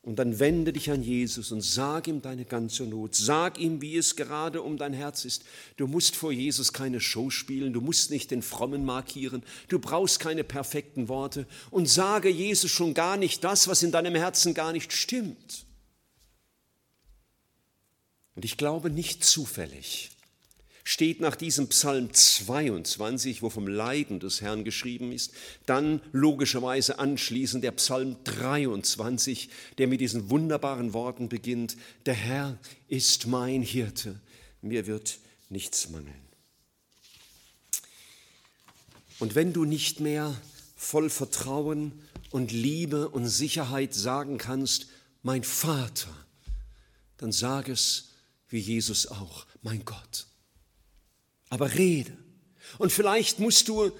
Und 0.09 0.15
dann 0.15 0.39
wende 0.39 0.73
dich 0.73 0.89
an 0.89 1.03
Jesus 1.03 1.51
und 1.51 1.61
sag 1.61 2.07
ihm 2.07 2.23
deine 2.23 2.43
ganze 2.43 2.81
Not. 2.81 3.13
Sag 3.13 3.59
ihm, 3.59 3.79
wie 3.83 3.95
es 3.95 4.15
gerade 4.15 4.63
um 4.63 4.75
dein 4.75 4.91
Herz 4.91 5.23
ist. 5.23 5.43
Du 5.77 5.85
musst 5.85 6.15
vor 6.15 6.31
Jesus 6.31 6.73
keine 6.73 6.99
Show 6.99 7.29
spielen. 7.29 7.73
Du 7.73 7.81
musst 7.81 8.09
nicht 8.09 8.31
den 8.31 8.41
Frommen 8.41 8.85
markieren. 8.85 9.43
Du 9.67 9.77
brauchst 9.77 10.19
keine 10.19 10.43
perfekten 10.43 11.09
Worte. 11.09 11.45
Und 11.69 11.87
sage 11.87 12.27
Jesus 12.27 12.71
schon 12.71 12.95
gar 12.95 13.17
nicht 13.17 13.43
das, 13.43 13.67
was 13.67 13.83
in 13.83 13.91
deinem 13.91 14.15
Herzen 14.15 14.55
gar 14.55 14.73
nicht 14.73 14.93
stimmt. 14.93 15.67
Und 18.33 18.45
ich 18.45 18.57
glaube 18.57 18.89
nicht 18.89 19.23
zufällig, 19.23 20.09
steht 20.83 21.19
nach 21.19 21.35
diesem 21.35 21.67
Psalm 21.69 22.13
22, 22.13 23.41
wo 23.41 23.49
vom 23.49 23.67
Leiden 23.67 24.19
des 24.19 24.41
Herrn 24.41 24.63
geschrieben 24.63 25.11
ist, 25.11 25.33
dann 25.65 26.01
logischerweise 26.11 26.99
anschließend 26.99 27.63
der 27.63 27.71
Psalm 27.73 28.17
23, 28.23 29.49
der 29.77 29.87
mit 29.87 30.01
diesen 30.01 30.29
wunderbaren 30.29 30.93
Worten 30.93 31.29
beginnt, 31.29 31.77
der 32.05 32.13
Herr 32.13 32.57
ist 32.87 33.27
mein 33.27 33.61
Hirte, 33.61 34.19
mir 34.61 34.87
wird 34.87 35.19
nichts 35.49 35.89
mangeln. 35.89 36.15
Und 39.19 39.35
wenn 39.35 39.51
du 39.51 39.65
nicht 39.65 39.99
mehr 39.99 40.33
voll 40.77 41.09
Vertrauen 41.09 41.91
und 42.31 42.51
Liebe 42.51 43.09
und 43.09 43.27
Sicherheit 43.27 43.93
sagen 43.93 44.37
kannst, 44.37 44.87
mein 45.23 45.43
Vater, 45.43 46.15
dann 47.17 47.33
sag 47.33 47.67
es 47.67 48.11
wie 48.47 48.59
Jesus 48.59 49.07
auch, 49.07 49.45
mein 49.61 49.83
Gott 49.83 50.28
aber 51.49 51.73
rede. 51.73 52.15
Und 52.77 52.91
vielleicht 52.91 53.39
musst 53.39 53.67
du 53.67 53.91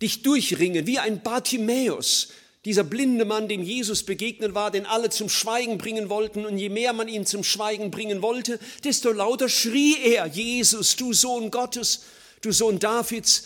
dich 0.00 0.22
durchringen, 0.22 0.86
wie 0.86 0.98
ein 0.98 1.22
Bartimäus, 1.22 2.28
dieser 2.64 2.84
blinde 2.84 3.24
Mann, 3.24 3.48
dem 3.48 3.62
Jesus 3.62 4.02
begegnet 4.02 4.54
war, 4.54 4.72
den 4.72 4.86
alle 4.86 5.08
zum 5.10 5.28
Schweigen 5.28 5.78
bringen 5.78 6.08
wollten. 6.08 6.44
Und 6.44 6.58
je 6.58 6.68
mehr 6.68 6.92
man 6.92 7.06
ihn 7.06 7.24
zum 7.24 7.44
Schweigen 7.44 7.92
bringen 7.92 8.22
wollte, 8.22 8.58
desto 8.82 9.12
lauter 9.12 9.48
schrie 9.48 9.96
er, 10.02 10.26
Jesus, 10.26 10.96
du 10.96 11.12
Sohn 11.12 11.52
Gottes, 11.52 12.02
du 12.40 12.50
Sohn 12.50 12.80
Davids, 12.80 13.44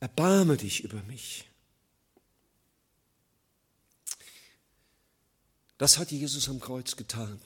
erbarme 0.00 0.56
dich 0.56 0.82
über 0.84 1.02
mich. 1.02 1.44
Das 5.76 5.98
hat 5.98 6.10
Jesus 6.10 6.48
am 6.48 6.60
Kreuz 6.60 6.96
getan. 6.96 7.40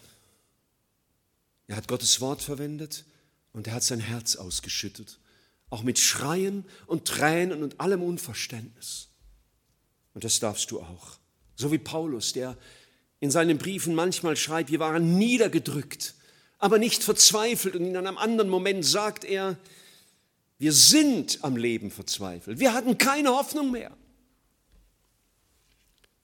Er 1.66 1.76
hat 1.76 1.88
Gottes 1.88 2.20
Wort 2.20 2.40
verwendet 2.40 3.04
und 3.52 3.66
er 3.66 3.74
hat 3.74 3.82
sein 3.82 3.98
Herz 3.98 4.36
ausgeschüttet 4.36 5.18
auch 5.70 5.82
mit 5.82 5.98
Schreien 5.98 6.64
und 6.86 7.06
Tränen 7.06 7.62
und 7.62 7.80
allem 7.80 8.02
Unverständnis. 8.02 9.08
Und 10.14 10.24
das 10.24 10.40
darfst 10.40 10.70
du 10.70 10.80
auch. 10.80 11.18
So 11.56 11.72
wie 11.72 11.78
Paulus, 11.78 12.32
der 12.32 12.56
in 13.20 13.30
seinen 13.30 13.58
Briefen 13.58 13.94
manchmal 13.94 14.36
schreibt, 14.36 14.70
wir 14.70 14.78
waren 14.78 15.18
niedergedrückt, 15.18 16.14
aber 16.58 16.78
nicht 16.78 17.02
verzweifelt. 17.02 17.76
Und 17.76 17.84
in 17.84 17.96
einem 17.96 18.18
anderen 18.18 18.50
Moment 18.50 18.84
sagt 18.84 19.24
er, 19.24 19.58
wir 20.58 20.72
sind 20.72 21.38
am 21.42 21.56
Leben 21.56 21.90
verzweifelt. 21.90 22.60
Wir 22.60 22.72
hatten 22.72 22.98
keine 22.98 23.30
Hoffnung 23.30 23.70
mehr. 23.70 23.92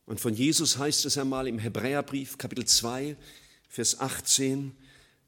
Und 0.07 0.21
von 0.21 0.35
Jesus 0.35 0.79
heißt 0.79 1.05
es 1.07 1.19
einmal 1.19 1.47
im 1.47 1.59
Hebräerbrief 1.59 2.39
Kapitel 2.39 2.65
2, 2.65 3.17
Vers 3.69 4.01
18, 4.01 4.77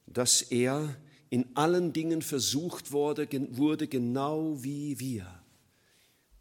dass 0.06 0.42
er 0.42 0.94
in 1.34 1.56
allen 1.56 1.92
Dingen 1.92 2.22
versucht 2.22 2.92
wurde, 2.92 3.26
wurde 3.56 3.88
genau 3.88 4.62
wie 4.62 5.00
wir, 5.00 5.26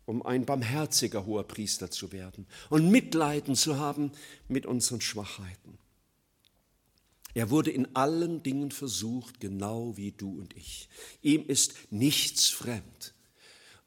um 0.05 0.23
ein 0.23 0.45
barmherziger 0.45 1.25
hoher 1.25 1.45
Priester 1.45 1.89
zu 1.89 2.11
werden 2.11 2.45
und 2.69 2.91
Mitleiden 2.91 3.55
zu 3.55 3.79
haben 3.79 4.11
mit 4.47 4.67
unseren 4.67 5.01
Schwachheiten. 5.01 5.79
Er 7.33 7.49
wurde 7.49 7.71
in 7.71 7.95
allen 7.95 8.43
Dingen 8.43 8.69
versucht, 8.69 9.39
genau 9.39 9.97
wie 9.97 10.11
du 10.11 10.39
und 10.39 10.55
ich. 10.55 10.87
Ihm 11.23 11.43
ist 11.47 11.73
nichts 11.89 12.49
fremd. 12.49 13.15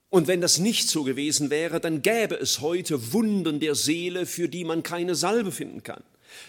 Und 0.09 0.27
wenn 0.27 0.41
das 0.41 0.59
nicht 0.59 0.89
so 0.89 1.05
gewesen 1.05 1.51
wäre, 1.51 1.79
dann 1.79 2.03
gäbe 2.03 2.35
es 2.35 2.61
heute 2.61 3.13
Wunden 3.13 3.61
der 3.61 3.77
Seele, 3.77 4.27
für 4.27 4.49
die 4.49 4.65
man 4.65 4.83
keine 4.83 5.15
Salbe 5.15 5.53
finden 5.53 5.85
kann 5.85 6.03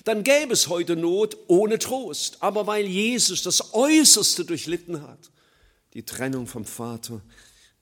dann 0.03 0.23
gäbe 0.23 0.53
es 0.53 0.67
heute 0.67 0.95
Not 0.95 1.37
ohne 1.47 1.79
Trost. 1.79 2.41
Aber 2.41 2.67
weil 2.67 2.85
Jesus 2.85 3.43
das 3.43 3.73
Äußerste 3.73 4.45
durchlitten 4.45 5.01
hat, 5.01 5.31
die 5.93 6.03
Trennung 6.03 6.47
vom 6.47 6.65
Vater, 6.65 7.21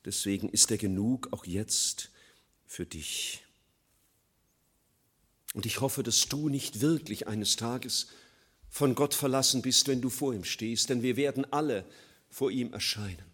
deswegen 0.04 0.48
ist 0.48 0.70
er 0.70 0.78
genug 0.78 1.28
auch 1.32 1.44
jetzt 1.44 2.10
für 2.66 2.86
dich. 2.86 3.42
Und 5.54 5.64
ich 5.64 5.80
hoffe, 5.80 6.02
dass 6.02 6.28
du 6.28 6.48
nicht 6.48 6.80
wirklich 6.80 7.28
eines 7.28 7.56
Tages 7.56 8.08
von 8.68 8.94
Gott 8.94 9.14
verlassen 9.14 9.62
bist, 9.62 9.88
wenn 9.88 10.02
du 10.02 10.10
vor 10.10 10.34
ihm 10.34 10.44
stehst, 10.44 10.90
denn 10.90 11.02
wir 11.02 11.16
werden 11.16 11.50
alle 11.50 11.86
vor 12.28 12.50
ihm 12.50 12.72
erscheinen. 12.74 13.24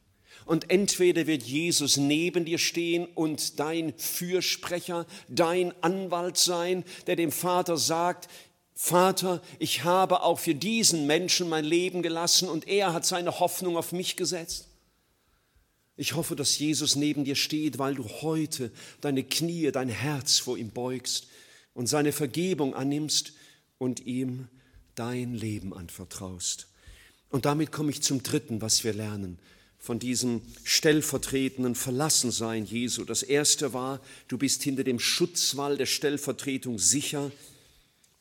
Und 0.44 0.70
entweder 0.70 1.26
wird 1.26 1.42
Jesus 1.42 1.96
neben 1.96 2.44
dir 2.44 2.58
stehen 2.58 3.06
und 3.06 3.60
dein 3.60 3.94
Fürsprecher, 3.96 5.06
dein 5.28 5.72
Anwalt 5.82 6.36
sein, 6.36 6.84
der 7.06 7.16
dem 7.16 7.32
Vater 7.32 7.76
sagt, 7.76 8.28
Vater, 8.74 9.42
ich 9.58 9.84
habe 9.84 10.22
auch 10.22 10.38
für 10.38 10.54
diesen 10.54 11.06
Menschen 11.06 11.48
mein 11.48 11.64
Leben 11.64 12.02
gelassen 12.02 12.48
und 12.48 12.66
er 12.68 12.92
hat 12.92 13.04
seine 13.04 13.38
Hoffnung 13.38 13.76
auf 13.76 13.92
mich 13.92 14.16
gesetzt. 14.16 14.68
Ich 15.96 16.14
hoffe, 16.14 16.34
dass 16.34 16.58
Jesus 16.58 16.96
neben 16.96 17.24
dir 17.24 17.36
steht, 17.36 17.78
weil 17.78 17.94
du 17.94 18.08
heute 18.22 18.72
deine 19.00 19.24
Knie, 19.24 19.70
dein 19.70 19.88
Herz 19.90 20.38
vor 20.38 20.56
ihm 20.56 20.70
beugst 20.70 21.26
und 21.74 21.86
seine 21.86 22.12
Vergebung 22.12 22.74
annimmst 22.74 23.34
und 23.78 24.00
ihm 24.06 24.48
dein 24.94 25.34
Leben 25.34 25.74
anvertraust. 25.74 26.68
Und 27.28 27.44
damit 27.44 27.72
komme 27.72 27.90
ich 27.90 28.02
zum 28.02 28.22
Dritten, 28.22 28.60
was 28.62 28.84
wir 28.84 28.92
lernen 28.94 29.38
von 29.82 29.98
diesem 29.98 30.42
stellvertretenden 30.62 31.74
Verlassensein 31.74 32.64
Jesu. 32.64 33.04
Das 33.04 33.24
erste 33.24 33.72
war, 33.72 34.00
du 34.28 34.38
bist 34.38 34.62
hinter 34.62 34.84
dem 34.84 35.00
Schutzwall 35.00 35.76
der 35.76 35.86
Stellvertretung 35.86 36.78
sicher. 36.78 37.32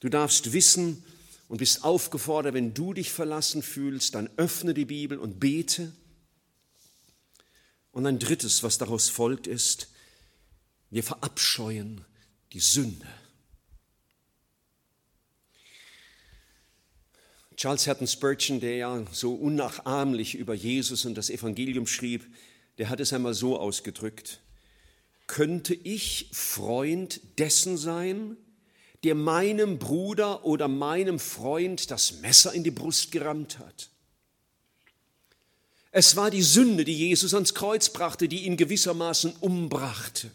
Du 0.01 0.09
darfst 0.09 0.51
wissen 0.51 1.03
und 1.47 1.57
bist 1.57 1.83
aufgefordert, 1.83 2.53
wenn 2.53 2.73
du 2.73 2.93
dich 2.93 3.11
verlassen 3.11 3.63
fühlst, 3.63 4.15
dann 4.15 4.29
öffne 4.35 4.73
die 4.73 4.85
Bibel 4.85 5.17
und 5.17 5.39
bete. 5.39 5.93
Und 7.91 8.05
ein 8.05 8.19
drittes, 8.19 8.63
was 8.63 8.77
daraus 8.77 9.09
folgt, 9.09 9.47
ist, 9.47 9.89
wir 10.89 11.03
verabscheuen 11.03 12.03
die 12.51 12.59
Sünde. 12.59 13.07
Charles 17.55 17.85
Hatton 17.85 18.07
Spurgeon, 18.07 18.59
der 18.59 18.77
ja 18.77 19.05
so 19.11 19.35
unnachahmlich 19.35 20.33
über 20.33 20.55
Jesus 20.55 21.05
und 21.05 21.13
das 21.13 21.29
Evangelium 21.29 21.85
schrieb, 21.85 22.25
der 22.79 22.89
hat 22.89 22.99
es 22.99 23.13
einmal 23.13 23.35
so 23.35 23.59
ausgedrückt. 23.59 24.41
Könnte 25.27 25.75
ich 25.75 26.29
Freund 26.31 27.21
dessen 27.37 27.77
sein, 27.77 28.35
der 29.03 29.15
meinem 29.15 29.79
Bruder 29.79 30.45
oder 30.45 30.67
meinem 30.67 31.19
Freund 31.19 31.89
das 31.89 32.19
Messer 32.21 32.53
in 32.53 32.63
die 32.63 32.71
Brust 32.71 33.11
gerammt 33.11 33.59
hat? 33.59 33.89
Es 35.91 36.15
war 36.15 36.31
die 36.31 36.41
Sünde, 36.41 36.85
die 36.85 36.97
Jesus 36.97 37.33
ans 37.33 37.53
Kreuz 37.53 37.89
brachte, 37.89 38.29
die 38.29 38.45
ihn 38.45 38.55
gewissermaßen 38.55 39.33
umbrachte. 39.41 40.31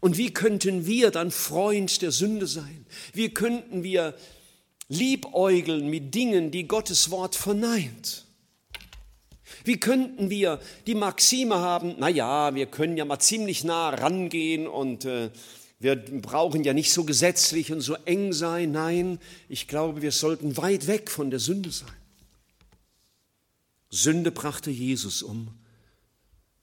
Und 0.00 0.18
wie 0.18 0.32
könnten 0.32 0.86
wir 0.86 1.10
dann 1.10 1.30
Freund 1.30 2.02
der 2.02 2.10
Sünde 2.10 2.46
sein? 2.46 2.84
Wie 3.14 3.30
könnten 3.30 3.82
wir 3.82 4.14
liebäugeln 4.88 5.88
mit 5.88 6.14
Dingen, 6.14 6.50
die 6.50 6.66
Gottes 6.66 7.10
Wort 7.10 7.36
verneint? 7.36 8.26
Wie 9.64 9.78
könnten 9.78 10.30
wir 10.30 10.60
die 10.86 10.94
Maxime 10.94 11.56
haben, 11.56 11.94
na 11.98 12.08
ja, 12.08 12.54
wir 12.54 12.66
können 12.66 12.96
ja 12.96 13.04
mal 13.04 13.18
ziemlich 13.18 13.64
nah 13.64 13.90
rangehen 13.90 14.66
und 14.66 15.04
äh, 15.04 15.30
wir 15.80 15.96
brauchen 15.96 16.62
ja 16.62 16.74
nicht 16.74 16.92
so 16.92 17.04
gesetzlich 17.04 17.72
und 17.72 17.80
so 17.80 17.94
eng 18.04 18.34
sein. 18.34 18.70
Nein, 18.70 19.18
ich 19.48 19.66
glaube, 19.66 20.02
wir 20.02 20.12
sollten 20.12 20.58
weit 20.58 20.86
weg 20.86 21.10
von 21.10 21.30
der 21.30 21.40
Sünde 21.40 21.70
sein. 21.70 21.88
Sünde 23.88 24.30
brachte 24.30 24.70
Jesus 24.70 25.22
um. 25.22 25.48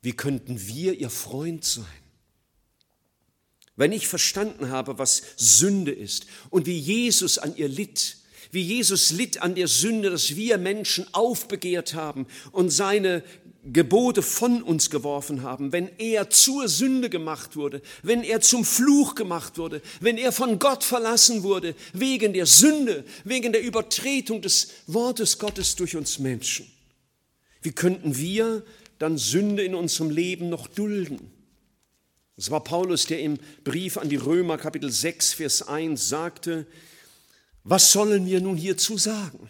Wie 0.04 0.14
könnten 0.14 0.68
wir 0.68 0.94
ihr 0.94 1.10
Freund 1.10 1.66
sein? 1.66 1.86
Wenn 3.76 3.92
ich 3.92 4.08
verstanden 4.08 4.70
habe, 4.70 5.00
was 5.00 5.24
Sünde 5.36 5.92
ist 5.92 6.28
und 6.52 6.68
wie 6.68 6.78
Jesus 6.78 7.40
an 7.40 7.56
ihr 7.56 7.68
litt, 7.68 8.18
wie 8.52 8.62
Jesus 8.62 9.12
litt 9.12 9.42
an 9.42 9.56
der 9.56 9.68
Sünde, 9.68 10.12
dass 10.12 10.36
wir 10.36 10.60
Menschen 10.60 11.12
aufbegehrt 11.14 11.96
haben 11.96 12.28
und 12.52 12.70
seine 12.70 13.24
Gebote 13.74 14.22
von 14.22 14.64
uns 14.64 14.90
geworfen 14.90 15.44
haben, 15.44 15.72
wenn 15.72 15.90
er 15.98 16.30
zur 16.30 16.68
Sünde 16.68 17.10
gemacht 17.10 17.56
wurde, 17.56 17.82
wenn 18.02 18.24
er 18.24 18.42
zum 18.42 18.64
Fluch 18.64 19.16
gemacht 19.16 19.58
wurde, 19.58 19.82
wenn 20.00 20.18
er 20.18 20.32
von 20.32 20.60
Gott 20.60 20.84
verlassen 20.84 21.44
wurde, 21.44 21.76
wegen 21.94 22.34
der 22.34 22.46
Sünde, 22.46 23.04
wegen 23.24 23.52
der 23.52 23.62
Übertretung 23.62 24.42
des 24.42 24.70
Wortes 24.88 25.38
Gottes 25.38 25.76
durch 25.76 25.96
uns 25.96 26.20
Menschen. 26.20 26.72
Wie 27.62 27.72
könnten 27.72 28.18
wir 28.18 28.64
dann 29.00 29.18
Sünde 29.18 29.64
in 29.64 29.76
unserem 29.76 30.10
Leben 30.10 30.50
noch 30.50 30.68
dulden? 30.68 31.32
Es 32.38 32.52
war 32.52 32.64
Paulus, 32.64 33.06
der 33.08 33.20
im 33.20 33.40
Brief 33.64 33.98
an 33.98 34.10
die 34.10 34.16
Römer 34.16 34.58
Kapitel 34.58 34.92
6, 34.92 35.34
Vers 35.34 35.68
1 35.68 36.08
sagte, 36.08 36.68
was 37.64 37.92
sollen 37.92 38.28
wir 38.28 38.40
nun 38.40 38.56
hierzu 38.56 38.98
sagen? 38.98 39.50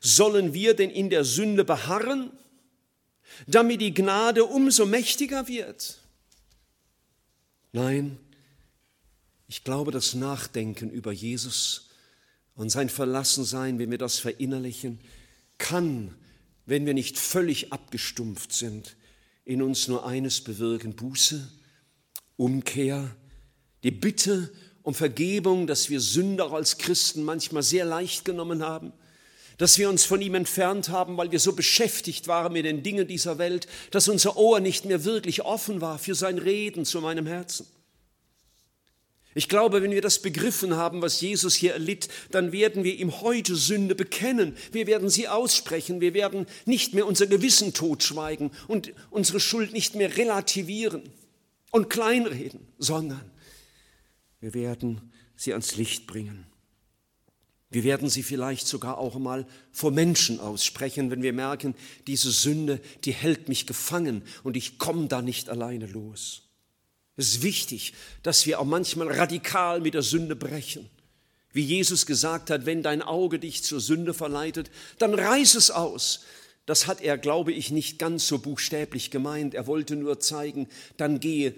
Sollen 0.00 0.54
wir 0.54 0.74
denn 0.74 0.90
in 0.90 1.10
der 1.10 1.24
Sünde 1.24 1.64
beharren, 1.64 2.30
damit 3.46 3.80
die 3.80 3.94
Gnade 3.94 4.44
umso 4.44 4.86
mächtiger 4.86 5.48
wird? 5.48 5.98
Nein, 7.72 8.18
ich 9.48 9.64
glaube, 9.64 9.92
das 9.92 10.14
Nachdenken 10.14 10.90
über 10.90 11.12
Jesus 11.12 11.88
und 12.54 12.70
sein 12.70 12.88
Verlassensein, 12.88 13.78
wenn 13.78 13.90
wir 13.90 13.98
das 13.98 14.18
verinnerlichen, 14.18 14.98
kann, 15.58 16.14
wenn 16.64 16.86
wir 16.86 16.94
nicht 16.94 17.18
völlig 17.18 17.72
abgestumpft 17.72 18.52
sind, 18.52 18.96
in 19.44 19.62
uns 19.62 19.88
nur 19.88 20.06
eines 20.06 20.40
bewirken, 20.40 20.96
Buße, 20.96 21.48
Umkehr, 22.36 23.14
die 23.84 23.92
Bitte 23.92 24.52
um 24.82 24.94
Vergebung, 24.94 25.66
dass 25.66 25.90
wir 25.90 26.00
Sünder 26.00 26.52
als 26.52 26.78
Christen 26.78 27.24
manchmal 27.24 27.62
sehr 27.62 27.84
leicht 27.84 28.24
genommen 28.24 28.62
haben, 28.62 28.92
dass 29.58 29.78
wir 29.78 29.88
uns 29.88 30.04
von 30.04 30.20
ihm 30.20 30.34
entfernt 30.34 30.88
haben, 30.88 31.16
weil 31.16 31.32
wir 31.32 31.40
so 31.40 31.52
beschäftigt 31.52 32.28
waren 32.28 32.52
mit 32.52 32.64
den 32.64 32.82
Dingen 32.82 33.08
dieser 33.08 33.38
Welt, 33.38 33.66
dass 33.90 34.08
unser 34.08 34.36
Ohr 34.36 34.60
nicht 34.60 34.84
mehr 34.84 35.04
wirklich 35.04 35.42
offen 35.42 35.80
war 35.80 35.98
für 35.98 36.14
sein 36.14 36.38
Reden 36.38 36.84
zu 36.84 37.00
meinem 37.00 37.26
Herzen. 37.26 37.66
Ich 39.36 39.50
glaube, 39.50 39.82
wenn 39.82 39.90
wir 39.90 40.00
das 40.00 40.22
begriffen 40.22 40.76
haben, 40.76 41.02
was 41.02 41.20
Jesus 41.20 41.54
hier 41.54 41.74
erlitt, 41.74 42.08
dann 42.30 42.52
werden 42.52 42.84
wir 42.84 42.94
ihm 42.94 43.20
heute 43.20 43.54
Sünde 43.54 43.94
bekennen. 43.94 44.56
Wir 44.72 44.86
werden 44.86 45.10
sie 45.10 45.28
aussprechen. 45.28 46.00
Wir 46.00 46.14
werden 46.14 46.46
nicht 46.64 46.94
mehr 46.94 47.06
unser 47.06 47.26
Gewissen 47.26 47.74
totschweigen 47.74 48.50
und 48.66 48.94
unsere 49.10 49.38
Schuld 49.38 49.74
nicht 49.74 49.94
mehr 49.94 50.16
relativieren 50.16 51.02
und 51.70 51.90
kleinreden, 51.90 52.66
sondern 52.78 53.30
wir 54.40 54.54
werden 54.54 55.12
sie 55.36 55.52
ans 55.52 55.76
Licht 55.76 56.06
bringen. 56.06 56.46
Wir 57.76 57.84
werden 57.84 58.08
sie 58.08 58.22
vielleicht 58.22 58.66
sogar 58.66 58.96
auch 58.96 59.18
mal 59.18 59.46
vor 59.70 59.90
Menschen 59.90 60.40
aussprechen, 60.40 61.10
wenn 61.10 61.20
wir 61.20 61.34
merken, 61.34 61.74
diese 62.06 62.30
Sünde, 62.30 62.80
die 63.04 63.12
hält 63.12 63.50
mich 63.50 63.66
gefangen 63.66 64.22
und 64.44 64.56
ich 64.56 64.78
komme 64.78 65.08
da 65.08 65.20
nicht 65.20 65.50
alleine 65.50 65.86
los. 65.86 66.44
Es 67.18 67.34
ist 67.34 67.42
wichtig, 67.42 67.92
dass 68.22 68.46
wir 68.46 68.60
auch 68.60 68.64
manchmal 68.64 69.12
radikal 69.12 69.82
mit 69.82 69.92
der 69.92 70.00
Sünde 70.00 70.36
brechen. 70.36 70.88
Wie 71.52 71.60
Jesus 71.60 72.06
gesagt 72.06 72.48
hat, 72.48 72.64
wenn 72.64 72.82
dein 72.82 73.02
Auge 73.02 73.38
dich 73.38 73.62
zur 73.62 73.82
Sünde 73.82 74.14
verleitet, 74.14 74.70
dann 74.98 75.12
reiß 75.12 75.54
es 75.54 75.70
aus. 75.70 76.20
Das 76.64 76.86
hat 76.86 77.02
er, 77.02 77.18
glaube 77.18 77.52
ich, 77.52 77.70
nicht 77.70 77.98
ganz 77.98 78.26
so 78.26 78.38
buchstäblich 78.38 79.10
gemeint. 79.10 79.52
Er 79.52 79.66
wollte 79.66 79.96
nur 79.96 80.18
zeigen, 80.18 80.66
dann 80.96 81.20
gehe 81.20 81.54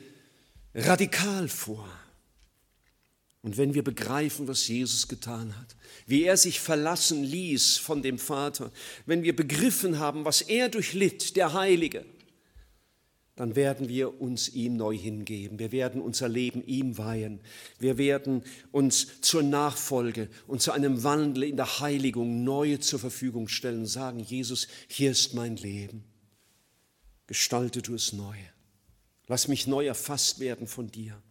radikal 0.74 1.46
vor. 1.46 1.88
Und 3.43 3.57
wenn 3.57 3.74
wir 3.74 3.84
begreifen, 3.84 4.49
was 4.49 4.66
Jesus 4.66 5.07
getan 5.07 5.57
hat, 5.57 5.76
wie 6.07 6.24
er 6.24 6.36
sich 6.36 6.61
verlassen 6.61 7.22
ließ 7.22 7.76
von 7.76 8.03
dem 8.03 8.18
Vater, 8.18 8.72
wenn 9.07 9.22
wir 9.22 9.34
begriffen 9.34 9.99
haben, 9.99 10.24
was 10.24 10.41
er 10.41 10.68
durchlitt, 10.68 11.36
der 11.36 11.53
Heilige, 11.53 12.05
dann 13.36 13.55
werden 13.55 13.89
wir 13.89 14.20
uns 14.20 14.49
ihm 14.49 14.76
neu 14.76 14.99
hingeben. 14.99 15.61
Wir 15.61 15.70
werden 15.70 16.01
unser 16.01 16.28
Leben 16.28 16.66
ihm 16.66 16.99
weihen. 16.99 17.39
Wir 17.78 17.97
werden 17.97 18.43
uns 18.72 19.20
zur 19.20 19.45
Nachfolge 19.45 20.28
und 20.49 20.61
zu 20.61 20.72
einem 20.72 21.05
Wandel 21.05 21.45
in 21.45 21.57
der 21.57 21.78
Heiligung 21.78 22.43
neu 22.43 22.78
zur 22.78 22.99
Verfügung 22.99 23.47
stellen. 23.47 23.86
Sagen, 23.86 24.18
Jesus, 24.18 24.66
hier 24.89 25.12
ist 25.12 25.34
mein 25.34 25.57
Leben. 25.57 26.03
Gestalte 27.28 27.80
du 27.80 27.95
es 27.95 28.12
neu. 28.12 28.34
Lass 29.28 29.47
mich 29.47 29.68
neu 29.68 29.86
erfasst 29.86 30.41
werden 30.41 30.66
von 30.66 30.91
dir. 30.91 31.22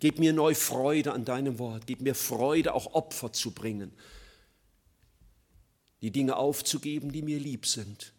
Gib 0.00 0.18
mir 0.18 0.32
neu 0.32 0.54
Freude 0.54 1.12
an 1.12 1.24
deinem 1.24 1.58
Wort. 1.58 1.86
Gib 1.86 2.00
mir 2.00 2.14
Freude, 2.14 2.74
auch 2.74 2.94
Opfer 2.94 3.32
zu 3.32 3.52
bringen. 3.52 3.92
Die 6.02 6.10
Dinge 6.10 6.36
aufzugeben, 6.36 7.12
die 7.12 7.22
mir 7.22 7.38
lieb 7.38 7.66
sind 7.66 8.12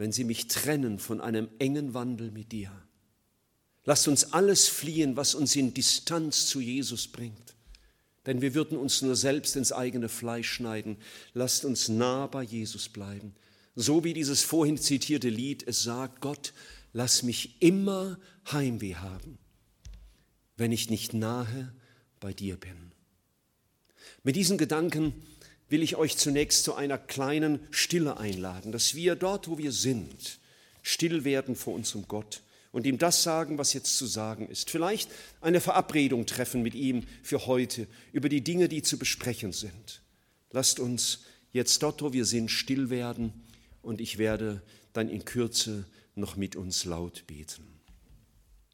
wenn 0.00 0.12
sie 0.12 0.24
mich 0.24 0.46
trennen 0.48 0.98
von 0.98 1.20
einem 1.20 1.50
engen 1.58 1.92
Wandel 1.92 2.30
mit 2.30 2.52
dir. 2.52 2.72
Lasst 3.84 4.08
uns 4.08 4.32
alles 4.32 4.66
fliehen, 4.66 5.14
was 5.14 5.34
uns 5.34 5.54
in 5.56 5.74
Distanz 5.74 6.46
zu 6.46 6.58
Jesus 6.58 7.06
bringt. 7.06 7.54
Denn 8.24 8.40
wir 8.40 8.54
würden 8.54 8.78
uns 8.78 9.02
nur 9.02 9.14
selbst 9.14 9.56
ins 9.56 9.72
eigene 9.72 10.08
Fleisch 10.08 10.50
schneiden. 10.50 10.96
Lasst 11.34 11.66
uns 11.66 11.90
nah 11.90 12.26
bei 12.28 12.42
Jesus 12.42 12.88
bleiben. 12.88 13.34
So 13.74 14.02
wie 14.02 14.14
dieses 14.14 14.42
vorhin 14.42 14.78
zitierte 14.78 15.28
Lied 15.28 15.68
es 15.68 15.82
sagt, 15.82 16.22
Gott, 16.22 16.54
lass 16.94 17.22
mich 17.22 17.60
immer 17.60 18.18
Heimweh 18.50 18.94
haben, 18.94 19.36
wenn 20.60 20.72
ich 20.72 20.90
nicht 20.90 21.14
nahe 21.14 21.72
bei 22.20 22.34
dir 22.34 22.56
bin. 22.56 22.92
Mit 24.22 24.36
diesen 24.36 24.58
Gedanken 24.58 25.14
will 25.70 25.82
ich 25.82 25.96
euch 25.96 26.18
zunächst 26.18 26.64
zu 26.64 26.74
einer 26.74 26.98
kleinen 26.98 27.60
Stille 27.70 28.18
einladen, 28.18 28.70
dass 28.70 28.94
wir 28.94 29.16
dort, 29.16 29.48
wo 29.48 29.56
wir 29.56 29.72
sind, 29.72 30.38
still 30.82 31.24
werden 31.24 31.56
vor 31.56 31.72
unserem 31.72 32.06
Gott 32.06 32.42
und 32.72 32.86
ihm 32.86 32.98
das 32.98 33.22
sagen, 33.22 33.56
was 33.56 33.72
jetzt 33.72 33.96
zu 33.96 34.04
sagen 34.04 34.48
ist. 34.48 34.68
Vielleicht 34.68 35.10
eine 35.40 35.62
Verabredung 35.62 36.26
treffen 36.26 36.62
mit 36.62 36.74
ihm 36.74 37.04
für 37.22 37.46
heute 37.46 37.86
über 38.12 38.28
die 38.28 38.44
Dinge, 38.44 38.68
die 38.68 38.82
zu 38.82 38.98
besprechen 38.98 39.52
sind. 39.52 40.02
Lasst 40.50 40.78
uns 40.78 41.20
jetzt 41.52 41.82
dort, 41.82 42.02
wo 42.02 42.12
wir 42.12 42.26
sind, 42.26 42.50
still 42.50 42.90
werden 42.90 43.32
und 43.80 44.00
ich 44.00 44.18
werde 44.18 44.60
dann 44.92 45.08
in 45.08 45.24
Kürze 45.24 45.86
noch 46.14 46.36
mit 46.36 46.54
uns 46.54 46.84
laut 46.84 47.26
beten. 47.26 47.69